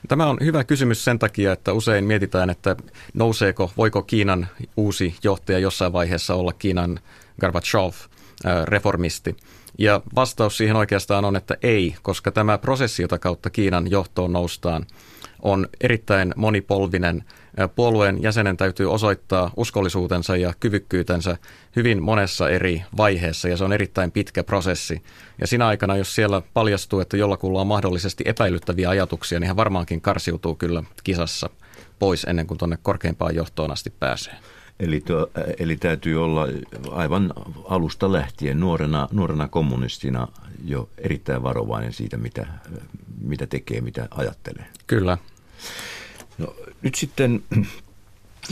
Tämä 0.07 0.27
on 0.27 0.37
hyvä 0.41 0.63
kysymys 0.63 1.05
sen 1.05 1.19
takia, 1.19 1.53
että 1.53 1.73
usein 1.73 2.05
mietitään, 2.05 2.49
että 2.49 2.75
nouseeko, 3.13 3.71
voiko 3.77 4.01
Kiinan 4.01 4.47
uusi 4.77 5.15
johtaja 5.23 5.59
jossain 5.59 5.93
vaiheessa 5.93 6.35
olla 6.35 6.53
Kiinan 6.53 6.99
Gorbachev, 7.41 7.93
reformisti. 8.65 9.35
Ja 9.77 10.01
vastaus 10.15 10.57
siihen 10.57 10.75
oikeastaan 10.75 11.25
on, 11.25 11.35
että 11.35 11.57
ei, 11.61 11.95
koska 12.01 12.31
tämä 12.31 12.57
prosessi, 12.57 13.01
jota 13.01 13.19
kautta 13.19 13.49
Kiinan 13.49 13.91
johtoon 13.91 14.33
noustaan, 14.33 14.85
on 15.41 15.67
erittäin 15.81 16.33
monipolvinen 16.35 17.23
Puolueen 17.75 18.21
jäsenen 18.21 18.57
täytyy 18.57 18.91
osoittaa 18.91 19.51
uskollisuutensa 19.57 20.37
ja 20.37 20.53
kyvykkyytensä 20.59 21.37
hyvin 21.75 22.03
monessa 22.03 22.49
eri 22.49 22.83
vaiheessa 22.97 23.47
ja 23.47 23.57
se 23.57 23.63
on 23.63 23.73
erittäin 23.73 24.11
pitkä 24.11 24.43
prosessi. 24.43 25.03
Ja 25.41 25.47
siinä 25.47 25.67
aikana, 25.67 25.97
jos 25.97 26.15
siellä 26.15 26.41
paljastuu, 26.53 26.99
että 26.99 27.17
jollakulla 27.17 27.61
on 27.61 27.67
mahdollisesti 27.67 28.23
epäilyttäviä 28.27 28.89
ajatuksia, 28.89 29.39
niin 29.39 29.47
hän 29.47 29.55
varmaankin 29.55 30.01
karsiutuu 30.01 30.55
kyllä 30.55 30.83
kisassa 31.03 31.49
pois 31.99 32.23
ennen 32.23 32.47
kuin 32.47 32.57
tuonne 32.57 32.77
korkeimpaan 32.83 33.35
johtoon 33.35 33.71
asti 33.71 33.93
pääsee. 33.99 34.33
Eli, 34.79 35.01
tuo, 35.01 35.29
eli 35.59 35.77
täytyy 35.77 36.23
olla 36.23 36.47
aivan 36.91 37.33
alusta 37.65 38.11
lähtien 38.11 38.59
nuorena, 38.59 39.07
nuorena 39.11 39.47
kommunistina 39.47 40.27
jo 40.65 40.89
erittäin 40.97 41.43
varovainen 41.43 41.93
siitä, 41.93 42.17
mitä, 42.17 42.47
mitä 43.21 43.47
tekee, 43.47 43.81
mitä 43.81 44.07
ajattelee. 44.11 44.65
Kyllä. 44.87 45.17
No, 46.37 46.55
nyt 46.81 46.95
sitten 46.95 47.43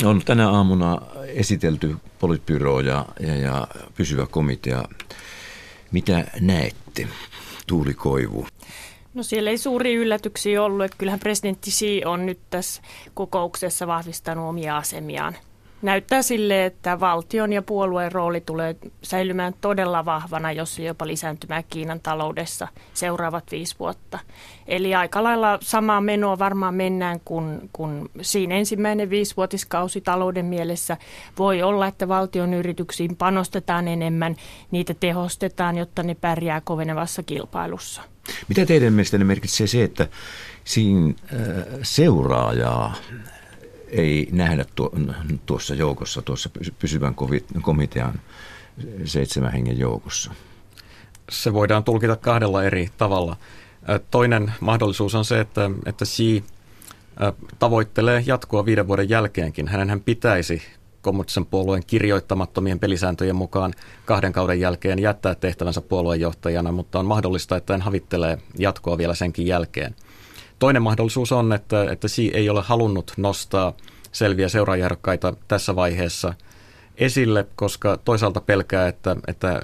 on 0.03 0.21
tänä 0.25 0.49
aamuna 0.49 1.01
esitelty 1.27 1.95
politbyro 2.19 2.79
ja, 2.79 3.05
ja, 3.19 3.36
ja 3.36 3.67
pysyvä 3.95 4.25
komitea. 4.25 4.84
Mitä 5.91 6.27
näette, 6.39 7.07
Tuuli 7.67 7.93
Koivu? 7.93 8.47
No 9.13 9.23
siellä 9.23 9.49
ei 9.49 9.57
suuri 9.57 9.93
yllätyksiä 9.93 10.63
ollut, 10.63 10.86
että 10.86 10.97
kyllähän 10.97 11.19
presidentti 11.19 11.71
Xi 11.71 12.01
on 12.05 12.25
nyt 12.25 12.39
tässä 12.49 12.81
kokouksessa 13.13 13.88
vahvistanut 13.88 14.49
omia 14.49 14.77
asemiaan 14.77 15.36
näyttää 15.84 16.21
sille, 16.21 16.65
että 16.65 16.99
valtion 16.99 17.53
ja 17.53 17.61
puolueen 17.61 18.11
rooli 18.11 18.41
tulee 18.41 18.75
säilymään 19.03 19.53
todella 19.61 20.05
vahvana, 20.05 20.51
jos 20.51 20.79
jopa 20.79 21.07
lisääntymään 21.07 21.63
Kiinan 21.69 21.99
taloudessa 21.99 22.67
seuraavat 22.93 23.43
viisi 23.51 23.75
vuotta. 23.79 24.19
Eli 24.67 24.95
aika 24.95 25.23
lailla 25.23 25.57
samaa 25.61 26.01
menoa 26.01 26.39
varmaan 26.39 26.75
mennään, 26.75 27.19
kun, 27.25 27.69
kun 27.73 28.09
siinä 28.21 28.55
ensimmäinen 28.55 29.09
viisivuotiskausi 29.09 30.01
talouden 30.01 30.45
mielessä 30.45 30.97
voi 31.38 31.61
olla, 31.61 31.88
että 31.88 32.07
valtion 32.07 32.53
yrityksiin 32.53 33.15
panostetaan 33.15 33.88
enemmän, 33.88 34.36
niitä 34.71 34.93
tehostetaan, 34.93 35.77
jotta 35.77 36.03
ne 36.03 36.15
pärjää 36.15 36.61
kovenevassa 36.61 37.23
kilpailussa. 37.23 38.01
Mitä 38.47 38.65
teidän 38.65 38.93
mielestänne 38.93 39.25
merkitsee 39.25 39.67
se, 39.67 39.84
että 39.84 40.07
siinä 40.63 41.13
äh, 41.34 41.39
seuraajaa 41.81 42.95
ei 43.94 44.28
nähdä 44.32 44.66
tuossa 45.46 45.76
joukossa, 45.76 46.22
tuossa 46.22 46.50
pysyvän 46.80 47.16
komitean 47.62 48.20
seitsemän 49.06 49.52
hengen 49.52 49.80
joukossa? 49.80 50.32
Se 51.32 51.54
voidaan 51.54 51.84
tulkita 51.84 52.16
kahdella 52.16 52.64
eri 52.64 52.89
tavalla. 52.98 53.38
Toinen 54.12 54.54
mahdollisuus 54.60 55.16
on 55.16 55.26
se, 55.26 55.39
että, 55.39 55.72
että 55.86 56.06
Xi 56.06 56.44
tavoittelee 57.60 58.24
jatkoa 58.26 58.66
viiden 58.66 58.88
vuoden 58.88 59.10
jälkeenkin. 59.10 59.68
Hänen 59.68 60.02
pitäisi 60.02 60.62
kommunistisen 61.02 61.46
puolueen 61.46 61.84
kirjoittamattomien 61.88 62.80
pelisääntöjen 62.80 63.36
mukaan 63.36 63.74
kahden 64.06 64.34
kauden 64.34 64.60
jälkeen 64.60 65.00
jättää 65.00 65.36
tehtävänsä 65.36 65.82
puolueenjohtajana, 65.82 66.72
mutta 66.72 67.00
on 67.00 67.06
mahdollista, 67.06 67.56
että 67.56 67.74
hän 67.74 67.82
havittelee 67.82 68.38
jatkoa 68.58 68.98
vielä 68.98 69.16
senkin 69.16 69.48
jälkeen. 69.48 69.96
Toinen 70.64 70.82
mahdollisuus 70.82 71.32
on, 71.32 71.53
että, 71.53 71.91
että 71.91 72.07
Xi 72.07 72.32
ei 72.34 72.49
ole 72.49 72.61
halunnut 72.61 73.14
nostaa 73.18 73.74
selviä 74.11 74.49
seuraajahdokkaita 74.49 75.34
tässä 75.47 75.76
vaiheessa 75.76 76.34
esille, 76.97 77.47
koska 77.55 77.97
toisaalta 77.97 78.41
pelkää, 78.41 78.88
että, 78.88 79.16
että 79.28 79.61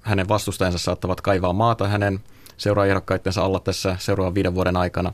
hänen 0.00 0.28
vastustajansa 0.28 0.78
saattavat 0.78 1.20
kaivaa 1.20 1.52
maata 1.52 1.88
hänen 1.88 2.20
seuraajahdokkaittensa 2.56 3.42
alla 3.44 3.60
tässä 3.60 3.96
seuraavan 3.98 4.34
viiden 4.34 4.54
vuoden 4.54 4.76
aikana. 4.76 5.12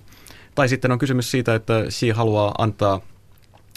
Tai 0.55 0.69
sitten 0.69 0.93
on 0.93 0.99
kysymys 0.99 1.31
siitä, 1.31 1.55
että 1.55 1.85
Xi 1.89 2.11
haluaa 2.11 2.55
antaa 2.59 3.01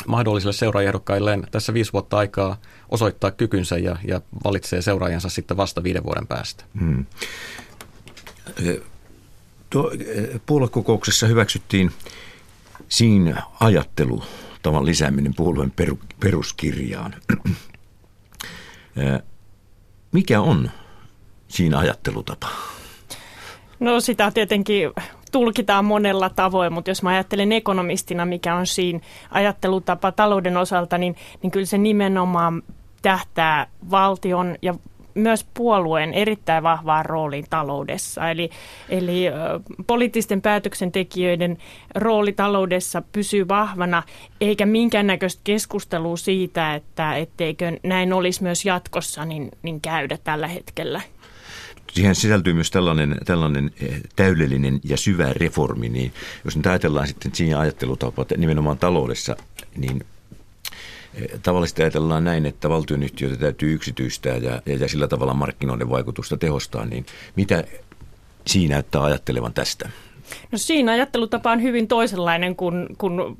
mahdollisille 0.08 0.54
seuraajahdokkailleen 0.54 1.48
tässä 1.52 1.74
viisi 1.74 1.94
vuotta 1.94 2.18
aikaa 2.18 2.58
osoittaa 2.90 3.32
kykynsä 3.32 3.78
ja, 3.78 3.98
ja 4.08 4.22
valitsee 4.44 4.82
seuraajansa 4.82 5.30
sitten 5.30 5.58
vasta 5.58 5.84
viiden 5.84 6.04
vuoden 6.04 6.28
päästä. 6.28 6.64
Hmm. 6.80 7.06
Tuo, 9.74 9.92
eh, 9.92 10.42
puoluekokouksessa 10.46 11.28
hyväksyttiin 11.28 11.92
siinä 12.90 13.44
ajattelutavan 13.60 14.86
lisääminen 14.86 15.34
puolueen 15.36 15.72
peru, 15.72 16.00
peruskirjaan. 16.20 17.16
Eh, 18.98 19.22
mikä 20.12 20.42
on 20.42 20.72
siinä 21.48 21.78
ajattelutapa? 21.78 22.48
No 23.80 24.00
sitä 24.00 24.32
tietenkin 24.32 24.92
tulkitaan 25.32 25.86
monella 25.86 26.30
tavoin, 26.30 26.74
mutta 26.74 26.92
jos 26.92 27.04
mä 27.04 27.10
ajattelen 27.10 27.52
ekonomistina, 27.52 28.26
mikä 28.26 28.56
on 28.56 28.68
siinä 28.68 29.00
ajattelutapa 29.32 30.12
talouden 30.12 30.58
osalta, 30.58 30.98
niin, 30.98 31.16
niin 31.42 31.52
kyllä 31.52 31.66
se 31.66 31.78
nimenomaan 31.78 32.64
tähtää 33.02 33.68
valtion 33.92 34.56
ja 34.62 34.74
myös 35.16 35.46
puolueen 35.54 36.14
erittäin 36.14 36.64
vahvaan 36.64 37.06
rooliin 37.06 37.46
taloudessa. 37.50 38.30
Eli, 38.30 38.50
eli 38.90 39.24
poliittisten 39.88 40.42
päätöksentekijöiden 40.42 41.58
rooli 41.96 42.34
taloudessa 42.34 43.02
pysyy 43.12 43.48
vahvana, 43.48 44.04
eikä 44.42 44.66
minkäännäköistä 44.66 45.42
keskustelua 45.44 46.18
siitä, 46.18 46.76
että 46.76 47.16
etteikö 47.16 47.72
näin 47.84 48.14
olisi 48.14 48.44
myös 48.44 48.66
jatkossa, 48.66 49.26
niin, 49.26 49.52
niin 49.62 49.82
käydä 49.82 50.18
tällä 50.24 50.48
hetkellä. 50.48 51.02
Siihen 51.92 52.16
sisältyy 52.16 52.54
myös 52.54 52.72
tällainen, 52.72 53.16
tällainen 53.26 53.72
eh, 53.82 54.02
täydellinen 54.16 54.80
ja 54.84 54.98
syvä 54.98 55.34
reformi, 55.34 55.90
niin 55.90 56.14
jos 56.46 56.58
nyt 56.58 56.68
ajatellaan 56.68 57.08
sitten 57.08 57.36
siinä 57.36 57.60
ajattelutapa 57.60 58.26
nimenomaan 58.38 58.78
taloudessa, 58.78 59.36
niin 59.78 60.06
Tavallisesti 61.44 61.82
ajatellaan 61.82 62.24
näin, 62.24 62.46
että 62.46 62.70
valtionyhtiöitä 62.70 63.38
täytyy 63.38 63.74
yksityistää 63.74 64.38
ja, 64.38 64.62
ja 64.66 64.88
sillä 64.88 65.08
tavalla 65.08 65.34
markkinoiden 65.34 65.90
vaikutusta 65.90 66.38
tehostaa, 66.38 66.86
niin 66.86 67.06
mitä 67.36 67.64
siinä 68.48 68.76
näyttää 68.76 69.04
ajattelevan 69.04 69.54
tästä? 69.54 69.90
No 70.52 70.58
siinä 70.58 70.92
ajattelutapa 70.92 71.52
on 71.52 71.62
hyvin 71.62 71.88
toisenlainen 71.88 72.56
kuin, 72.56 72.88
kuin 72.98 73.38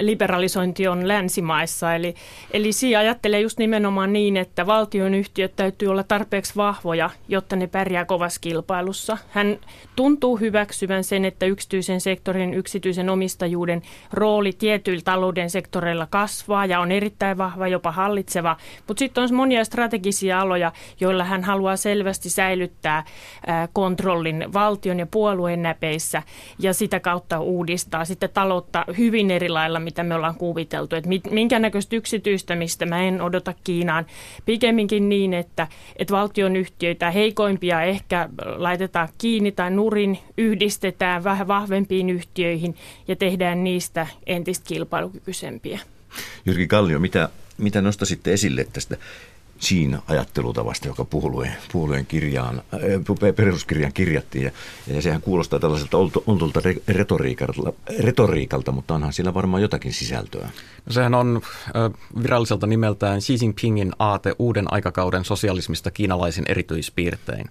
liberalisointi 0.00 0.88
on 0.88 1.08
länsimaissa. 1.08 1.94
Eli, 1.94 2.14
eli 2.52 2.72
siinä 2.72 2.98
ajattelee 2.98 3.40
just 3.40 3.58
nimenomaan 3.58 4.12
niin, 4.12 4.36
että 4.36 4.66
valtion 4.66 5.14
yhtiöt 5.14 5.56
täytyy 5.56 5.88
olla 5.88 6.02
tarpeeksi 6.02 6.52
vahvoja, 6.56 7.10
jotta 7.28 7.56
ne 7.56 7.66
pärjää 7.66 8.04
kovassa 8.04 8.40
kilpailussa. 8.40 9.18
Hän 9.30 9.58
tuntuu 9.96 10.36
hyväksyvän 10.36 11.04
sen, 11.04 11.24
että 11.24 11.46
yksityisen 11.46 12.00
sektorin, 12.00 12.54
yksityisen 12.54 13.10
omistajuuden 13.10 13.82
rooli 14.12 14.52
tietyillä 14.52 15.02
talouden 15.04 15.50
sektoreilla 15.50 16.06
kasvaa 16.10 16.66
ja 16.66 16.80
on 16.80 16.92
erittäin 16.92 17.38
vahva, 17.38 17.68
jopa 17.68 17.92
hallitseva. 17.92 18.56
Mutta 18.88 18.98
sitten 18.98 19.24
on 19.24 19.34
monia 19.34 19.64
strategisia 19.64 20.40
aloja, 20.40 20.72
joilla 21.00 21.24
hän 21.24 21.44
haluaa 21.44 21.76
selvästi 21.76 22.30
säilyttää 22.30 23.04
kontrollin 23.72 24.44
valtion 24.52 24.98
ja 24.98 25.06
puolueen 25.06 25.62
näpeissä 25.62 26.22
ja 26.58 26.74
sitä 26.74 27.00
kautta 27.00 27.40
uudistaa 27.40 28.04
sitten 28.04 28.30
taloutta 28.34 28.84
hyvin 28.98 29.30
eri 29.30 29.48
lailla, 29.48 29.80
mitä 29.80 30.02
me 30.02 30.14
ollaan 30.14 30.34
kuviteltu. 30.34 30.96
Että 30.96 31.10
minkä 31.30 31.58
näköistä 31.58 31.96
yksityistämistä 31.96 32.86
mä 32.86 33.02
en 33.02 33.22
odota 33.22 33.54
Kiinaan. 33.64 34.06
Pikemminkin 34.44 35.08
niin, 35.08 35.34
että, 35.34 35.66
että 35.96 36.14
valtion 36.14 36.56
yhtiöitä 36.56 37.10
heikoimpia 37.10 37.82
ehkä 37.82 38.28
laitetaan 38.56 39.08
kiinni 39.18 39.52
tai 39.52 39.70
nurin, 39.70 40.18
yhdistetään 40.38 41.24
vähän 41.24 41.48
vahvempiin 41.48 42.10
yhtiöihin 42.10 42.76
ja 43.08 43.16
tehdään 43.16 43.64
niistä 43.64 44.06
entistä 44.26 44.64
kilpailukykyisempiä. 44.68 45.80
Jyrki 46.46 46.66
Kallio, 46.66 46.98
mitä, 46.98 47.28
mitä 47.58 47.82
nostasitte 47.82 48.32
esille 48.32 48.66
tästä 48.72 48.96
siinä 49.62 50.02
ajattelutavasta, 50.08 50.88
joka 50.88 51.04
puolueen, 51.04 51.56
puolueen 51.72 52.06
kirjaan, 52.06 52.62
äh, 52.74 53.34
peruskirjaan 53.36 53.92
kirjattiin. 53.92 54.44
Ja, 54.44 54.50
ja 54.86 55.02
sehän 55.02 55.22
kuulostaa 55.22 55.58
tällaiselta 55.58 55.98
ontolta 56.26 56.60
retoriikalta, 56.88 57.72
retoriikalta, 58.00 58.72
mutta 58.72 58.94
onhan 58.94 59.12
siellä 59.12 59.34
varmaan 59.34 59.62
jotakin 59.62 59.92
sisältöä. 59.92 60.50
No 60.86 60.92
sehän 60.92 61.14
on 61.14 61.40
äh, 61.66 62.22
viralliselta 62.22 62.66
nimeltään 62.66 63.20
Xi 63.20 63.36
Jinpingin 63.42 63.92
aate 63.98 64.34
uuden 64.38 64.72
aikakauden 64.72 65.24
sosialismista 65.24 65.90
kiinalaisen 65.90 66.44
erityispiirtein. 66.48 67.50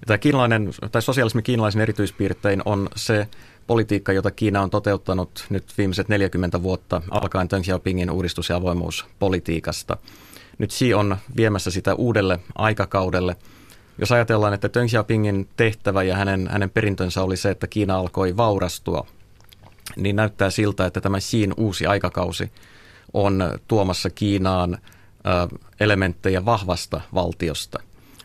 Ja 0.00 0.06
tämä 0.06 0.18
kiinalainen, 0.18 0.70
tai 0.92 1.02
sosialismi 1.02 1.42
kiinalaisen 1.42 1.82
erityispiirtein 1.82 2.62
on 2.64 2.88
se 2.96 3.28
politiikka, 3.66 4.12
jota 4.12 4.30
Kiina 4.30 4.62
on 4.62 4.70
toteuttanut 4.70 5.46
nyt 5.50 5.64
viimeiset 5.78 6.08
40 6.08 6.62
vuotta 6.62 7.02
alkaen 7.10 7.50
Deng 7.50 7.62
Xiaopingin 7.62 8.10
uudistus- 8.10 8.48
ja 8.48 8.56
avoimuuspolitiikasta– 8.56 9.96
nyt 10.62 10.70
Xi 10.72 10.94
on 10.94 11.16
viemässä 11.36 11.70
sitä 11.70 11.94
uudelle 11.94 12.38
aikakaudelle. 12.54 13.36
Jos 13.98 14.12
ajatellaan, 14.12 14.54
että 14.54 14.70
Deng 14.74 14.88
Xiaopingin 14.88 15.48
tehtävä 15.56 16.02
ja 16.02 16.16
hänen, 16.16 16.48
hänen 16.52 16.70
perintönsä 16.70 17.22
oli 17.22 17.36
se, 17.36 17.50
että 17.50 17.66
Kiina 17.66 17.98
alkoi 17.98 18.36
vaurastua, 18.36 19.06
niin 19.96 20.16
näyttää 20.16 20.50
siltä, 20.50 20.86
että 20.86 21.00
tämä 21.00 21.18
Xiin 21.18 21.54
uusi 21.56 21.86
aikakausi 21.86 22.52
on 23.12 23.58
tuomassa 23.68 24.10
Kiinaan 24.10 24.78
elementtejä 25.80 26.44
vahvasta 26.44 27.00
valtiosta, 27.14 27.78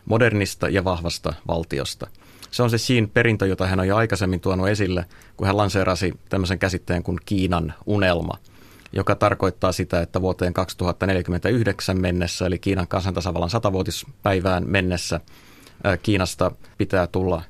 modernista 0.05 0.69
ja 0.69 0.83
vahvasta 0.83 1.33
valtiosta. 1.47 2.07
Se 2.51 2.63
on 2.63 2.69
se 2.69 2.77
Xiin 2.77 3.09
perintö, 3.09 3.47
jota 3.47 3.67
hän 3.67 3.79
on 3.79 3.87
jo 3.87 3.95
aikaisemmin 3.95 4.39
tuonut 4.39 4.67
esille, 4.67 5.05
kun 5.37 5.47
hän 5.47 5.57
lanseerasi 5.57 6.13
tämmöisen 6.29 6.59
käsitteen 6.59 7.03
kuin 7.03 7.17
Kiinan 7.25 7.73
unelma– 7.85 8.37
joka 8.91 9.15
tarkoittaa 9.15 9.71
sitä, 9.71 10.01
että 10.01 10.21
vuoteen 10.21 10.53
2049 10.53 12.01
mennessä, 12.01 12.45
eli 12.45 12.59
Kiinan 12.59 12.87
kansantasavallan 12.87 13.49
satavuotispäivään 13.49 14.63
mennessä, 14.67 15.19
Kiinasta 16.03 16.51
pitää 16.77 17.07
tulla 17.07 17.41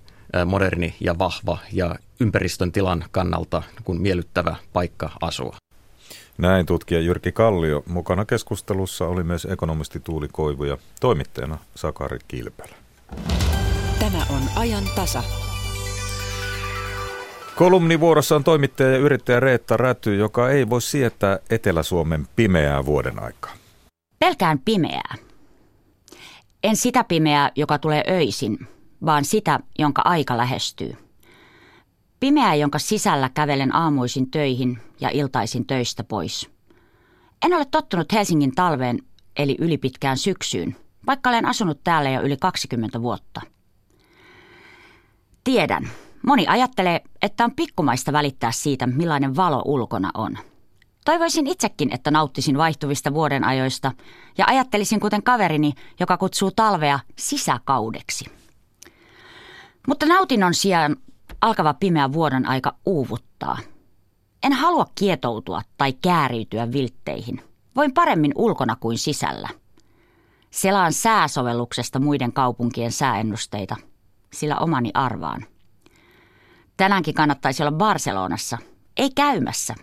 moderni 0.45 0.95
ja 0.99 1.19
vahva 1.19 1.57
ja 1.73 1.95
ympäristön 2.19 2.71
tilan 2.71 3.05
kannalta 3.11 3.63
kun 3.83 4.01
miellyttävä 4.01 4.55
paikka 4.73 5.09
asua. 5.21 5.55
Näin 6.37 6.65
tutkija 6.65 7.01
Jyrki 7.01 7.31
Kallio. 7.31 7.83
Mukana 7.87 8.25
keskustelussa 8.25 9.05
oli 9.05 9.23
myös 9.23 9.45
ekonomisti 9.45 9.99
Tuuli 9.99 10.27
Koivu 10.31 10.63
ja 10.63 10.77
toimittajana 10.99 11.57
Sakari 11.75 12.19
Kilpelä. 12.27 12.75
Tämä 13.99 14.25
on 14.29 14.41
ajan 14.55 14.83
tasa. 14.95 15.23
Kolumnivuorossa 17.57 18.35
on 18.35 18.43
toimittaja 18.43 18.91
ja 18.91 18.97
yrittäjä 18.97 19.39
Reetta 19.39 19.77
Räty, 19.77 20.15
joka 20.15 20.49
ei 20.49 20.69
voi 20.69 20.81
sietää 20.81 21.39
Etelä-Suomen 21.49 22.27
pimeää 22.35 22.85
vuoden 22.85 23.23
aikaa. 23.23 23.51
Pelkään 24.19 24.59
pimeää. 24.59 25.15
En 26.63 26.75
sitä 26.75 27.03
pimeää, 27.03 27.51
joka 27.55 27.79
tulee 27.79 28.03
öisin, 28.09 28.67
vaan 29.05 29.25
sitä, 29.25 29.59
jonka 29.79 30.01
aika 30.05 30.37
lähestyy. 30.37 30.97
Pimeää, 32.19 32.55
jonka 32.55 32.79
sisällä 32.79 33.29
kävelen 33.33 33.75
aamuisin 33.75 34.31
töihin 34.31 34.79
ja 34.99 35.09
iltaisin 35.09 35.67
töistä 35.67 36.03
pois. 36.03 36.49
En 37.45 37.53
ole 37.53 37.65
tottunut 37.65 38.13
Helsingin 38.13 38.55
talveen 38.55 38.99
eli 39.37 39.55
ylipitkään 39.59 40.17
syksyyn, 40.17 40.75
vaikka 41.07 41.29
olen 41.29 41.45
asunut 41.45 41.79
täällä 41.83 42.09
jo 42.09 42.21
yli 42.21 42.37
20 42.37 43.01
vuotta. 43.01 43.41
Tiedän, 45.43 45.89
moni 46.27 46.47
ajattelee, 46.47 47.01
että 47.21 47.43
on 47.43 47.55
pikkumaista 47.55 48.13
välittää 48.13 48.51
siitä, 48.51 48.87
millainen 48.87 49.35
valo 49.35 49.61
ulkona 49.65 50.11
on. 50.13 50.37
Toivoisin 51.05 51.47
itsekin, 51.47 51.93
että 51.93 52.11
nauttisin 52.11 52.57
vaihtuvista 52.57 53.13
vuodenajoista 53.13 53.91
ja 54.37 54.45
ajattelisin 54.47 54.99
kuten 54.99 55.23
kaverini, 55.23 55.73
joka 55.99 56.17
kutsuu 56.17 56.51
talvea 56.51 56.99
sisäkaudeksi. 57.15 58.25
Mutta 59.87 60.05
nautinnon 60.05 60.53
sijaan 60.53 60.95
alkava 61.41 61.73
pimeä 61.73 62.13
vuoden 62.13 62.49
aika 62.49 62.75
uuvuttaa. 62.85 63.57
En 64.43 64.53
halua 64.53 64.85
kietoutua 64.95 65.61
tai 65.77 65.93
kääriytyä 65.93 66.71
viltteihin. 66.71 67.41
Voin 67.75 67.93
paremmin 67.93 68.31
ulkona 68.35 68.75
kuin 68.75 68.97
sisällä. 68.97 69.49
Selaan 70.51 70.93
sääsovelluksesta 70.93 71.99
muiden 71.99 72.33
kaupunkien 72.33 72.91
sääennusteita, 72.91 73.75
sillä 74.33 74.55
omani 74.55 74.91
arvaan. 74.93 75.45
Tänäänkin 76.77 77.13
kannattaisi 77.13 77.63
olla 77.63 77.71
Barcelonassa, 77.71 78.57
ei 78.97 79.09
käymässä, 79.09 79.75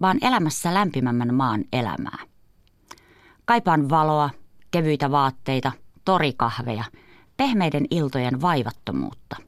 vaan 0.00 0.18
elämässä 0.20 0.74
lämpimämmän 0.74 1.34
maan 1.34 1.64
elämää. 1.72 2.18
Kaipaan 3.44 3.88
valoa, 3.88 4.30
kevyitä 4.70 5.10
vaatteita, 5.10 5.72
torikahveja, 6.04 6.84
pehmeiden 7.36 7.86
iltojen 7.90 8.40
vaivattomuutta– 8.40 9.36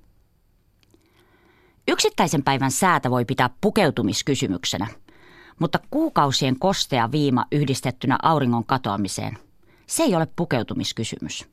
Yksittäisen 1.89 2.43
päivän 2.43 2.71
säätä 2.71 3.11
voi 3.11 3.25
pitää 3.25 3.51
pukeutumiskysymyksenä, 3.61 4.87
mutta 5.59 5.79
kuukausien 5.91 6.59
kostea 6.59 7.13
viima 7.13 7.45
yhdistettynä 7.53 8.19
auringon 8.23 8.65
katoamiseen, 8.65 9.39
se 9.87 10.03
ei 10.03 10.15
ole 10.15 10.29
pukeutumiskysymys. 10.37 11.49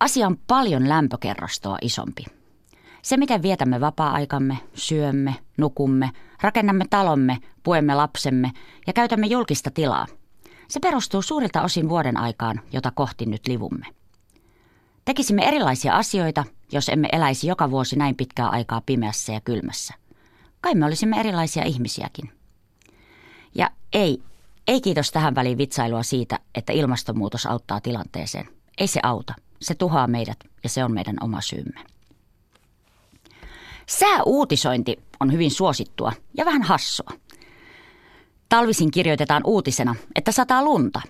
Asia 0.00 0.26
on 0.26 0.36
paljon 0.46 0.88
lämpökerrostoa 0.88 1.78
isompi. 1.82 2.24
Se, 3.02 3.16
miten 3.16 3.42
vietämme 3.42 3.80
vapaa-aikamme, 3.80 4.58
syömme, 4.74 5.36
nukumme, 5.56 6.10
rakennamme 6.42 6.84
talomme, 6.90 7.38
puemme 7.62 7.94
lapsemme 7.94 8.50
ja 8.86 8.92
käytämme 8.92 9.26
julkista 9.26 9.70
tilaa, 9.70 10.06
se 10.70 10.80
perustuu 10.80 11.22
suurilta 11.22 11.62
osin 11.62 11.88
vuoden 11.88 12.16
aikaan, 12.16 12.60
jota 12.72 12.90
kohti 12.90 13.26
nyt 13.26 13.46
livumme. 13.46 13.86
Tekisimme 15.04 15.48
erilaisia 15.48 15.96
asioita, 15.96 16.44
jos 16.72 16.88
emme 16.88 17.08
eläisi 17.12 17.46
joka 17.46 17.70
vuosi 17.70 17.96
näin 17.96 18.16
pitkää 18.16 18.48
aikaa 18.48 18.80
pimeässä 18.86 19.32
ja 19.32 19.40
kylmässä. 19.40 19.94
Kai 20.60 20.74
me 20.74 20.86
olisimme 20.86 21.20
erilaisia 21.20 21.64
ihmisiäkin. 21.64 22.32
Ja 23.54 23.70
ei, 23.92 24.22
ei 24.66 24.80
kiitos 24.80 25.10
tähän 25.10 25.34
väliin 25.34 25.58
vitsailua 25.58 26.02
siitä, 26.02 26.38
että 26.54 26.72
ilmastonmuutos 26.72 27.46
auttaa 27.46 27.80
tilanteeseen. 27.80 28.48
Ei 28.78 28.86
se 28.86 29.00
auta. 29.02 29.34
Se 29.60 29.74
tuhoaa 29.74 30.06
meidät 30.06 30.38
ja 30.62 30.68
se 30.68 30.84
on 30.84 30.92
meidän 30.92 31.16
oma 31.20 31.40
syymme. 31.40 31.80
Sääuutisointi 33.90 34.96
on 35.20 35.32
hyvin 35.32 35.50
suosittua 35.50 36.12
ja 36.36 36.44
vähän 36.44 36.62
hassua. 36.62 37.10
Talvisin 38.48 38.90
kirjoitetaan 38.90 39.42
uutisena, 39.46 39.94
että 40.14 40.32
sataa 40.32 40.64
lunta. 40.64 41.00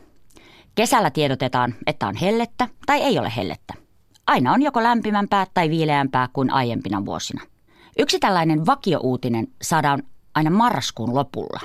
Kesällä 0.74 1.10
tiedotetaan, 1.10 1.74
että 1.86 2.08
on 2.08 2.16
hellettä 2.16 2.68
tai 2.86 3.00
ei 3.00 3.18
ole 3.18 3.32
hellettä. 3.36 3.74
Aina 4.26 4.52
on 4.52 4.62
joko 4.62 4.82
lämpimämpää 4.82 5.46
tai 5.54 5.70
viileämpää 5.70 6.28
kuin 6.32 6.52
aiempina 6.52 7.04
vuosina. 7.04 7.42
Yksi 7.98 8.18
tällainen 8.18 8.66
vakiouutinen 8.66 9.48
saadaan 9.62 10.02
aina 10.34 10.50
marraskuun 10.50 11.14
lopulla. 11.14 11.60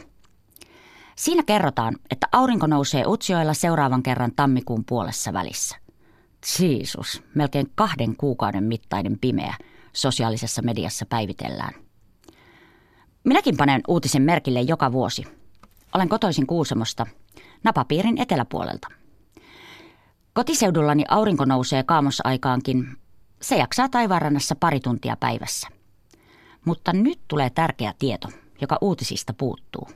Siinä 1.15 1.43
kerrotaan, 1.43 1.95
että 2.11 2.27
aurinko 2.31 2.67
nousee 2.67 3.03
Utsioilla 3.07 3.53
seuraavan 3.53 4.03
kerran 4.03 4.31
tammikuun 4.35 4.83
puolessa 4.85 5.33
välissä. 5.33 5.77
Jeesus, 6.59 7.23
melkein 7.35 7.71
kahden 7.75 8.15
kuukauden 8.15 8.63
mittainen 8.63 9.19
pimeä 9.19 9.55
sosiaalisessa 9.95 10.61
mediassa 10.61 11.05
päivitellään. 11.05 11.73
Minäkin 13.23 13.57
panen 13.57 13.81
uutisen 13.87 14.21
merkille 14.21 14.61
joka 14.61 14.91
vuosi. 14.91 15.23
Olen 15.93 16.09
kotoisin 16.09 16.47
Kuusamosta, 16.47 17.05
napapiirin 17.63 18.17
eteläpuolelta– 18.17 18.87
Kotiseudullani 20.35 21.03
aurinko 21.09 21.45
nousee 21.45 21.83
kaamosaikaankin. 21.83 22.97
Se 23.41 23.55
jaksaa 23.55 23.89
taivaanrannassa 23.89 24.55
pari 24.55 24.79
tuntia 24.79 25.17
päivässä. 25.19 25.67
Mutta 26.65 26.93
nyt 26.93 27.19
tulee 27.27 27.49
tärkeä 27.49 27.93
tieto, 27.99 28.27
joka 28.61 28.77
uutisista 28.81 29.33
puuttuu. 29.33 29.89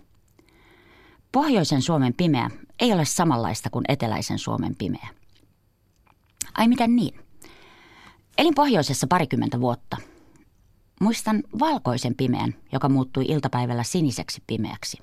Pohjoisen 1.32 1.82
Suomen 1.82 2.14
pimeä 2.14 2.50
ei 2.80 2.94
ole 2.94 3.06
samanlaista 3.06 3.70
kuin 3.70 3.86
eteläisen 3.88 4.40
Suomen 4.40 4.76
pimeä. 4.76 5.08
Ai 6.58 6.68
miten 6.68 6.96
niin? 6.96 7.20
Elin 8.40 8.56
pohjoisessa 8.56 9.08
parikymmentä 9.08 9.62
vuotta. 9.62 9.98
Muistan 11.02 11.44
valkoisen 11.60 12.16
pimeän, 12.16 12.56
joka 12.72 12.90
muuttui 12.90 13.26
iltapäivällä 13.28 13.84
siniseksi 13.84 14.44
pimeäksi. 14.48 14.98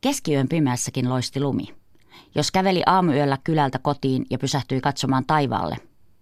Keskiyön 0.00 0.48
pimeässäkin 0.48 1.08
loisti 1.08 1.40
lumi– 1.40 1.64
jos 2.34 2.50
käveli 2.50 2.82
aamuyöllä 2.86 3.38
kylältä 3.44 3.78
kotiin 3.78 4.26
ja 4.30 4.38
pysähtyi 4.38 4.80
katsomaan 4.80 5.24
taivaalle, 5.26 5.76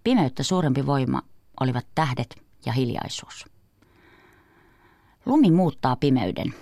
pimeyttä 0.05 0.43
suurempi 0.43 0.87
voima 0.87 1.23
olivat 1.61 1.87
tähdet 1.95 2.43
ja 2.67 2.73
hiljaisuus. 2.73 3.45
Lumi 5.27 5.51
muuttaa 5.51 5.97
pimeyden. 5.97 6.55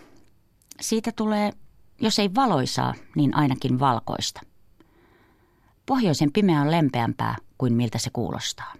Siitä 0.80 1.12
tulee, 1.12 1.52
jos 2.00 2.18
ei 2.18 2.34
valoisaa, 2.34 2.94
niin 3.16 3.36
ainakin 3.36 3.80
valkoista. 3.80 4.40
Pohjoisen 5.86 6.32
pimeä 6.32 6.60
on 6.60 6.70
lempeämpää 6.70 7.36
kuin 7.58 7.72
miltä 7.74 7.98
se 7.98 8.10
kuulostaa. 8.12 8.74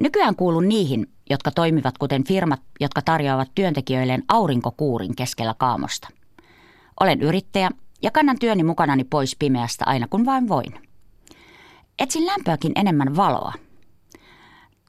Nykyään 0.00 0.36
kuulun 0.36 0.68
niihin, 0.68 1.06
jotka 1.30 1.50
toimivat 1.50 1.98
kuten 1.98 2.24
firmat, 2.24 2.60
jotka 2.80 3.02
tarjoavat 3.02 3.50
työntekijöilleen 3.54 4.24
aurinkokuurin 4.28 5.16
keskellä 5.16 5.54
kaamosta. 5.58 6.08
Olen 7.00 7.22
yrittäjä 7.22 7.70
ja 8.02 8.10
kannan 8.10 8.38
työni 8.38 8.62
mukanani 8.62 9.04
pois 9.04 9.36
pimeästä 9.38 9.84
aina 9.86 10.08
kun 10.08 10.24
vain 10.26 10.48
voin. 10.48 10.74
Etsin 11.98 12.26
lämpöäkin 12.26 12.72
enemmän 12.74 13.16
valoa. 13.16 13.52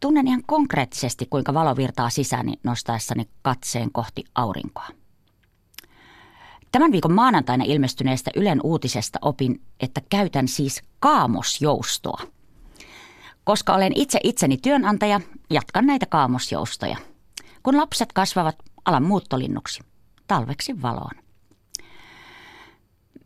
Tunnen 0.02 0.28
ihan 0.28 0.44
konkreettisesti, 0.46 1.26
kuinka 1.30 1.54
valo 1.54 1.76
virtaa 1.76 2.10
sisääni 2.10 2.54
nostaessani 2.64 3.30
katseen 3.42 3.92
kohti 3.92 4.24
aurinkoa. 4.36 4.88
Tämän 6.72 6.92
viikon 6.92 7.14
maanantaina 7.14 7.64
ilmestyneestä 7.68 8.32
Ylen 8.36 8.60
uutisesta 8.64 9.20
opin, 9.22 9.62
että 9.80 10.02
käytän 10.10 10.48
siis 10.48 10.82
kaamosjoustoa. 11.00 12.22
Koska 13.48 13.76
olen 13.76 13.92
itse 13.96 14.20
itseni 14.24 14.58
työnantaja, 14.58 15.22
jatkan 15.50 15.86
näitä 15.86 16.06
kaamosjoustoja. 16.06 16.98
Kun 17.64 17.78
lapset 17.78 18.14
kasvavat, 18.14 18.56
alan 18.86 19.04
muuttolinnuksi. 19.04 19.84
Talveksi 20.28 20.82
valoon. 20.82 21.12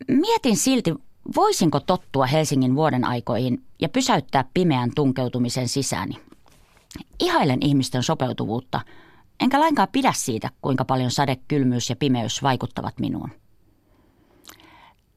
Mietin 0.07 0.57
silti, 0.57 0.93
voisinko 1.35 1.79
tottua 1.79 2.25
Helsingin 2.25 2.75
vuoden 2.75 3.05
aikoihin 3.05 3.63
ja 3.81 3.89
pysäyttää 3.89 4.45
pimeän 4.53 4.91
tunkeutumisen 4.95 5.67
sisääni. 5.67 6.13
Ihailen 7.19 7.59
ihmisten 7.61 8.03
sopeutuvuutta, 8.03 8.81
enkä 9.39 9.59
lainkaan 9.59 9.87
pidä 9.91 10.13
siitä, 10.15 10.49
kuinka 10.61 10.85
paljon 10.85 11.11
sade, 11.11 11.37
kylmyys 11.47 11.89
ja 11.89 11.95
pimeys 11.95 12.43
vaikuttavat 12.43 12.99
minuun. 12.99 13.29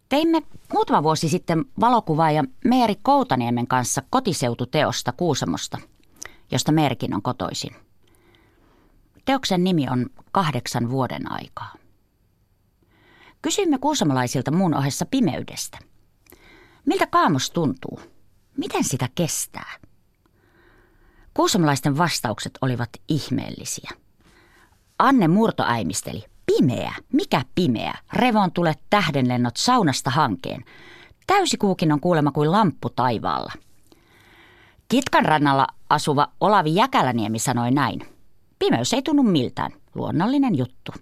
Teimme 0.09 0.43
muutama 0.73 1.03
vuosi 1.03 1.29
sitten 1.29 1.65
valokuvaaja 1.81 2.45
Meeri 2.65 2.95
Koutaniemen 3.03 3.67
kanssa 3.67 4.03
kotiseututeosta 4.11 5.13
Kuusamosta, 5.13 5.79
josta 6.51 6.73
Merkin 6.73 7.15
on 7.15 7.23
kotoisin. 7.23 7.77
Teoksen 9.25 9.65
nimi 9.65 9.89
on 9.89 10.07
Kahdeksan 10.33 10.91
vuoden 10.91 11.33
aikaa. 11.33 11.75
Kysyimme 13.43 13.79
kuusamalaisilta 13.79 14.51
muun 14.51 14.75
ohessa 14.75 15.07
pimeydestä. 15.07 15.79
Miltä 16.87 17.07
kaamos 17.07 17.51
tuntuu? 17.51 18.01
Miten 18.57 18.85
sitä 18.85 19.09
kestää? 19.15 19.73
Kuusamalaisten 21.35 21.99
vastaukset 21.99 22.59
olivat 22.61 22.91
ihmeellisiä. 23.09 23.91
Anne 24.99 25.29
Murto 25.29 25.65
äimisteli. 25.67 26.25
Pimeä, 26.47 26.95
mikä 27.13 27.43
pimeä? 27.55 27.99
Revon 28.13 28.53
tule 28.53 28.75
tähdenlennot 28.91 29.57
saunasta 29.57 30.11
hankeen. 30.11 30.65
Täysikuukin 31.27 31.93
on 31.93 32.01
kuulema 32.01 32.33
kuin 32.33 32.53
lamppu 32.53 32.91
taivaalla. 32.91 33.53
Kitkan 34.89 35.25
rannalla 35.25 35.67
asuva 35.91 36.29
Olavi 36.41 36.75
Jäkäläniemi 36.75 37.39
sanoi 37.39 37.71
näin. 37.71 38.01
Pimeys 38.59 38.93
ei 38.93 39.03
tunnu 39.03 39.23
miltään. 39.23 39.73
Luonnollinen 39.95 40.59
juttu. 40.59 40.93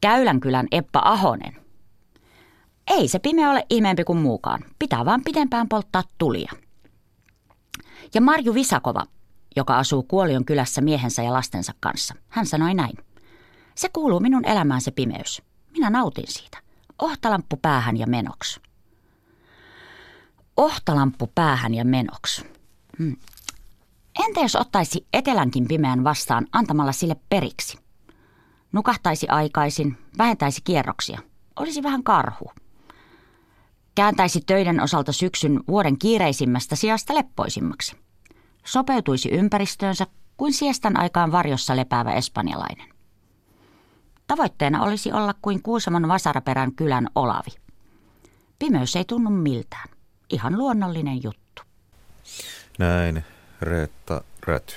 Käylänkylän 0.00 0.66
Eppa 0.70 1.02
Ahonen. 1.04 1.56
Ei 2.86 3.08
se 3.08 3.18
pimeä 3.18 3.50
ole 3.50 3.66
ihmeempi 3.70 4.04
kuin 4.04 4.18
muukaan. 4.18 4.64
Pitää 4.78 5.04
vaan 5.04 5.24
pidempään 5.24 5.68
polttaa 5.68 6.02
tulia. 6.18 6.52
Ja 8.14 8.20
Marju 8.20 8.54
Visakova, 8.54 9.04
joka 9.56 9.78
asuu 9.78 10.02
Kuolion 10.02 10.44
kylässä 10.44 10.80
miehensä 10.80 11.22
ja 11.22 11.32
lastensa 11.32 11.72
kanssa, 11.80 12.14
hän 12.28 12.46
sanoi 12.46 12.74
näin. 12.74 12.96
Se 13.74 13.88
kuuluu 13.88 14.20
minun 14.20 14.44
elämään 14.44 14.80
se 14.80 14.90
pimeys. 14.90 15.42
Minä 15.70 15.90
nautin 15.90 16.26
siitä. 16.28 16.58
Ohtalamppu 16.98 17.56
päähän 17.56 17.96
ja 17.96 18.06
menoksi. 18.06 18.60
Ohtalamppu 20.56 21.32
päähän 21.34 21.74
ja 21.74 21.84
menoksi. 21.84 22.44
Hmm. 22.98 23.16
Entä 24.24 24.40
jos 24.40 24.56
ottaisi 24.56 25.06
etelänkin 25.12 25.68
pimeän 25.68 26.04
vastaan 26.04 26.46
antamalla 26.52 26.92
sille 26.92 27.16
periksi? 27.28 27.78
Nukahtaisi 28.72 29.28
aikaisin, 29.28 29.98
vähentäisi 30.18 30.60
kierroksia. 30.64 31.20
Olisi 31.56 31.82
vähän 31.82 32.02
karhu. 32.02 32.50
Kääntäisi 33.94 34.40
töiden 34.46 34.80
osalta 34.80 35.12
syksyn 35.12 35.60
vuoden 35.68 35.98
kiireisimmästä 35.98 36.76
sijasta 36.76 37.14
leppoisimmaksi. 37.14 37.96
Sopeutuisi 38.64 39.28
ympäristöönsä 39.28 40.06
kuin 40.36 40.52
siestan 40.52 41.00
aikaan 41.00 41.32
varjossa 41.32 41.76
lepäävä 41.76 42.12
espanjalainen. 42.12 42.93
Tavoitteena 44.26 44.82
olisi 44.82 45.12
olla 45.12 45.34
kuin 45.42 45.62
Kuusamon 45.62 46.08
Vasaraperän 46.08 46.72
kylän 46.72 47.08
Olavi. 47.14 47.50
Pimeys 48.58 48.96
ei 48.96 49.04
tunnu 49.04 49.30
miltään. 49.30 49.88
Ihan 50.30 50.58
luonnollinen 50.58 51.22
juttu. 51.22 51.62
Näin 52.78 53.24
Reetta 53.60 54.24
Räty. 54.46 54.74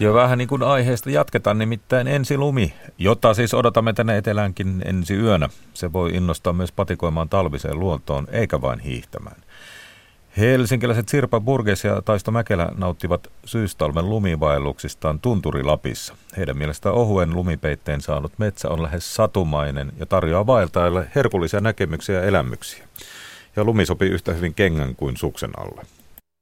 Ja 0.00 0.14
vähän 0.14 0.38
niin 0.38 0.48
kuin 0.48 0.62
aiheesta 0.62 1.10
jatketaan, 1.10 1.58
nimittäin 1.58 2.08
ensi 2.08 2.38
lumi, 2.38 2.74
jota 2.98 3.34
siis 3.34 3.54
odotamme 3.54 3.92
tänne 3.92 4.16
eteläänkin 4.16 4.82
ensi 4.84 5.14
yönä. 5.14 5.48
Se 5.74 5.92
voi 5.92 6.10
innostaa 6.14 6.52
myös 6.52 6.72
patikoimaan 6.72 7.28
talviseen 7.28 7.80
luontoon, 7.80 8.26
eikä 8.30 8.60
vain 8.60 8.78
hiihtämään. 8.78 9.36
Helsinkiläiset 10.38 11.08
Sirpa 11.08 11.40
Burges 11.40 11.84
ja 11.84 12.02
Taisto 12.02 12.30
Mäkelä 12.30 12.68
nauttivat 12.76 13.32
syystalven 13.44 14.10
lumivaelluksistaan 14.10 15.20
Tunturilapissa. 15.20 16.14
Heidän 16.36 16.58
mielestään 16.58 16.94
ohuen 16.94 17.34
lumipeitteen 17.34 18.00
saanut 18.00 18.32
metsä 18.38 18.68
on 18.68 18.82
lähes 18.82 19.14
satumainen 19.14 19.92
ja 19.98 20.06
tarjoaa 20.06 20.46
vaeltajille 20.46 21.10
herkullisia 21.14 21.60
näkemyksiä 21.60 22.14
ja 22.14 22.26
elämyksiä. 22.26 22.88
Ja 23.56 23.64
lumi 23.64 23.86
sopii 23.86 24.10
yhtä 24.10 24.32
hyvin 24.32 24.54
kengän 24.54 24.96
kuin 24.96 25.16
suksen 25.16 25.50
alle. 25.56 25.82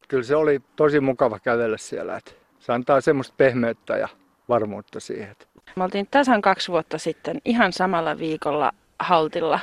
Kyllä 0.09 0.24
se 0.24 0.36
oli 0.36 0.61
tosi 0.76 1.01
mukava 1.01 1.38
kävellä 1.38 1.76
siellä. 1.76 2.16
Että 2.16 2.30
se 2.59 2.72
antaa 2.72 3.01
semmoista 3.01 3.34
pehmeyttä 3.36 3.97
ja 3.97 4.09
varmuutta 4.49 5.01
siihen. 5.01 5.36
Me 5.76 5.84
oltiin 5.84 6.09
tasan 6.11 6.42
kaksi 6.42 6.72
vuotta 6.72 6.99
sitten 6.99 7.40
ihan 7.45 7.72
samalla 7.72 8.18
viikolla 8.18 8.72
Haltilla 8.99 9.61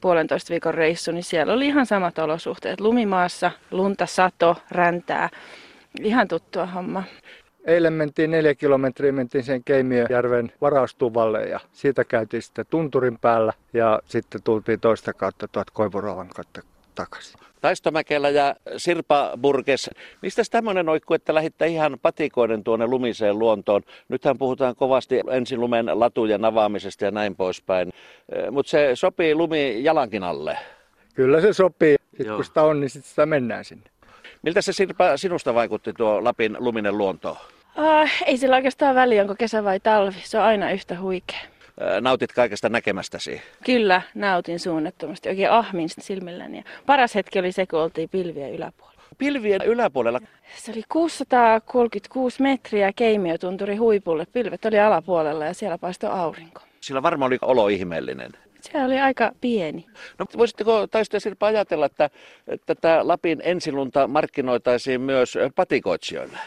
puolentoista 0.00 0.50
viikon 0.50 0.74
reissu, 0.74 1.12
niin 1.12 1.24
siellä 1.24 1.52
oli 1.52 1.66
ihan 1.66 1.86
samat 1.86 2.18
olosuhteet. 2.18 2.80
Lumimaassa, 2.80 3.50
lunta, 3.70 4.06
sato, 4.06 4.56
räntää. 4.70 5.28
Ihan 6.00 6.28
tuttua 6.28 6.66
homma. 6.66 7.04
Eilen 7.64 7.92
mentiin 7.92 8.30
neljä 8.30 8.54
kilometriä, 8.54 9.12
mentiin 9.12 9.44
sen 9.44 9.64
Keimiöjärven 9.64 10.52
varaustuvalle 10.60 11.42
ja 11.42 11.60
siitä 11.72 12.04
käytiin 12.04 12.42
sitten 12.42 12.66
tunturin 12.70 13.18
päällä 13.18 13.52
ja 13.72 14.00
sitten 14.04 14.42
tultiin 14.42 14.80
toista 14.80 15.12
kautta 15.12 15.48
tuot 15.48 15.70
Koivurovan 15.70 16.28
kautta 16.28 16.62
takaisin. 16.94 17.49
Taistomäkelä 17.60 18.28
ja 18.28 18.56
Sirpa 18.76 19.30
Burges. 19.40 19.90
Mistä 20.22 20.42
tämmöinen 20.50 20.88
oikku, 20.88 21.14
että 21.14 21.34
lähditte 21.34 21.66
ihan 21.66 21.96
patikoiden 22.02 22.64
tuonne 22.64 22.86
lumiseen 22.86 23.38
luontoon? 23.38 23.82
Nythän 24.08 24.38
puhutaan 24.38 24.76
kovasti 24.76 25.20
ensilumen 25.30 25.86
latujen 25.92 26.44
avaamisesta 26.44 27.04
ja 27.04 27.10
näin 27.10 27.36
poispäin. 27.36 27.92
Mutta 28.50 28.70
se 28.70 28.90
sopii 28.94 29.34
lumi 29.34 29.84
jalankin 29.84 30.22
alle. 30.22 30.58
Kyllä 31.14 31.40
se 31.40 31.52
sopii. 31.52 31.96
Sitten 32.16 32.34
kun 32.34 32.44
sitä 32.44 32.62
on, 32.62 32.80
niin 32.80 32.90
sitten 32.90 33.10
sitä 33.10 33.26
mennään 33.26 33.64
sinne. 33.64 33.90
Miltä 34.42 34.62
se 34.62 34.72
Sirpa 34.72 35.16
sinusta 35.16 35.54
vaikutti 35.54 35.92
tuo 35.92 36.24
Lapin 36.24 36.56
luminen 36.58 36.98
luonto? 36.98 37.36
Uh, 37.78 38.08
ei 38.26 38.36
sillä 38.36 38.56
oikeastaan 38.56 38.94
väliä, 38.94 39.22
onko 39.22 39.34
kesä 39.38 39.64
vai 39.64 39.80
talvi. 39.80 40.16
Se 40.24 40.38
on 40.38 40.44
aina 40.44 40.70
yhtä 40.70 41.00
huikea. 41.00 41.40
Nautit 42.00 42.32
kaikesta 42.32 42.68
näkemästäsi. 42.68 43.42
Kyllä, 43.64 44.02
nautin 44.14 44.60
suunnattomasti. 44.60 45.28
Oikein 45.28 45.50
ahmin 45.50 45.88
silmilläni. 45.88 46.58
Ja 46.58 46.64
paras 46.86 47.14
hetki 47.14 47.38
oli 47.38 47.52
se, 47.52 47.66
kun 47.66 47.78
oltiin 47.78 48.08
pilvien 48.08 48.54
yläpuolella. 48.54 49.02
Pilvien 49.18 49.62
yläpuolella? 49.62 50.20
Se 50.56 50.72
oli 50.72 50.82
636 50.88 52.42
metriä 52.42 52.92
keimiotunturi 52.96 53.76
huipulle. 53.76 54.26
Pilvet 54.32 54.64
oli 54.64 54.80
alapuolella 54.80 55.44
ja 55.44 55.54
siellä 55.54 55.78
paistoi 55.78 56.10
aurinko. 56.10 56.60
Sillä 56.80 57.02
varmaan 57.02 57.28
oli 57.28 57.38
olo 57.42 57.68
ihmeellinen. 57.68 58.30
Se 58.60 58.84
oli 58.84 58.98
aika 58.98 59.32
pieni. 59.40 59.86
No, 60.18 60.26
voisitteko 60.38 60.86
Taisto 60.86 61.16
ja 61.16 61.20
Sirpa 61.20 61.46
ajatella, 61.46 61.86
että 61.86 62.10
tätä 62.66 63.00
Lapin 63.02 63.40
ensilunta 63.44 64.06
markkinoitaisiin 64.06 65.00
myös 65.00 65.38
patikoitsijoille? 65.54 66.38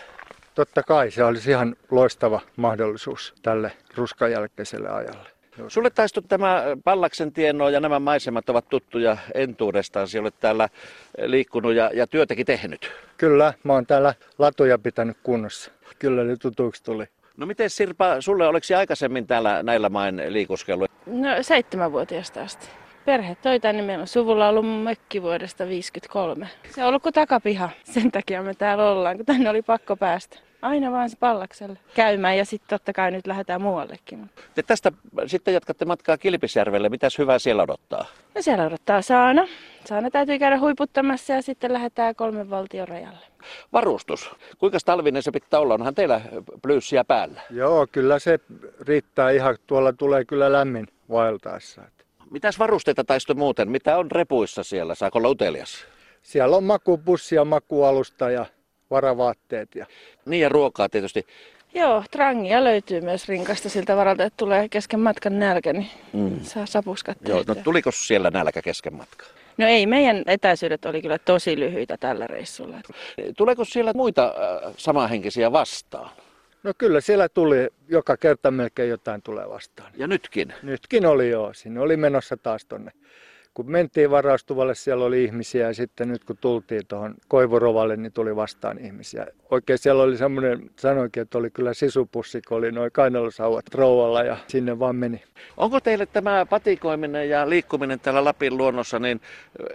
Totta 0.55 0.83
kai 0.83 1.11
se 1.11 1.23
olisi 1.23 1.49
ihan 1.49 1.75
loistava 1.91 2.41
mahdollisuus 2.55 3.33
tälle 3.41 3.71
ruskan 3.95 4.31
jälkeiselle 4.31 4.89
ajalle. 4.89 5.29
Sulle 5.67 5.89
taistu 5.89 6.21
tämä 6.21 6.63
Pallaksen 6.83 7.31
tieno 7.31 7.69
ja 7.69 7.79
nämä 7.79 7.99
maisemat 7.99 8.49
ovat 8.49 8.69
tuttuja 8.69 9.17
entuudestaan. 9.33 10.07
Sinä 10.07 10.21
olet 10.21 10.39
täällä 10.39 10.69
liikkunut 11.17 11.73
ja, 11.73 11.91
ja 11.93 12.07
työtäkin 12.07 12.45
tehnyt. 12.45 12.91
Kyllä, 13.17 13.53
mä 13.63 13.73
oon 13.73 13.85
täällä 13.85 14.13
latuja 14.37 14.77
pitänyt 14.77 15.17
kunnossa. 15.23 15.71
Kyllä 15.99 16.23
ne 16.23 16.35
tutuiksi 16.35 16.83
tuli. 16.83 17.05
No 17.37 17.45
miten 17.45 17.69
Sirpa, 17.69 18.21
sulle 18.21 18.47
oliko 18.47 18.65
aikaisemmin 18.77 19.27
täällä 19.27 19.63
näillä 19.63 19.89
main 19.89 20.21
liikuskellut? 20.29 20.91
No 21.05 21.29
seitsemänvuotiaasta 21.41 22.41
asti. 22.41 22.67
Perhe 23.05 23.35
toi 23.35 23.59
tänne. 23.59 23.81
Meillä 23.81 24.01
on 24.01 24.07
suvulla 24.07 24.49
ollut 24.49 24.83
mökki 24.83 25.21
vuodesta 25.21 25.67
53. 25.67 26.49
Se 26.69 26.81
on 26.81 26.87
ollut 26.87 27.03
kuin 27.03 27.13
takapiha. 27.13 27.69
Sen 27.83 28.11
takia 28.11 28.43
me 28.43 28.53
täällä 28.53 28.91
ollaan, 28.91 29.17
kun 29.17 29.25
tänne 29.25 29.49
oli 29.49 29.61
pakko 29.61 29.95
päästä. 29.95 30.37
Aina 30.61 30.91
vaan 30.91 31.09
se 31.09 31.17
pallakselle 31.17 31.79
käymään 31.95 32.37
ja 32.37 32.45
sitten 32.45 32.69
totta 32.69 32.93
kai 32.93 33.11
nyt 33.11 33.27
lähdetään 33.27 33.61
muuallekin. 33.61 34.29
Te 34.55 34.63
tästä 34.63 34.91
sitten 35.25 35.53
jatkatte 35.53 35.85
matkaa 35.85 36.17
Kilpisjärvelle. 36.17 36.89
Mitäs 36.89 37.17
hyvää 37.17 37.39
siellä 37.39 37.63
odottaa? 37.63 38.05
No 38.35 38.41
siellä 38.41 38.65
odottaa 38.65 39.01
saana. 39.01 39.47
Saana 39.85 40.11
täytyy 40.11 40.39
käydä 40.39 40.59
huiputtamassa 40.59 41.33
ja 41.33 41.41
sitten 41.41 41.73
lähdetään 41.73 42.15
kolmen 42.15 42.49
valtion 42.49 42.87
rajalle. 42.87 43.25
Varustus. 43.73 44.31
Kuinka 44.57 44.77
talvinen 44.85 45.23
se 45.23 45.31
pitää 45.31 45.59
olla? 45.59 45.73
Onhan 45.73 45.95
teillä 45.95 46.21
plyyssiä 46.61 47.03
päällä. 47.03 47.41
Joo, 47.49 47.87
kyllä 47.91 48.19
se 48.19 48.39
riittää 48.87 49.31
ihan. 49.31 49.57
Tuolla 49.67 49.93
tulee 49.93 50.25
kyllä 50.25 50.51
lämmin 50.51 50.87
vaeltaessa. 51.09 51.81
Mitäs 52.33 52.59
varusteita 52.59 53.03
taisto 53.03 53.33
muuten? 53.33 53.71
Mitä 53.71 53.97
on 53.97 54.11
repuissa 54.11 54.63
siellä? 54.63 54.95
Saako 54.95 55.19
olla 55.19 55.29
utelias? 55.29 55.85
Siellä 56.21 56.57
on 56.57 56.63
makupussi 56.63 57.35
ja 57.35 57.45
makualusta 57.45 58.31
ja 58.31 58.45
varavaatteet. 58.89 59.75
Ja... 59.75 59.85
Niin 60.25 60.41
ja 60.41 60.49
ruokaa 60.49 60.89
tietysti. 60.89 61.25
Joo, 61.73 62.03
trangia 62.11 62.63
löytyy 62.63 63.01
myös 63.01 63.27
rinkasta 63.27 63.69
siltä 63.69 63.95
varalta, 63.95 64.23
että 64.23 64.37
tulee 64.37 64.69
kesken 64.69 64.99
matkan 64.99 65.39
nälkä, 65.39 65.73
niin 65.73 65.89
mm. 66.13 66.39
saa 66.41 66.65
sapuskat 66.65 67.17
Joo, 67.27 67.43
no 67.47 67.55
tuliko 67.55 67.91
siellä 67.91 68.29
nälkä 68.29 68.61
kesken 68.61 68.93
matkaa? 68.93 69.27
No 69.57 69.67
ei, 69.67 69.85
meidän 69.85 70.23
etäisyydet 70.27 70.85
oli 70.85 71.01
kyllä 71.01 71.17
tosi 71.17 71.59
lyhyitä 71.59 71.97
tällä 71.97 72.27
reissulla. 72.27 72.77
Tuleeko 73.37 73.65
siellä 73.65 73.91
muita 73.95 74.25
äh, 74.25 74.73
samanhenkisiä 74.77 75.51
vastaan? 75.51 76.09
No 76.63 76.73
kyllä 76.77 77.01
siellä 77.01 77.29
tuli, 77.29 77.69
joka 77.87 78.17
kerta 78.17 78.51
melkein 78.51 78.89
jotain 78.89 79.21
tulee 79.21 79.49
vastaan. 79.49 79.91
Ja 79.97 80.07
nytkin? 80.07 80.53
Nytkin 80.63 81.05
oli 81.05 81.29
joo, 81.29 81.53
sinne 81.53 81.79
oli 81.79 81.97
menossa 81.97 82.37
taas 82.37 82.65
tonne. 82.65 82.91
Kun 83.53 83.71
mentiin 83.71 84.11
varaustuvalle, 84.11 84.75
siellä 84.75 85.05
oli 85.05 85.23
ihmisiä 85.23 85.67
ja 85.67 85.73
sitten 85.73 86.07
nyt 86.07 86.23
kun 86.23 86.37
tultiin 86.41 86.81
tuohon 86.87 87.15
Koivorovalle, 87.27 87.97
niin 87.97 88.11
tuli 88.11 88.35
vastaan 88.35 88.79
ihmisiä. 88.79 89.27
Oikein 89.51 89.79
siellä 89.79 90.03
oli 90.03 90.17
semmoinen, 90.17 90.69
sanoinkin, 90.79 91.21
että 91.21 91.37
oli 91.37 91.49
kyllä 91.49 91.73
sisupussi, 91.73 92.41
kun 92.47 92.57
oli 92.57 92.71
noin 92.71 92.91
kainalosauvat 92.91 93.65
rouvalla 93.73 94.23
ja 94.23 94.37
sinne 94.47 94.79
vaan 94.79 94.95
meni. 94.95 95.23
Onko 95.57 95.79
teille 95.79 96.05
tämä 96.05 96.45
patikoiminen 96.45 97.29
ja 97.29 97.49
liikkuminen 97.49 97.99
täällä 97.99 98.23
Lapin 98.23 98.57
luonnossa 98.57 98.99
niin 98.99 99.21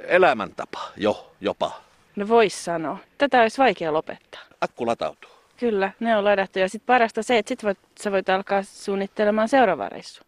elämäntapa 0.07 0.81
jo 0.97 1.35
jopa? 1.41 1.83
No 2.17 2.29
vois 2.29 2.65
sanoa. 2.65 2.99
Tätä 3.19 3.43
olisi 3.43 3.59
vaikea 3.59 3.93
lopettaa. 3.93 4.41
Akku 4.61 4.87
latautuu. 4.87 5.38
Kyllä, 5.59 5.93
ne 6.01 6.17
on 6.17 6.25
ladattu. 6.25 6.59
Ja 6.59 6.69
sitten 6.69 6.87
parasta 6.87 7.23
se, 7.23 7.39
että 7.39 7.49
sit 7.49 7.65
voit, 7.65 7.79
sä 8.01 8.13
voit 8.13 8.29
alkaa 8.29 8.63
suunnittelemaan 8.63 9.49
seuraava 9.49 9.89
reissu. 9.89 10.23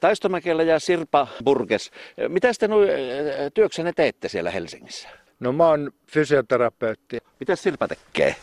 Taisto 0.00 0.28
Mäkelä 0.28 0.62
ja 0.62 0.78
Sirpa 0.78 1.26
Burges, 1.44 1.90
mitä 2.28 2.48
te 2.60 2.68
nu- 2.68 2.86
työksenne 3.54 3.92
teette 3.92 4.28
siellä 4.28 4.50
Helsingissä? 4.50 5.08
No 5.40 5.52
mä 5.52 5.68
oon 5.68 5.90
fysioterapeutti. 6.06 7.18
Mitä 7.40 7.56
Sirpa 7.56 7.88
tekee? 7.88 8.36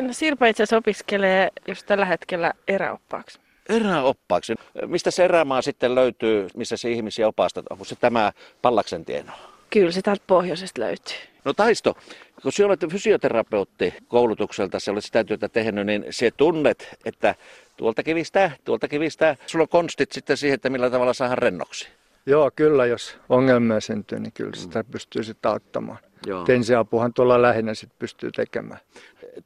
No 0.00 0.12
Sirpa 0.12 0.46
itse 0.46 0.62
asiassa 0.62 0.76
opiskelee 0.76 1.48
just 1.68 1.86
tällä 1.86 2.04
hetkellä 2.04 2.52
eräoppaaksi. 2.68 3.38
Eräoppaaksi. 3.68 4.54
Mistä 4.86 5.10
se 5.10 5.24
erämaa 5.24 5.62
sitten 5.62 5.94
löytyy, 5.94 6.46
missä 6.56 6.76
se 6.76 6.90
ihmisiä 6.90 7.28
opastat? 7.28 7.64
Onko 7.70 7.84
se 7.84 7.96
tämä 7.96 8.32
Pallaksen 8.62 9.04
tieno? 9.04 9.32
Kyllä 9.70 9.90
se 9.92 10.02
täältä 10.02 10.22
pohjoisesta 10.26 10.80
löytyy. 10.80 11.29
No 11.44 11.52
Taisto, 11.52 11.96
kun 12.42 12.52
sinä 12.52 12.66
olet 12.66 12.80
fysioterapeutti 12.90 13.94
koulutukselta, 14.08 14.80
se 14.80 14.90
olet 14.90 15.04
sitä 15.04 15.24
työtä 15.24 15.48
tehnyt, 15.48 15.86
niin 15.86 16.04
se 16.10 16.30
tunnet, 16.30 16.98
että 17.04 17.34
tuolta 17.76 18.02
kivistää, 18.02 18.50
tuolta 18.64 18.88
kivistää. 18.88 19.36
Sulla 19.46 19.62
on 19.62 19.68
konstit 19.68 20.12
sitten 20.12 20.36
siihen, 20.36 20.54
että 20.54 20.70
millä 20.70 20.90
tavalla 20.90 21.12
saadaan 21.12 21.38
rennoksi. 21.38 21.88
Joo, 22.26 22.50
kyllä, 22.56 22.86
jos 22.86 23.16
ongelmia 23.28 23.80
syntyy, 23.80 24.20
niin 24.20 24.32
kyllä 24.32 24.56
sitä 24.56 24.84
pystyy 24.84 25.22
sitten 25.22 25.50
auttamaan. 25.50 25.98
Joo. 26.26 26.44
Ensiapuhan 26.48 27.12
tuolla 27.14 27.42
lähinnä 27.42 27.74
sitten 27.74 27.98
pystyy 27.98 28.30
tekemään. 28.30 28.80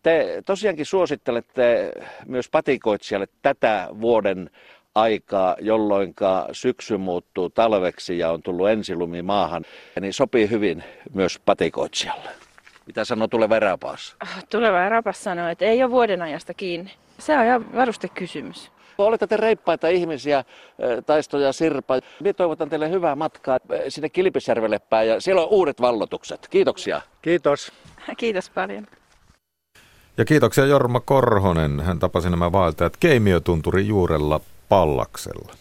Te 0.02 0.42
tosiaankin 0.46 0.86
suosittelette 0.86 1.92
myös 2.26 2.48
patikoitsijalle 2.48 3.28
tätä 3.42 3.88
vuoden 4.00 4.50
aikaa, 4.94 5.56
jolloin 5.60 6.14
syksy 6.52 6.96
muuttuu 6.96 7.50
talveksi 7.50 8.18
ja 8.18 8.30
on 8.30 8.42
tullut 8.42 8.68
ensilumi 8.68 9.22
maahan, 9.22 9.64
niin 10.00 10.12
sopii 10.12 10.50
hyvin 10.50 10.84
myös 11.14 11.38
patikoitsijalle. 11.44 12.30
Mitä 12.86 13.04
sanoo 13.04 13.28
tuleva 13.28 13.56
eräpaassa? 13.56 14.16
Tuleva 14.50 14.86
eräpas 14.86 15.24
sanoo, 15.24 15.48
että 15.48 15.64
ei 15.64 15.82
ole 15.82 15.90
vuoden 15.90 16.22
ajasta 16.22 16.54
kiinni. 16.54 16.92
Se 17.18 17.38
on 17.38 17.44
ihan 17.44 17.74
varuste 17.74 18.08
kysymys. 18.08 18.70
Olette 18.98 19.26
te 19.26 19.36
reippaita 19.36 19.88
ihmisiä, 19.88 20.38
eh, 20.38 21.04
Taisto 21.06 21.38
ja 21.38 21.52
Sirpa. 21.52 21.94
Minä 22.20 22.32
toivotan 22.32 22.68
teille 22.68 22.90
hyvää 22.90 23.16
matkaa 23.16 23.58
eh, 23.70 23.82
sinne 23.88 24.08
Kilpisjärvelle 24.08 24.78
päin 24.78 25.08
ja 25.08 25.20
siellä 25.20 25.42
on 25.42 25.48
uudet 25.48 25.80
vallotukset. 25.80 26.48
Kiitoksia. 26.50 27.00
Kiitos. 27.22 27.72
Kiitos 28.16 28.50
paljon. 28.50 28.86
Ja 30.18 30.24
kiitoksia 30.24 30.66
Jorma 30.66 31.00
Korhonen. 31.00 31.80
Hän 31.80 31.98
tapasi 31.98 32.30
nämä 32.30 32.52
vaeltajat 32.52 32.96
Keimiotunturin 32.96 33.88
juurella 33.88 34.40
Pallaksella. 34.68 35.52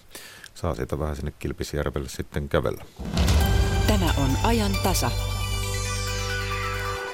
Saa 0.53 0.75
siitä 0.75 0.99
vähän 0.99 1.15
sinne 1.15 1.33
Kilpisjärvelle 1.39 2.09
sitten 2.09 2.49
kävellä. 2.49 2.85
Tämä 3.87 4.05
on 4.17 4.29
ajan 4.43 4.71
tasa. 4.83 5.11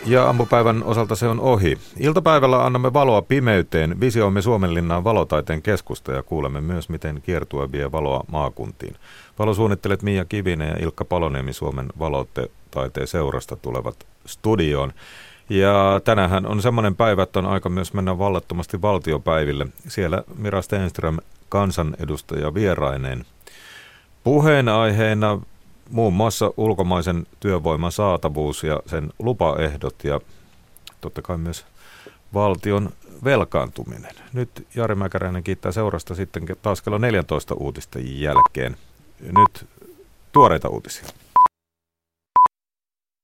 Ja 0.05 0.25
aamupäivän 0.25 0.83
osalta 0.83 1.15
se 1.15 1.27
on 1.27 1.39
ohi. 1.39 1.77
Iltapäivällä 1.97 2.65
annamme 2.65 2.93
valoa 2.93 3.21
pimeyteen, 3.21 3.99
visioimme 3.99 4.41
Suomenlinnaan 4.41 5.03
valotaiteen 5.03 5.61
keskusta 5.61 6.11
ja 6.11 6.23
kuulemme 6.23 6.61
myös, 6.61 6.89
miten 6.89 7.21
kiertue 7.21 7.71
vie 7.71 7.91
valoa 7.91 8.23
maakuntiin. 8.27 8.95
Valosuunnittelet 9.39 10.01
Mia 10.01 10.25
Kivinen 10.25 10.67
ja 10.67 10.83
Ilkka 10.83 11.05
Paloniemi 11.05 11.53
Suomen 11.53 11.85
valotaiteen 11.99 13.07
seurasta 13.07 13.55
tulevat 13.55 13.95
studioon. 14.25 14.93
Ja 15.49 16.01
tänähän 16.03 16.45
on 16.45 16.61
semmoinen 16.61 16.95
päivä, 16.95 17.23
että 17.23 17.39
on 17.39 17.45
aika 17.45 17.69
myös 17.69 17.93
mennä 17.93 18.17
vallattomasti 18.17 18.81
valtiopäiville. 18.81 19.67
Siellä 19.87 20.23
Mira 20.37 20.61
Stenström 20.61 21.17
kansanedustaja 21.49 22.53
vieraineen. 22.53 23.25
Puheenaiheena 24.23 25.39
muun 25.89 26.13
muassa 26.13 26.53
ulkomaisen 26.57 27.27
työvoiman 27.39 27.91
saatavuus 27.91 28.63
ja 28.63 28.79
sen 28.85 29.13
lupaehdot 29.19 30.03
ja 30.03 30.19
totta 31.01 31.21
kai 31.21 31.37
myös 31.37 31.65
valtion 32.33 32.89
velkaantuminen. 33.23 34.15
Nyt 34.33 34.67
Jari 34.75 34.95
Mäkäräinen 34.95 35.43
kiittää 35.43 35.71
seurasta 35.71 36.15
sitten 36.15 36.43
taas 36.61 36.81
kello 36.81 36.97
14 36.97 37.55
uutisten 37.55 38.21
jälkeen. 38.21 38.77
Nyt 39.37 39.67
tuoreita 40.31 40.69
uutisia. 40.69 41.05